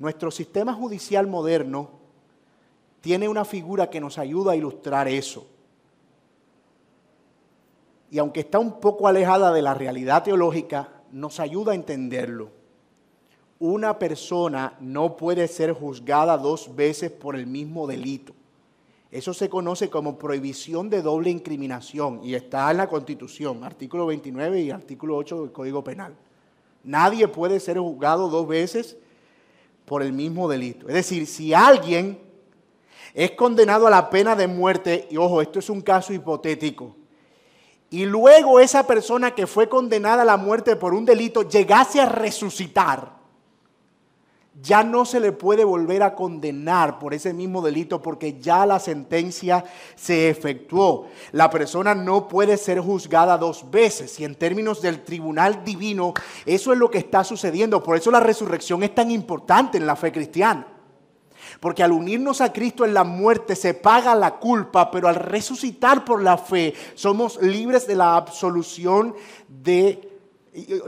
Nuestro 0.00 0.32
sistema 0.32 0.74
judicial 0.74 1.28
moderno 1.28 1.88
tiene 3.00 3.28
una 3.28 3.44
figura 3.44 3.88
que 3.88 4.00
nos 4.00 4.18
ayuda 4.18 4.52
a 4.52 4.56
ilustrar 4.56 5.06
eso 5.06 5.46
y 8.12 8.18
aunque 8.18 8.40
está 8.40 8.58
un 8.58 8.78
poco 8.78 9.08
alejada 9.08 9.54
de 9.54 9.62
la 9.62 9.72
realidad 9.72 10.22
teológica, 10.22 10.90
nos 11.12 11.40
ayuda 11.40 11.72
a 11.72 11.74
entenderlo. 11.74 12.50
Una 13.58 13.98
persona 13.98 14.76
no 14.80 15.16
puede 15.16 15.48
ser 15.48 15.72
juzgada 15.72 16.36
dos 16.36 16.76
veces 16.76 17.10
por 17.10 17.36
el 17.36 17.46
mismo 17.46 17.86
delito. 17.86 18.34
Eso 19.10 19.32
se 19.32 19.48
conoce 19.48 19.88
como 19.88 20.18
prohibición 20.18 20.90
de 20.90 21.00
doble 21.00 21.30
incriminación 21.30 22.20
y 22.22 22.34
está 22.34 22.70
en 22.70 22.76
la 22.76 22.86
Constitución, 22.86 23.64
artículo 23.64 24.04
29 24.04 24.60
y 24.60 24.70
artículo 24.70 25.16
8 25.16 25.40
del 25.40 25.52
Código 25.52 25.82
Penal. 25.82 26.14
Nadie 26.84 27.28
puede 27.28 27.60
ser 27.60 27.78
juzgado 27.78 28.28
dos 28.28 28.46
veces 28.46 28.98
por 29.86 30.02
el 30.02 30.12
mismo 30.12 30.50
delito. 30.50 30.86
Es 30.86 30.94
decir, 30.94 31.26
si 31.26 31.54
alguien 31.54 32.18
es 33.14 33.30
condenado 33.30 33.86
a 33.86 33.90
la 33.90 34.10
pena 34.10 34.36
de 34.36 34.48
muerte, 34.48 35.08
y 35.10 35.16
ojo, 35.16 35.40
esto 35.40 35.60
es 35.60 35.70
un 35.70 35.80
caso 35.80 36.12
hipotético, 36.12 36.96
y 37.92 38.06
luego 38.06 38.58
esa 38.58 38.86
persona 38.86 39.32
que 39.32 39.46
fue 39.46 39.68
condenada 39.68 40.22
a 40.22 40.24
la 40.24 40.38
muerte 40.38 40.76
por 40.76 40.94
un 40.94 41.04
delito 41.04 41.42
llegase 41.42 42.00
a 42.00 42.06
resucitar, 42.06 43.12
ya 44.62 44.82
no 44.82 45.04
se 45.04 45.20
le 45.20 45.32
puede 45.32 45.62
volver 45.62 46.02
a 46.02 46.14
condenar 46.14 46.98
por 46.98 47.12
ese 47.12 47.34
mismo 47.34 47.60
delito 47.60 48.00
porque 48.00 48.40
ya 48.40 48.64
la 48.64 48.78
sentencia 48.78 49.62
se 49.94 50.30
efectuó. 50.30 51.08
La 51.32 51.50
persona 51.50 51.94
no 51.94 52.28
puede 52.28 52.56
ser 52.56 52.80
juzgada 52.80 53.36
dos 53.36 53.70
veces 53.70 54.18
y 54.20 54.24
en 54.24 54.36
términos 54.36 54.80
del 54.80 55.04
tribunal 55.04 55.62
divino 55.62 56.14
eso 56.46 56.72
es 56.72 56.78
lo 56.78 56.90
que 56.90 56.98
está 56.98 57.24
sucediendo. 57.24 57.82
Por 57.82 57.98
eso 57.98 58.10
la 58.10 58.20
resurrección 58.20 58.82
es 58.82 58.94
tan 58.94 59.10
importante 59.10 59.76
en 59.76 59.86
la 59.86 59.96
fe 59.96 60.10
cristiana. 60.12 60.66
Porque 61.62 61.84
al 61.84 61.92
unirnos 61.92 62.40
a 62.40 62.52
Cristo 62.52 62.84
en 62.84 62.92
la 62.92 63.04
muerte 63.04 63.54
se 63.54 63.72
paga 63.72 64.16
la 64.16 64.32
culpa, 64.32 64.90
pero 64.90 65.06
al 65.06 65.14
resucitar 65.14 66.04
por 66.04 66.20
la 66.20 66.36
fe 66.36 66.74
somos 66.96 67.40
libres 67.40 67.86
de 67.86 67.94
la 67.94 68.16
absolución 68.16 69.14
de 69.48 70.10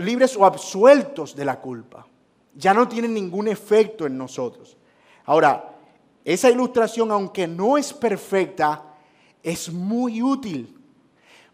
libres 0.00 0.36
o 0.36 0.44
absueltos 0.44 1.36
de 1.36 1.44
la 1.44 1.60
culpa 1.60 2.04
ya 2.54 2.72
no 2.72 2.88
tiene 2.88 3.08
ningún 3.08 3.48
efecto 3.48 4.06
en 4.06 4.16
nosotros. 4.16 4.76
Ahora, 5.24 5.76
esa 6.24 6.50
ilustración, 6.50 7.10
aunque 7.10 7.46
no 7.46 7.76
es 7.76 7.92
perfecta, 7.92 8.82
es 9.42 9.72
muy 9.72 10.22
útil. 10.22 10.78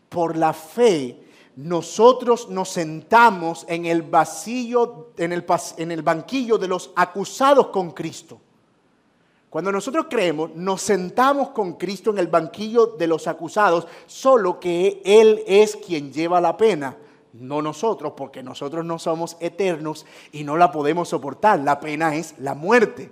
Por 0.08 0.36
la 0.36 0.52
fe, 0.52 1.18
nosotros 1.56 2.48
nos 2.50 2.68
sentamos 2.70 3.64
en 3.68 3.86
el 3.86 4.02
vacío, 4.02 5.12
en 5.16 5.32
el, 5.32 5.44
en 5.76 5.92
el 5.92 6.02
banquillo 6.02 6.58
de 6.58 6.68
los 6.68 6.92
acusados 6.96 7.68
con 7.68 7.92
Cristo. 7.92 8.40
Cuando 9.50 9.72
nosotros 9.72 10.06
creemos, 10.08 10.54
nos 10.54 10.80
sentamos 10.80 11.50
con 11.50 11.74
Cristo 11.74 12.10
en 12.10 12.18
el 12.18 12.28
banquillo 12.28 12.86
de 12.86 13.08
los 13.08 13.26
acusados, 13.26 13.86
solo 14.06 14.60
que 14.60 15.02
Él 15.04 15.42
es 15.46 15.76
quien 15.76 16.12
lleva 16.12 16.40
la 16.40 16.56
pena 16.56 16.96
no 17.32 17.62
nosotros, 17.62 18.14
porque 18.16 18.42
nosotros 18.42 18.84
no 18.84 18.98
somos 18.98 19.36
eternos 19.40 20.06
y 20.32 20.44
no 20.44 20.56
la 20.56 20.72
podemos 20.72 21.08
soportar. 21.08 21.60
La 21.60 21.80
pena 21.80 22.14
es 22.16 22.34
la 22.38 22.54
muerte. 22.54 23.10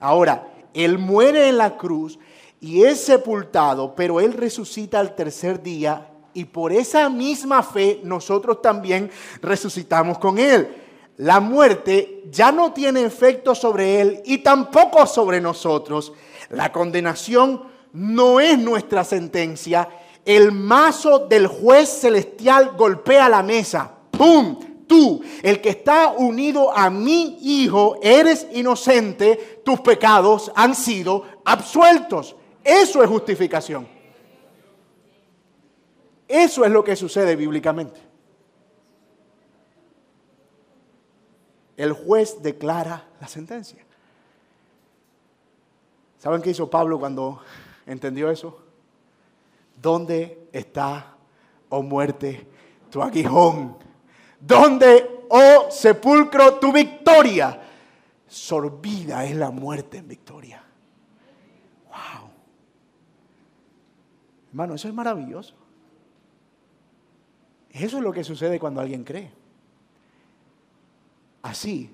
Ahora, 0.00 0.48
Él 0.74 0.98
muere 0.98 1.48
en 1.48 1.58
la 1.58 1.76
cruz 1.76 2.18
y 2.60 2.84
es 2.84 3.00
sepultado, 3.00 3.94
pero 3.94 4.20
Él 4.20 4.32
resucita 4.32 5.00
al 5.00 5.14
tercer 5.14 5.62
día 5.62 6.08
y 6.34 6.44
por 6.44 6.72
esa 6.72 7.08
misma 7.08 7.62
fe 7.62 8.00
nosotros 8.02 8.60
también 8.60 9.10
resucitamos 9.40 10.18
con 10.18 10.38
Él. 10.38 10.82
La 11.16 11.40
muerte 11.40 12.24
ya 12.30 12.52
no 12.52 12.72
tiene 12.72 13.04
efecto 13.04 13.54
sobre 13.54 14.00
Él 14.00 14.22
y 14.24 14.38
tampoco 14.38 15.06
sobre 15.06 15.40
nosotros. 15.40 16.12
La 16.50 16.72
condenación 16.72 17.62
no 17.92 18.40
es 18.40 18.58
nuestra 18.58 19.02
sentencia 19.04 19.88
el 20.26 20.50
mazo 20.50 21.20
del 21.20 21.46
juez 21.46 21.88
celestial 21.88 22.72
golpea 22.76 23.28
la 23.28 23.44
mesa. 23.44 23.90
¡Pum! 24.10 24.58
Tú, 24.86 25.22
el 25.42 25.60
que 25.60 25.70
está 25.70 26.12
unido 26.16 26.76
a 26.76 26.90
mi 26.90 27.38
hijo, 27.42 27.98
eres 28.02 28.46
inocente, 28.52 29.62
tus 29.64 29.80
pecados 29.80 30.52
han 30.54 30.74
sido 30.74 31.24
absueltos. 31.44 32.36
Eso 32.62 33.02
es 33.02 33.08
justificación. 33.08 33.88
Eso 36.28 36.64
es 36.64 36.70
lo 36.70 36.84
que 36.84 36.96
sucede 36.96 37.34
bíblicamente. 37.34 38.00
El 41.76 41.92
juez 41.92 42.42
declara 42.42 43.06
la 43.20 43.28
sentencia. 43.28 43.84
¿Saben 46.18 46.40
qué 46.40 46.50
hizo 46.50 46.70
Pablo 46.70 46.98
cuando 46.98 47.40
entendió 47.84 48.30
eso? 48.30 48.58
¿Dónde 49.80 50.48
está, 50.52 51.16
oh 51.68 51.82
muerte, 51.82 52.46
tu 52.90 53.02
aguijón? 53.02 53.76
¿Dónde, 54.40 55.26
oh 55.28 55.66
sepulcro, 55.70 56.54
tu 56.54 56.72
victoria? 56.72 57.62
Sorbida 58.26 59.24
es 59.24 59.36
la 59.36 59.50
muerte 59.50 59.98
en 59.98 60.08
victoria. 60.08 60.64
Wow. 61.88 62.30
Hermano, 64.48 64.74
eso 64.74 64.88
es 64.88 64.94
maravilloso. 64.94 65.54
Eso 67.70 67.98
es 67.98 68.02
lo 68.02 68.12
que 68.12 68.24
sucede 68.24 68.58
cuando 68.58 68.80
alguien 68.80 69.04
cree. 69.04 69.30
Así, 71.46 71.90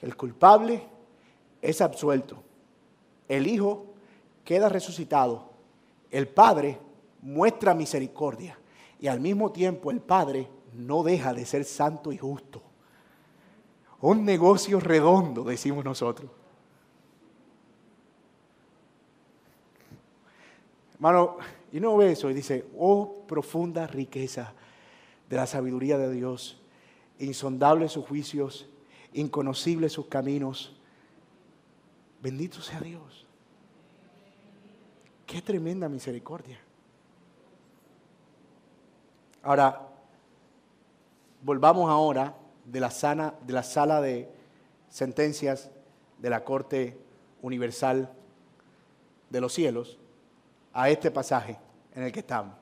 el 0.00 0.16
culpable 0.16 0.86
es 1.60 1.80
absuelto. 1.80 2.42
El 3.28 3.46
hijo 3.48 3.86
queda 4.44 4.68
resucitado 4.68 5.50
el 6.12 6.28
Padre 6.28 6.78
muestra 7.22 7.74
misericordia 7.74 8.56
y 9.00 9.08
al 9.08 9.18
mismo 9.18 9.50
tiempo 9.50 9.90
el 9.90 10.00
Padre 10.00 10.48
no 10.74 11.02
deja 11.02 11.32
de 11.34 11.44
ser 11.44 11.64
santo 11.64 12.12
y 12.12 12.18
justo. 12.18 12.62
Un 14.00 14.24
negocio 14.24 14.78
redondo, 14.78 15.42
decimos 15.42 15.84
nosotros. 15.84 16.30
Hermano, 20.94 21.38
y 21.72 21.80
no 21.80 21.96
ve 21.96 22.12
eso 22.12 22.30
y 22.30 22.34
dice, 22.34 22.66
oh 22.78 23.24
profunda 23.26 23.86
riqueza 23.86 24.52
de 25.28 25.36
la 25.36 25.46
sabiduría 25.46 25.98
de 25.98 26.12
Dios, 26.12 26.61
insondables 27.22 27.92
sus 27.92 28.06
juicios, 28.06 28.68
inconocibles 29.12 29.92
sus 29.92 30.06
caminos. 30.06 30.76
Bendito 32.20 32.60
sea 32.60 32.80
Dios. 32.80 33.26
Qué 35.26 35.40
tremenda 35.40 35.88
misericordia. 35.88 36.58
Ahora, 39.42 39.88
volvamos 41.42 41.90
ahora 41.90 42.36
de 42.64 42.80
la, 42.80 43.34
de 43.44 43.52
la 43.52 43.62
sala 43.62 44.00
de 44.00 44.28
sentencias 44.88 45.70
de 46.18 46.30
la 46.30 46.44
Corte 46.44 46.96
Universal 47.40 48.12
de 49.30 49.40
los 49.40 49.52
Cielos 49.52 49.98
a 50.72 50.90
este 50.90 51.10
pasaje 51.10 51.58
en 51.94 52.04
el 52.04 52.12
que 52.12 52.20
estamos. 52.20 52.54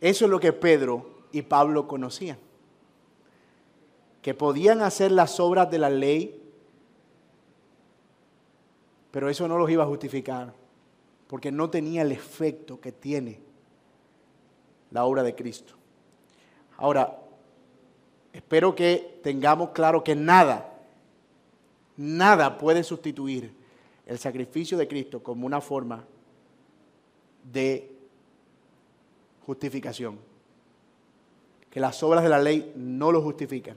Eso 0.00 0.24
es 0.24 0.30
lo 0.30 0.40
que 0.40 0.52
Pedro 0.52 1.09
y 1.32 1.42
Pablo 1.42 1.86
conocían, 1.86 2.38
que 4.22 4.34
podían 4.34 4.82
hacer 4.82 5.12
las 5.12 5.40
obras 5.40 5.70
de 5.70 5.78
la 5.78 5.90
ley 5.90 6.40
pero 9.10 9.28
eso 9.28 9.48
no 9.48 9.58
los 9.58 9.70
iba 9.70 9.84
a 9.84 9.88
justificar, 9.88 10.52
porque 11.26 11.50
no 11.50 11.68
tenía 11.70 12.02
el 12.02 12.12
efecto 12.12 12.80
que 12.80 12.92
tiene 12.92 13.40
la 14.90 15.04
obra 15.04 15.22
de 15.22 15.34
Cristo. 15.34 15.74
Ahora, 16.76 17.18
espero 18.32 18.74
que 18.74 19.20
tengamos 19.22 19.70
claro 19.70 20.04
que 20.04 20.14
nada, 20.14 20.72
nada 21.96 22.56
puede 22.56 22.84
sustituir 22.84 23.52
el 24.06 24.18
sacrificio 24.18 24.78
de 24.78 24.88
Cristo 24.88 25.22
como 25.22 25.46
una 25.46 25.60
forma 25.60 26.04
de 27.44 27.92
justificación. 29.44 30.29
Que 31.70 31.80
las 31.80 32.02
obras 32.02 32.22
de 32.22 32.28
la 32.28 32.38
ley 32.38 32.72
no 32.76 33.12
lo 33.12 33.22
justifican. 33.22 33.76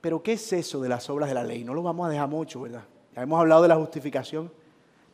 Pero 0.00 0.22
¿qué 0.22 0.32
es 0.32 0.52
eso 0.52 0.80
de 0.80 0.88
las 0.88 1.08
obras 1.08 1.28
de 1.28 1.34
la 1.34 1.44
ley? 1.44 1.62
No 1.62 1.74
lo 1.74 1.82
vamos 1.82 2.06
a 2.06 2.10
dejar 2.10 2.28
mucho, 2.28 2.62
¿verdad? 2.62 2.84
Ya 3.14 3.22
hemos 3.22 3.38
hablado 3.38 3.62
de 3.62 3.68
la 3.68 3.76
justificación. 3.76 4.50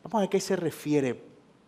Vamos 0.03 0.15
a 0.15 0.21
ver 0.21 0.29
qué 0.29 0.39
se 0.39 0.55
refiere 0.55 1.21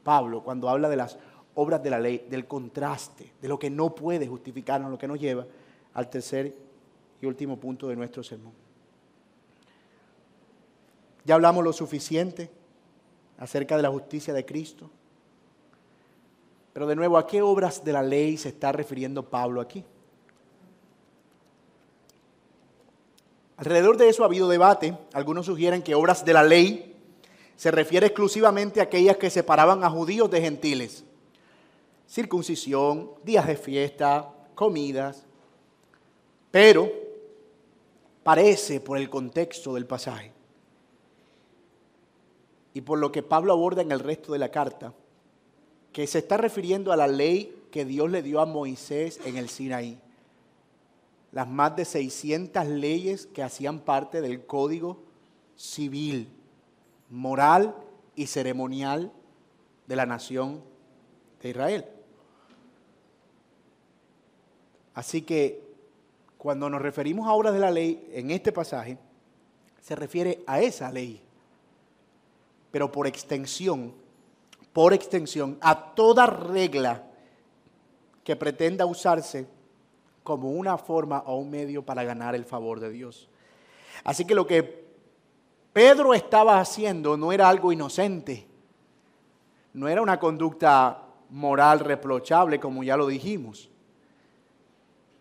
Pablo 0.03 0.43
cuando 0.43 0.69
habla 0.69 0.89
de 0.89 0.95
las 0.95 1.17
obras 1.55 1.83
de 1.83 1.89
la 1.89 1.99
ley, 1.99 2.25
del 2.29 2.47
contraste, 2.47 3.33
de 3.41 3.47
lo 3.47 3.59
que 3.59 3.69
no 3.69 3.93
puede 3.93 4.27
justificarnos, 4.27 4.89
lo 4.89 4.97
que 4.97 5.07
nos 5.07 5.19
lleva 5.19 5.45
al 5.93 6.09
tercer 6.09 6.55
y 7.21 7.25
último 7.25 7.57
punto 7.59 7.87
de 7.87 7.95
nuestro 7.95 8.23
sermón. 8.23 8.53
Ya 11.23 11.35
hablamos 11.35 11.63
lo 11.63 11.73
suficiente 11.73 12.49
acerca 13.37 13.75
de 13.75 13.83
la 13.83 13.89
justicia 13.89 14.33
de 14.33 14.45
Cristo. 14.45 14.89
Pero 16.73 16.87
de 16.87 16.95
nuevo, 16.95 17.17
¿a 17.17 17.27
qué 17.27 17.41
obras 17.41 17.83
de 17.83 17.93
la 17.93 18.01
ley 18.01 18.37
se 18.37 18.49
está 18.49 18.71
refiriendo 18.71 19.29
Pablo 19.29 19.59
aquí? 19.61 19.83
Alrededor 23.57 23.97
de 23.97 24.09
eso 24.09 24.23
ha 24.23 24.25
habido 24.25 24.47
debate. 24.47 24.97
Algunos 25.13 25.45
sugieren 25.45 25.83
que 25.83 25.95
obras 25.95 26.25
de 26.25 26.33
la 26.33 26.43
ley 26.43 26.95
se 27.55 27.69
refiere 27.69 28.07
exclusivamente 28.07 28.79
a 28.79 28.83
aquellas 28.83 29.17
que 29.17 29.29
separaban 29.29 29.83
a 29.83 29.89
judíos 29.89 30.31
de 30.31 30.41
gentiles. 30.41 31.03
Circuncisión, 32.07 33.11
días 33.23 33.45
de 33.45 33.55
fiesta, 33.55 34.33
comidas. 34.55 35.25
Pero 36.49 36.91
parece 38.23 38.79
por 38.79 38.97
el 38.97 39.09
contexto 39.09 39.75
del 39.75 39.85
pasaje 39.85 40.33
y 42.73 42.81
por 42.81 42.99
lo 42.99 43.11
que 43.11 43.23
Pablo 43.23 43.53
aborda 43.53 43.81
en 43.81 43.91
el 43.91 43.99
resto 43.99 44.33
de 44.33 44.39
la 44.39 44.49
carta, 44.49 44.93
que 45.91 46.07
se 46.07 46.19
está 46.19 46.37
refiriendo 46.37 46.91
a 46.91 46.97
la 46.97 47.07
ley 47.07 47.63
que 47.71 47.85
Dios 47.85 48.09
le 48.09 48.21
dio 48.21 48.39
a 48.39 48.45
Moisés 48.45 49.19
en 49.25 49.37
el 49.37 49.49
Sinaí. 49.49 49.99
las 51.31 51.47
más 51.47 51.75
de 51.77 51.85
600 51.85 52.67
leyes 52.67 53.25
que 53.25 53.41
hacían 53.41 53.79
parte 53.79 54.19
del 54.19 54.45
código 54.45 55.01
civil, 55.55 56.27
moral 57.09 57.73
y 58.15 58.27
ceremonial 58.27 59.13
de 59.87 59.95
la 59.95 60.05
nación 60.05 60.61
de 61.41 61.49
Israel. 61.49 61.85
Así 64.93 65.21
que 65.21 65.63
cuando 66.37 66.69
nos 66.69 66.81
referimos 66.81 67.27
a 67.27 67.33
obras 67.33 67.53
de 67.53 67.59
la 67.59 67.71
ley 67.71 68.09
en 68.11 68.31
este 68.31 68.51
pasaje, 68.51 68.97
se 69.79 69.95
refiere 69.95 70.43
a 70.47 70.59
esa 70.59 70.91
ley, 70.91 71.21
pero 72.71 72.91
por 72.91 73.07
extensión, 73.07 73.93
por 74.73 74.93
extensión, 74.93 75.57
a 75.61 75.93
toda 75.93 76.25
regla 76.25 77.03
que 78.23 78.35
pretenda 78.35 78.85
usarse 78.85 79.47
como 80.23 80.51
una 80.51 80.77
forma 80.77 81.23
o 81.25 81.37
un 81.37 81.49
medio 81.49 81.83
para 81.83 82.03
ganar 82.03 82.35
el 82.35 82.45
favor 82.45 82.79
de 82.79 82.91
Dios. 82.91 83.27
Así 84.03 84.25
que 84.25 84.35
lo 84.35 84.47
que 84.47 84.85
Pedro 85.73 86.13
estaba 86.13 86.59
haciendo 86.59 87.17
no 87.17 87.31
era 87.31 87.49
algo 87.49 87.71
inocente, 87.71 88.47
no 89.73 89.87
era 89.87 90.01
una 90.01 90.19
conducta 90.19 91.03
moral 91.29 91.79
reprochable, 91.79 92.59
como 92.59 92.83
ya 92.83 92.97
lo 92.97 93.07
dijimos. 93.07 93.69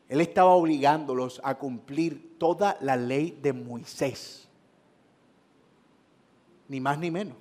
Él 0.08 0.20
estaba 0.20 0.50
obligándolos 0.50 1.40
a 1.44 1.56
cumplir 1.56 2.36
toda 2.36 2.76
la 2.80 2.96
ley 2.96 3.38
de 3.40 3.52
Moisés. 3.52 4.48
Ni 6.68 6.80
más 6.80 6.98
ni 6.98 7.12
menos. 7.12 7.36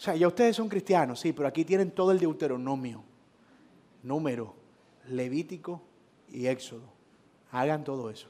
O 0.00 0.02
sea, 0.02 0.16
ya 0.16 0.26
ustedes 0.28 0.56
son 0.56 0.70
cristianos, 0.70 1.20
sí, 1.20 1.34
pero 1.34 1.46
aquí 1.46 1.62
tienen 1.62 1.90
todo 1.90 2.10
el 2.10 2.18
Deuteronomio, 2.18 3.02
número, 4.02 4.54
Levítico 5.08 5.82
y 6.30 6.46
Éxodo. 6.46 6.88
Hagan 7.52 7.84
todo 7.84 8.08
eso. 8.08 8.28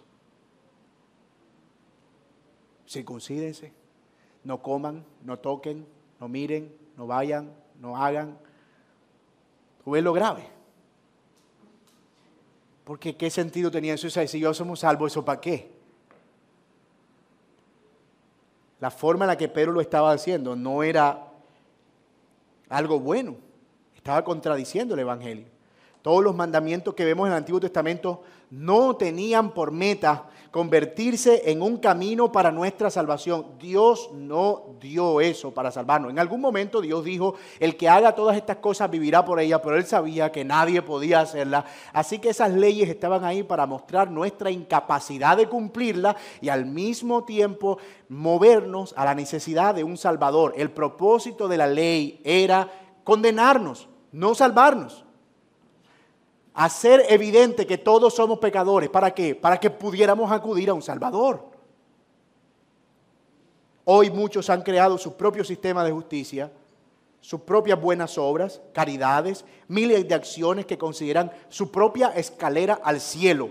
Circuncídense, 2.88 3.72
no 4.42 4.60
coman, 4.60 5.04
no 5.22 5.38
toquen, 5.38 5.86
no 6.18 6.26
miren, 6.26 6.74
no 6.96 7.06
vayan, 7.06 7.54
no 7.78 7.96
hagan. 7.96 8.36
¿Tú 9.84 9.92
ves 9.92 10.02
lo 10.02 10.12
grave? 10.12 10.48
Porque 12.82 13.16
¿qué 13.16 13.30
sentido 13.30 13.70
tenía 13.70 13.94
eso? 13.94 14.10
Si 14.10 14.40
yo 14.40 14.52
somos 14.54 14.80
salvos, 14.80 15.12
¿eso 15.12 15.24
para 15.24 15.40
qué? 15.40 15.70
La 18.80 18.90
forma 18.90 19.26
en 19.26 19.28
la 19.28 19.38
que 19.38 19.46
Pedro 19.46 19.70
lo 19.70 19.80
estaba 19.80 20.10
haciendo 20.10 20.56
no 20.56 20.82
era 20.82 21.29
algo 22.70 22.98
bueno. 22.98 23.36
Estaba 23.94 24.24
contradiciendo 24.24 24.94
el 24.94 25.00
Evangelio. 25.00 25.46
Todos 26.00 26.24
los 26.24 26.34
mandamientos 26.34 26.94
que 26.94 27.04
vemos 27.04 27.26
en 27.26 27.32
el 27.32 27.38
Antiguo 27.38 27.60
Testamento 27.60 28.22
no 28.50 28.96
tenían 28.96 29.52
por 29.52 29.70
meta 29.70 30.30
convertirse 30.50 31.50
en 31.50 31.62
un 31.62 31.76
camino 31.76 32.32
para 32.32 32.50
nuestra 32.50 32.90
salvación. 32.90 33.46
Dios 33.60 34.10
no 34.12 34.74
dio 34.80 35.20
eso 35.20 35.52
para 35.52 35.70
salvarnos. 35.70 36.10
En 36.10 36.18
algún 36.18 36.40
momento 36.40 36.80
Dios 36.80 37.04
dijo, 37.04 37.34
el 37.60 37.76
que 37.76 37.88
haga 37.88 38.14
todas 38.14 38.36
estas 38.36 38.56
cosas 38.56 38.90
vivirá 38.90 39.24
por 39.24 39.38
ellas, 39.38 39.60
pero 39.62 39.76
él 39.76 39.86
sabía 39.86 40.32
que 40.32 40.44
nadie 40.44 40.82
podía 40.82 41.20
hacerlas. 41.20 41.64
Así 41.92 42.18
que 42.18 42.30
esas 42.30 42.52
leyes 42.52 42.88
estaban 42.88 43.24
ahí 43.24 43.42
para 43.42 43.66
mostrar 43.66 44.10
nuestra 44.10 44.50
incapacidad 44.50 45.36
de 45.36 45.48
cumplirlas 45.48 46.16
y 46.40 46.48
al 46.48 46.66
mismo 46.66 47.24
tiempo 47.24 47.78
movernos 48.08 48.92
a 48.96 49.04
la 49.04 49.14
necesidad 49.14 49.74
de 49.74 49.84
un 49.84 49.96
Salvador. 49.96 50.54
El 50.56 50.72
propósito 50.72 51.46
de 51.46 51.58
la 51.58 51.68
ley 51.68 52.20
era 52.24 52.68
condenarnos, 53.04 53.88
no 54.10 54.34
salvarnos 54.34 55.04
hacer 56.60 57.06
evidente 57.08 57.66
que 57.66 57.78
todos 57.78 58.12
somos 58.12 58.38
pecadores. 58.38 58.90
¿Para 58.90 59.14
qué? 59.14 59.34
Para 59.34 59.58
que 59.58 59.70
pudiéramos 59.70 60.30
acudir 60.30 60.68
a 60.68 60.74
un 60.74 60.82
Salvador. 60.82 61.42
Hoy 63.86 64.10
muchos 64.10 64.50
han 64.50 64.60
creado 64.60 64.98
su 64.98 65.16
propio 65.16 65.42
sistema 65.42 65.82
de 65.82 65.90
justicia, 65.90 66.52
sus 67.22 67.40
propias 67.40 67.80
buenas 67.80 68.18
obras, 68.18 68.60
caridades, 68.74 69.46
miles 69.68 70.06
de 70.06 70.14
acciones 70.14 70.66
que 70.66 70.76
consideran 70.76 71.32
su 71.48 71.70
propia 71.70 72.08
escalera 72.08 72.78
al 72.84 73.00
cielo. 73.00 73.48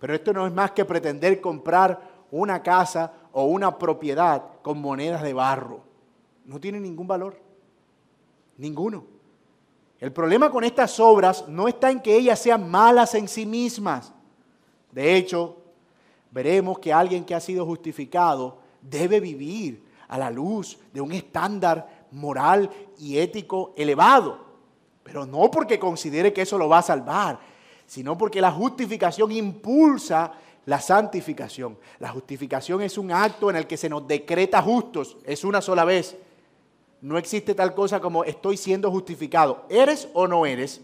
Pero 0.00 0.16
esto 0.16 0.32
no 0.32 0.48
es 0.48 0.52
más 0.52 0.72
que 0.72 0.84
pretender 0.84 1.40
comprar 1.40 2.00
una 2.32 2.60
casa 2.60 3.12
o 3.30 3.44
una 3.44 3.78
propiedad 3.78 4.42
con 4.62 4.80
monedas 4.80 5.22
de 5.22 5.32
barro. 5.32 5.82
No 6.44 6.58
tiene 6.58 6.80
ningún 6.80 7.06
valor. 7.06 7.40
Ninguno. 8.56 9.17
El 10.00 10.12
problema 10.12 10.50
con 10.50 10.62
estas 10.62 11.00
obras 11.00 11.46
no 11.48 11.66
está 11.66 11.90
en 11.90 12.00
que 12.00 12.16
ellas 12.16 12.38
sean 12.38 12.70
malas 12.70 13.14
en 13.14 13.26
sí 13.26 13.44
mismas. 13.44 14.12
De 14.92 15.16
hecho, 15.16 15.56
veremos 16.30 16.78
que 16.78 16.92
alguien 16.92 17.24
que 17.24 17.34
ha 17.34 17.40
sido 17.40 17.66
justificado 17.66 18.58
debe 18.80 19.18
vivir 19.18 19.84
a 20.06 20.16
la 20.18 20.30
luz 20.30 20.78
de 20.92 21.00
un 21.00 21.12
estándar 21.12 22.06
moral 22.12 22.70
y 22.98 23.18
ético 23.18 23.74
elevado. 23.76 24.46
Pero 25.02 25.26
no 25.26 25.50
porque 25.50 25.78
considere 25.78 26.32
que 26.32 26.42
eso 26.42 26.58
lo 26.58 26.68
va 26.68 26.78
a 26.78 26.82
salvar, 26.82 27.40
sino 27.86 28.16
porque 28.16 28.40
la 28.40 28.52
justificación 28.52 29.32
impulsa 29.32 30.32
la 30.66 30.80
santificación. 30.80 31.78
La 31.98 32.10
justificación 32.10 32.82
es 32.82 32.98
un 32.98 33.10
acto 33.10 33.50
en 33.50 33.56
el 33.56 33.66
que 33.66 33.78
se 33.78 33.88
nos 33.88 34.06
decreta 34.06 34.62
justos, 34.62 35.16
es 35.24 35.42
una 35.42 35.60
sola 35.62 35.84
vez. 35.84 36.16
No 37.00 37.16
existe 37.16 37.54
tal 37.54 37.74
cosa 37.74 38.00
como 38.00 38.24
estoy 38.24 38.56
siendo 38.56 38.90
justificado. 38.90 39.66
¿Eres 39.68 40.08
o 40.14 40.26
no 40.26 40.46
eres? 40.46 40.80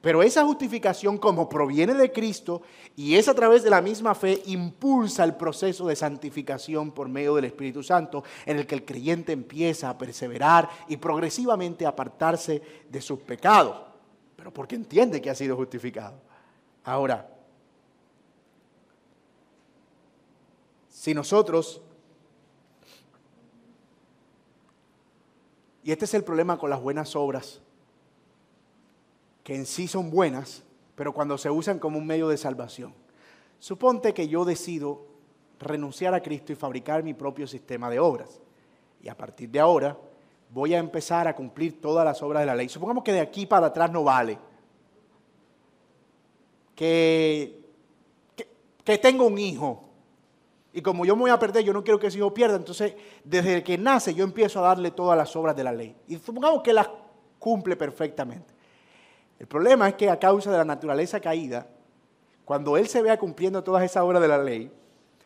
Pero 0.00 0.22
esa 0.22 0.44
justificación 0.44 1.18
como 1.18 1.48
proviene 1.48 1.92
de 1.92 2.10
Cristo 2.10 2.62
y 2.96 3.16
es 3.16 3.28
a 3.28 3.34
través 3.34 3.62
de 3.62 3.70
la 3.70 3.82
misma 3.82 4.14
fe, 4.14 4.42
impulsa 4.46 5.24
el 5.24 5.34
proceso 5.34 5.86
de 5.86 5.96
santificación 5.96 6.92
por 6.92 7.08
medio 7.08 7.34
del 7.34 7.44
Espíritu 7.44 7.82
Santo 7.82 8.24
en 8.46 8.58
el 8.58 8.66
que 8.66 8.76
el 8.76 8.84
creyente 8.84 9.32
empieza 9.32 9.90
a 9.90 9.98
perseverar 9.98 10.70
y 10.88 10.96
progresivamente 10.96 11.84
apartarse 11.84 12.62
de 12.88 13.00
sus 13.02 13.18
pecados. 13.20 13.76
Pero 14.36 14.52
porque 14.54 14.74
entiende 14.74 15.20
que 15.20 15.28
ha 15.28 15.34
sido 15.34 15.54
justificado. 15.54 16.18
Ahora, 16.84 17.28
si 20.88 21.12
nosotros 21.12 21.82
Y 25.82 25.92
este 25.92 26.04
es 26.04 26.14
el 26.14 26.24
problema 26.24 26.58
con 26.58 26.70
las 26.70 26.80
buenas 26.80 27.16
obras, 27.16 27.60
que 29.42 29.54
en 29.54 29.66
sí 29.66 29.88
son 29.88 30.10
buenas, 30.10 30.62
pero 30.94 31.12
cuando 31.12 31.38
se 31.38 31.50
usan 31.50 31.78
como 31.78 31.98
un 31.98 32.06
medio 32.06 32.28
de 32.28 32.36
salvación. 32.36 32.94
Suponte 33.58 34.12
que 34.12 34.28
yo 34.28 34.44
decido 34.44 35.06
renunciar 35.58 36.14
a 36.14 36.22
Cristo 36.22 36.52
y 36.52 36.56
fabricar 36.56 37.02
mi 37.02 37.14
propio 37.14 37.46
sistema 37.46 37.88
de 37.90 37.98
obras. 37.98 38.40
Y 39.02 39.08
a 39.08 39.16
partir 39.16 39.48
de 39.50 39.60
ahora 39.60 39.96
voy 40.50 40.74
a 40.74 40.78
empezar 40.78 41.28
a 41.28 41.34
cumplir 41.34 41.80
todas 41.80 42.04
las 42.04 42.22
obras 42.22 42.42
de 42.42 42.46
la 42.46 42.54
ley. 42.54 42.68
Supongamos 42.68 43.04
que 43.04 43.12
de 43.12 43.20
aquí 43.20 43.46
para 43.46 43.66
atrás 43.66 43.90
no 43.90 44.04
vale. 44.04 44.38
Que, 46.74 47.62
que, 48.36 48.48
que 48.84 48.98
tengo 48.98 49.26
un 49.26 49.38
hijo 49.38 49.89
y 50.72 50.82
como 50.82 51.04
yo 51.04 51.16
me 51.16 51.22
voy 51.22 51.30
a 51.30 51.38
perder, 51.38 51.64
yo 51.64 51.72
no 51.72 51.82
quiero 51.82 51.98
que 51.98 52.06
ese 52.06 52.18
hijo 52.18 52.32
pierda. 52.32 52.56
Entonces, 52.56 52.94
desde 53.24 53.64
que 53.64 53.76
nace, 53.76 54.14
yo 54.14 54.22
empiezo 54.22 54.60
a 54.60 54.68
darle 54.68 54.92
todas 54.92 55.18
las 55.18 55.34
obras 55.34 55.56
de 55.56 55.64
la 55.64 55.72
ley. 55.72 55.96
Y 56.06 56.16
supongamos 56.16 56.62
que 56.62 56.72
las 56.72 56.88
cumple 57.38 57.74
perfectamente. 57.76 58.54
El 59.38 59.48
problema 59.48 59.88
es 59.88 59.94
que 59.94 60.08
a 60.08 60.18
causa 60.18 60.52
de 60.52 60.58
la 60.58 60.64
naturaleza 60.64 61.18
caída, 61.18 61.66
cuando 62.44 62.76
él 62.76 62.86
se 62.86 63.02
vea 63.02 63.18
cumpliendo 63.18 63.64
todas 63.64 63.82
esas 63.82 64.04
obras 64.04 64.22
de 64.22 64.28
la 64.28 64.38
ley, 64.38 64.70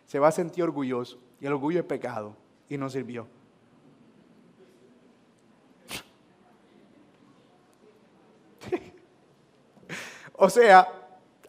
se 0.06 0.18
va 0.18 0.28
a 0.28 0.32
sentir 0.32 0.64
orgulloso. 0.64 1.18
Y 1.40 1.46
el 1.46 1.52
orgullo 1.52 1.80
es 1.80 1.86
pecado. 1.86 2.34
Y 2.68 2.78
no 2.78 2.88
sirvió. 2.88 3.26
o 10.36 10.48
sea, 10.48 10.88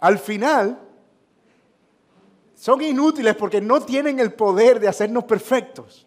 al 0.02 0.20
final 0.20 0.85
son 2.66 2.82
inútiles 2.82 3.36
porque 3.36 3.62
no 3.62 3.80
tienen 3.80 4.20
el 4.20 4.34
poder 4.34 4.80
de 4.80 4.88
hacernos 4.88 5.26
perfectos. 5.26 6.04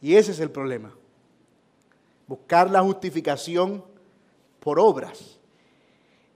Y 0.00 0.14
ese 0.14 0.32
es 0.32 0.40
el 0.40 0.50
problema. 0.50 0.90
Buscar 2.26 2.70
la 2.70 2.80
justificación 2.80 3.84
por 4.58 4.80
obras 4.80 5.38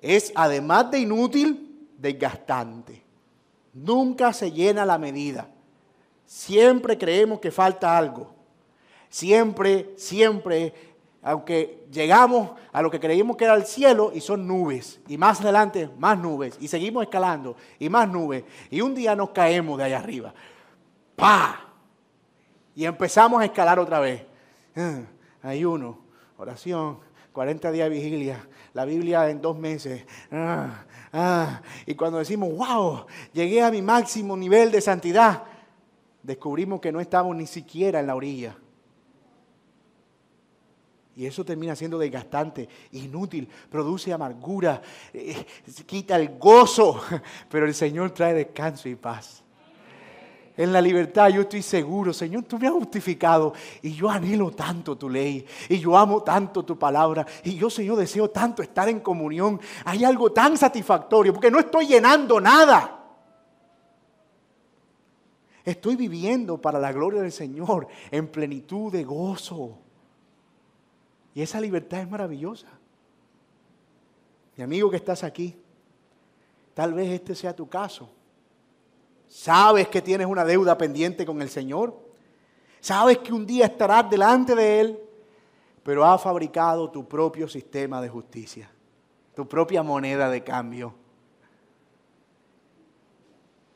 es, 0.03 0.31
además 0.35 0.91
de 0.91 0.99
inútil, 0.99 1.89
desgastante. 1.97 3.03
Nunca 3.73 4.35
se 4.35 4.53
llena 4.53 4.85
la 4.85 4.99
medida. 4.99 5.49
Siempre 6.27 6.99
creemos 6.99 7.41
que 7.41 7.51
falta 7.51 7.97
algo. 7.97 8.35
Siempre, 9.09 9.95
siempre 9.97 10.90
aunque 11.23 11.85
llegamos 11.91 12.53
a 12.73 12.81
lo 12.83 12.91
que 12.91 12.99
creímos 12.99 13.37
que 13.37 13.45
era 13.45 13.55
el 13.55 13.65
cielo 13.65 14.11
y 14.15 14.21
son 14.21 14.47
nubes, 14.47 15.01
y 15.07 15.19
más 15.19 15.41
adelante 15.41 15.91
más 15.99 16.19
nubes, 16.19 16.57
y 16.61 16.69
seguimos 16.69 17.03
escalando, 17.03 17.57
y 17.79 17.89
más 17.89 18.09
nubes, 18.09 18.45
y 18.71 18.81
un 18.81 18.95
día 18.95 19.15
nos 19.15 19.31
caemos 19.31 19.79
de 19.79 19.85
allá 19.85 19.99
arriba. 19.99 20.33
¡Pah! 21.17 21.61
Y 22.75 22.85
empezamos 22.85 23.43
a 23.43 23.45
escalar 23.45 23.79
otra 23.79 24.01
vez. 24.01 24.25
Ah, 24.75 25.03
ayuno, 25.43 25.99
oración, 26.39 26.99
40 27.33 27.71
días 27.73 27.91
de 27.91 27.95
vigilia, 27.95 28.49
la 28.73 28.85
Biblia 28.85 29.29
en 29.29 29.43
dos 29.43 29.59
meses. 29.59 30.05
Ah, 30.33 30.85
ah. 31.13 31.61
Y 31.85 31.95
cuando 31.95 32.19
decimos, 32.19 32.51
wow, 32.57 33.07
llegué 33.33 33.63
a 33.63 33.71
mi 33.71 33.83
máximo 33.83 34.37
nivel 34.37 34.71
de 34.71 34.81
santidad, 34.81 35.45
descubrimos 36.23 36.81
que 36.81 36.93
no 36.93 37.01
estamos 37.01 37.37
ni 37.37 37.47
siquiera 37.47 38.01
en 38.01 38.07
la 38.07 38.15
orilla. 38.15 38.57
Y 41.17 41.27
eso 41.27 41.45
termina 41.45 41.75
siendo 41.75 41.99
desgastante, 41.99 42.69
inútil, 42.93 43.49
produce 43.69 44.13
amargura, 44.13 44.81
eh, 45.13 45.45
quita 45.85 46.17
el 46.17 46.39
gozo, 46.39 47.01
pero 47.51 47.67
el 47.67 47.75
Señor 47.75 48.13
trae 48.13 48.33
descanso 48.33 48.89
y 48.89 48.95
paz. 48.95 49.43
En 50.57 50.73
la 50.73 50.81
libertad 50.81 51.29
yo 51.31 51.43
estoy 51.43 51.63
seguro, 51.63 52.13
Señor, 52.13 52.45
tú 52.45 52.59
me 52.59 52.67
has 52.67 52.75
justificado 52.75 53.55
y 53.81 53.93
yo 53.93 54.11
anhelo 54.11 54.51
tanto 54.51 54.97
tu 54.97 55.09
ley 55.09 55.47
y 55.69 55.79
yo 55.79 55.97
amo 55.97 56.23
tanto 56.23 56.65
tu 56.65 56.79
palabra 56.79 57.27
y 57.45 57.55
yo, 57.55 57.71
Señor, 57.71 57.97
deseo 57.97 58.29
tanto 58.29 58.63
estar 58.63 58.89
en 58.89 59.01
comunión. 59.01 59.59
Hay 59.87 60.05
algo 60.05 60.33
tan 60.33 60.59
satisfactorio 60.59 61.33
porque 61.33 61.51
no 61.51 61.61
estoy 61.61 61.87
llenando 61.87 62.41
nada. 62.41 62.99
Estoy 65.65 65.97
viviendo 65.97 66.61
para 66.61 66.79
la 66.79 66.93
gloria 66.93 67.23
del 67.23 67.33
Señor 67.33 67.87
en 68.11 68.29
plenitud 68.29 68.93
de 68.93 69.05
gozo. 69.05 69.79
Y 71.41 71.43
esa 71.43 71.59
libertad 71.59 72.01
es 72.01 72.11
maravillosa. 72.11 72.67
Mi 74.59 74.63
amigo 74.63 74.91
que 74.91 74.97
estás 74.97 75.25
aquí, 75.25 75.57
tal 76.75 76.93
vez 76.93 77.09
este 77.09 77.35
sea 77.35 77.57
tu 77.57 77.67
caso. 77.67 78.11
Sabes 79.27 79.89
que 79.89 80.03
tienes 80.03 80.27
una 80.27 80.45
deuda 80.45 80.77
pendiente 80.77 81.25
con 81.25 81.41
el 81.41 81.49
Señor. 81.49 81.99
Sabes 82.79 83.17
que 83.21 83.33
un 83.33 83.47
día 83.47 83.65
estarás 83.65 84.11
delante 84.11 84.55
de 84.55 84.81
Él, 84.81 85.01
pero 85.83 86.05
has 86.05 86.21
fabricado 86.21 86.91
tu 86.91 87.09
propio 87.09 87.49
sistema 87.49 88.03
de 88.03 88.11
justicia, 88.11 88.71
tu 89.35 89.49
propia 89.49 89.83
moneda 89.83 90.29
de 90.29 90.45
cambio. 90.45 90.93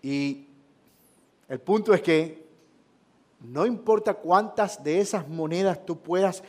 Y 0.02 0.48
el 1.48 1.60
punto 1.60 1.94
es 1.94 2.02
que 2.02 2.46
no 3.40 3.64
importa 3.64 4.12
cuántas 4.12 4.84
de 4.84 5.00
esas 5.00 5.26
monedas 5.26 5.86
tú 5.86 5.98
puedas 5.98 6.42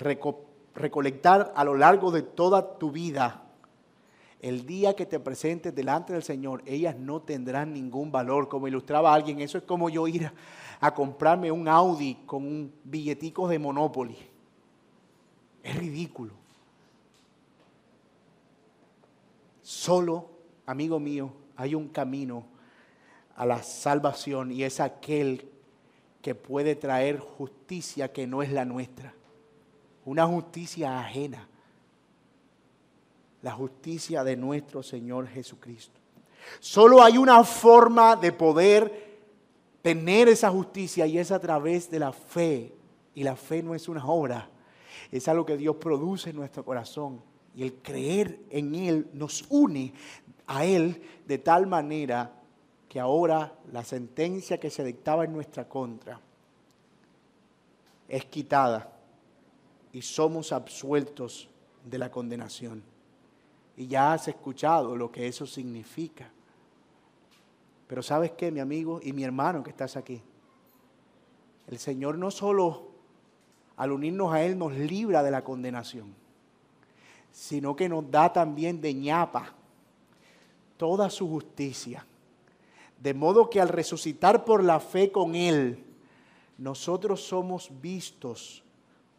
recolectar 0.00 1.52
a 1.54 1.64
lo 1.64 1.76
largo 1.76 2.10
de 2.10 2.22
toda 2.22 2.78
tu 2.78 2.90
vida, 2.90 3.42
el 4.40 4.64
día 4.64 4.96
que 4.96 5.04
te 5.04 5.20
presentes 5.20 5.74
delante 5.74 6.14
del 6.14 6.22
Señor, 6.22 6.62
ellas 6.64 6.96
no 6.96 7.20
tendrán 7.20 7.74
ningún 7.74 8.10
valor. 8.10 8.48
Como 8.48 8.68
ilustraba 8.68 9.12
alguien, 9.12 9.40
eso 9.40 9.58
es 9.58 9.64
como 9.64 9.90
yo 9.90 10.08
ir 10.08 10.32
a, 10.80 10.94
comprarme 10.94 11.52
un 11.52 11.68
Audi 11.68 12.14
con 12.24 12.46
un 12.46 12.72
billetico 12.84 13.46
de 13.48 13.58
Monopoly. 13.58 14.16
Es 15.62 15.76
ridículo. 15.76 16.32
Solo, 19.60 20.30
amigo 20.64 20.98
mío, 20.98 21.30
hay 21.54 21.74
un 21.74 21.88
camino 21.88 22.44
a 23.36 23.44
la 23.44 23.62
salvación 23.62 24.52
y 24.52 24.62
es 24.62 24.80
aquel 24.80 25.50
que 26.22 26.34
puede 26.34 26.76
traer 26.76 27.18
justicia 27.18 28.10
que 28.10 28.26
no 28.26 28.42
es 28.42 28.50
la 28.50 28.64
nuestra. 28.64 29.14
Una 30.04 30.26
justicia 30.26 30.98
ajena 31.00 31.46
la 33.42 33.52
justicia 33.52 34.22
de 34.24 34.36
nuestro 34.36 34.82
Señor 34.82 35.28
Jesucristo. 35.28 35.98
Solo 36.58 37.02
hay 37.02 37.18
una 37.18 37.42
forma 37.44 38.16
de 38.16 38.32
poder 38.32 39.10
tener 39.82 40.28
esa 40.28 40.50
justicia 40.50 41.06
y 41.06 41.18
es 41.18 41.30
a 41.30 41.40
través 41.40 41.90
de 41.90 41.98
la 41.98 42.12
fe. 42.12 42.74
Y 43.14 43.22
la 43.22 43.36
fe 43.36 43.62
no 43.62 43.74
es 43.74 43.88
una 43.88 44.04
obra, 44.06 44.48
es 45.10 45.26
algo 45.28 45.44
que 45.44 45.56
Dios 45.56 45.76
produce 45.76 46.30
en 46.30 46.36
nuestro 46.36 46.64
corazón. 46.64 47.20
Y 47.54 47.62
el 47.62 47.74
creer 47.74 48.38
en 48.50 48.74
Él 48.74 49.08
nos 49.12 49.44
une 49.48 49.92
a 50.46 50.64
Él 50.64 51.02
de 51.26 51.38
tal 51.38 51.66
manera 51.66 52.32
que 52.88 53.00
ahora 53.00 53.52
la 53.72 53.84
sentencia 53.84 54.58
que 54.58 54.70
se 54.70 54.84
dictaba 54.84 55.24
en 55.24 55.32
nuestra 55.32 55.68
contra 55.68 56.20
es 58.08 58.24
quitada 58.26 58.99
y 59.92 60.02
somos 60.02 60.52
absueltos 60.52 61.48
de 61.84 61.98
la 61.98 62.10
condenación. 62.10 62.82
Y 63.76 63.86
ya 63.86 64.12
has 64.12 64.28
escuchado 64.28 64.96
lo 64.96 65.10
que 65.10 65.26
eso 65.26 65.46
significa. 65.46 66.30
Pero 67.86 68.02
sabes 68.02 68.32
qué, 68.32 68.50
mi 68.50 68.60
amigo 68.60 69.00
y 69.02 69.12
mi 69.12 69.24
hermano 69.24 69.62
que 69.62 69.70
estás 69.70 69.96
aquí, 69.96 70.22
el 71.66 71.78
Señor 71.78 72.18
no 72.18 72.30
solo 72.30 72.88
al 73.76 73.92
unirnos 73.92 74.32
a 74.32 74.42
Él 74.42 74.58
nos 74.58 74.72
libra 74.74 75.22
de 75.22 75.30
la 75.30 75.42
condenación, 75.42 76.14
sino 77.32 77.74
que 77.74 77.88
nos 77.88 78.10
da 78.10 78.32
también 78.32 78.80
de 78.80 78.92
ñapa 78.92 79.54
toda 80.76 81.10
su 81.10 81.28
justicia. 81.28 82.04
De 83.00 83.14
modo 83.14 83.48
que 83.48 83.60
al 83.60 83.68
resucitar 83.68 84.44
por 84.44 84.62
la 84.62 84.78
fe 84.78 85.10
con 85.10 85.34
Él, 85.34 85.82
nosotros 86.58 87.22
somos 87.22 87.70
vistos 87.80 88.62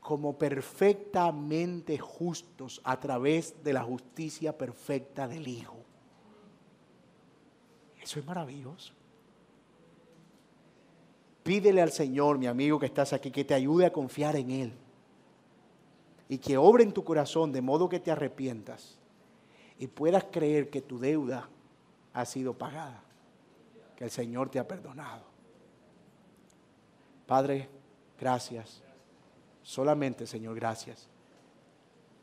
como 0.02 0.38
perfectamente 0.38 2.00
justos 2.00 2.82
a 2.84 3.00
través 3.00 3.64
de 3.64 3.72
la 3.72 3.84
justicia 3.84 4.58
perfecta 4.58 5.28
del 5.28 5.48
Hijo. 5.48 5.78
Eso 8.02 8.20
es 8.20 8.26
maravilloso. 8.26 8.94
Pídele 11.44 11.82
al 11.82 11.92
Señor, 11.92 12.40
mi 12.40 12.48
amigo 12.48 12.80
que 12.80 12.88
estás 12.88 13.14
aquí, 13.14 13.32
que 13.32 13.46
te 13.46 13.54
ayude 13.54 13.86
a 13.86 13.94
confiar 13.94 14.36
en 14.36 14.52
Él 14.52 14.74
y 16.28 16.40
que 16.40 16.58
obre 16.58 16.84
en 16.84 16.94
tu 16.94 17.04
corazón 17.04 17.52
de 17.52 17.62
modo 17.62 17.88
que 17.88 18.00
te 18.00 18.12
arrepientas 18.12 18.98
y 19.78 19.88
puedas 19.88 20.26
creer 20.26 20.70
que 20.70 20.82
tu 20.82 21.00
deuda 21.00 21.48
ha 22.14 22.26
sido 22.26 22.58
pagada, 22.58 23.04
que 23.96 24.04
el 24.04 24.12
Señor 24.12 24.50
te 24.50 24.60
ha 24.60 24.68
perdonado. 24.68 25.26
Padre, 27.28 27.70
gracias. 28.20 28.84
Solamente, 29.64 30.26
Señor, 30.26 30.56
gracias 30.56 31.08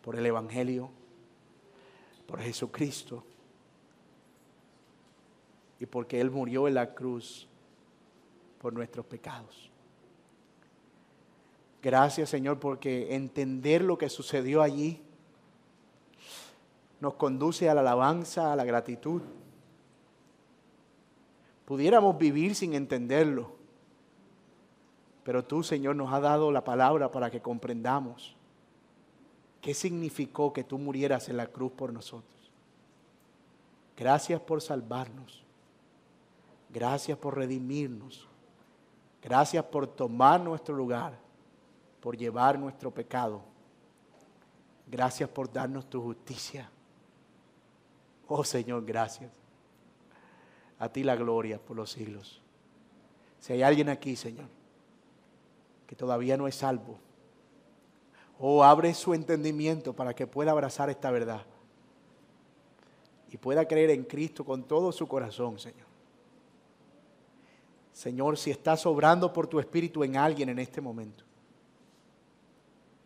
por 0.02 0.16
el 0.16 0.26
Evangelio, 0.26 0.90
por 2.26 2.40
Jesucristo 2.40 3.24
y 5.80 5.86
porque 5.86 6.20
Él 6.20 6.30
murió 6.30 6.66
en 6.68 6.74
la 6.74 6.94
cruz 6.94 7.46
por 8.60 8.72
nuestros 8.72 9.06
pecados. 9.06 9.70
Gracias, 11.82 12.28
Señor, 12.28 12.58
porque 12.58 13.14
entender 13.14 13.82
lo 13.82 13.96
que 13.96 14.08
sucedió 14.08 14.62
allí 14.62 15.00
nos 17.00 17.14
conduce 17.14 17.68
a 17.68 17.74
la 17.74 17.82
alabanza, 17.82 18.52
a 18.52 18.56
la 18.56 18.64
gratitud. 18.64 19.22
Pudiéramos 21.64 22.18
vivir 22.18 22.56
sin 22.56 22.74
entenderlo 22.74 23.57
pero 25.28 25.44
tú, 25.44 25.62
Señor, 25.62 25.94
nos 25.94 26.10
has 26.10 26.22
dado 26.22 26.50
la 26.50 26.64
palabra 26.64 27.10
para 27.10 27.30
que 27.30 27.42
comprendamos 27.42 28.34
qué 29.60 29.74
significó 29.74 30.54
que 30.54 30.64
tú 30.64 30.78
murieras 30.78 31.28
en 31.28 31.36
la 31.36 31.48
cruz 31.48 31.70
por 31.72 31.92
nosotros. 31.92 32.50
Gracias 33.94 34.40
por 34.40 34.62
salvarnos. 34.62 35.44
Gracias 36.70 37.18
por 37.18 37.36
redimirnos. 37.36 38.26
Gracias 39.22 39.62
por 39.66 39.86
tomar 39.86 40.40
nuestro 40.40 40.74
lugar, 40.74 41.18
por 42.00 42.16
llevar 42.16 42.58
nuestro 42.58 42.90
pecado. 42.90 43.42
Gracias 44.86 45.28
por 45.28 45.52
darnos 45.52 45.90
tu 45.90 46.00
justicia. 46.00 46.70
Oh 48.28 48.44
Señor, 48.44 48.82
gracias. 48.86 49.30
A 50.78 50.88
ti 50.88 51.04
la 51.04 51.16
gloria 51.16 51.58
por 51.58 51.76
los 51.76 51.90
siglos. 51.90 52.40
Si 53.40 53.52
hay 53.52 53.62
alguien 53.62 53.90
aquí, 53.90 54.16
Señor, 54.16 54.56
que 55.88 55.96
todavía 55.96 56.36
no 56.36 56.46
es 56.46 56.54
salvo. 56.54 56.98
O 58.38 58.62
abre 58.62 58.94
su 58.94 59.14
entendimiento 59.14 59.94
para 59.94 60.14
que 60.14 60.28
pueda 60.28 60.52
abrazar 60.52 60.90
esta 60.90 61.10
verdad 61.10 61.44
y 63.30 63.36
pueda 63.38 63.66
creer 63.66 63.90
en 63.90 64.04
Cristo 64.04 64.44
con 64.44 64.62
todo 64.62 64.92
su 64.92 65.08
corazón, 65.08 65.58
Señor. 65.58 65.88
Señor, 67.92 68.38
si 68.38 68.50
estás 68.50 68.86
obrando 68.86 69.32
por 69.32 69.48
tu 69.48 69.58
espíritu 69.58 70.04
en 70.04 70.16
alguien 70.16 70.50
en 70.50 70.58
este 70.60 70.80
momento, 70.80 71.24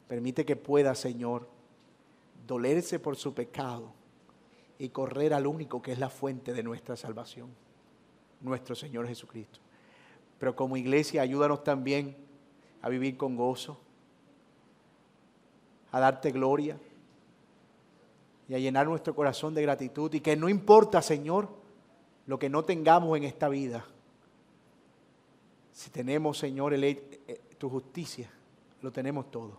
permite 0.06 0.44
que 0.44 0.56
pueda, 0.56 0.94
Señor, 0.94 1.48
dolerse 2.46 2.98
por 2.98 3.16
su 3.16 3.32
pecado 3.32 3.92
y 4.78 4.90
correr 4.90 5.32
al 5.32 5.46
único 5.46 5.80
que 5.80 5.92
es 5.92 5.98
la 5.98 6.10
fuente 6.10 6.52
de 6.52 6.62
nuestra 6.62 6.96
salvación, 6.96 7.48
nuestro 8.40 8.74
Señor 8.74 9.06
Jesucristo. 9.06 9.60
Pero 10.38 10.54
como 10.54 10.76
iglesia, 10.76 11.22
ayúdanos 11.22 11.64
también 11.64 12.16
a 12.82 12.88
vivir 12.88 13.16
con 13.16 13.36
gozo, 13.36 13.78
a 15.92 16.00
darte 16.00 16.30
gloria 16.32 16.76
y 18.48 18.54
a 18.54 18.58
llenar 18.58 18.86
nuestro 18.86 19.14
corazón 19.14 19.54
de 19.54 19.62
gratitud. 19.62 20.12
Y 20.12 20.20
que 20.20 20.36
no 20.36 20.48
importa, 20.48 21.00
Señor, 21.00 21.48
lo 22.26 22.38
que 22.38 22.50
no 22.50 22.64
tengamos 22.64 23.16
en 23.16 23.24
esta 23.24 23.48
vida. 23.48 23.84
Si 25.72 25.90
tenemos, 25.90 26.38
Señor, 26.38 26.74
el, 26.74 26.84
eh, 26.84 27.40
tu 27.56 27.70
justicia, 27.70 28.30
lo 28.82 28.90
tenemos 28.90 29.30
todo. 29.30 29.56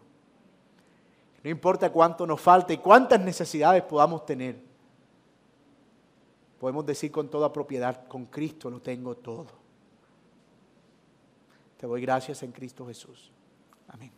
No 1.43 1.49
importa 1.49 1.91
cuánto 1.91 2.27
nos 2.27 2.39
falte 2.39 2.73
y 2.73 2.77
cuántas 2.77 3.19
necesidades 3.19 3.83
podamos 3.83 4.25
tener. 4.25 4.57
Podemos 6.59 6.85
decir 6.85 7.11
con 7.11 7.29
toda 7.29 7.51
propiedad, 7.51 8.07
con 8.07 8.25
Cristo 8.25 8.69
lo 8.69 8.81
tengo 8.81 9.15
todo. 9.15 9.62
Te 11.83 11.87
doy 11.87 11.99
gracias 11.99 12.41
en 12.43 12.53
Cristo 12.53 12.87
Jesús. 12.87 13.29
Amén. 13.89 14.09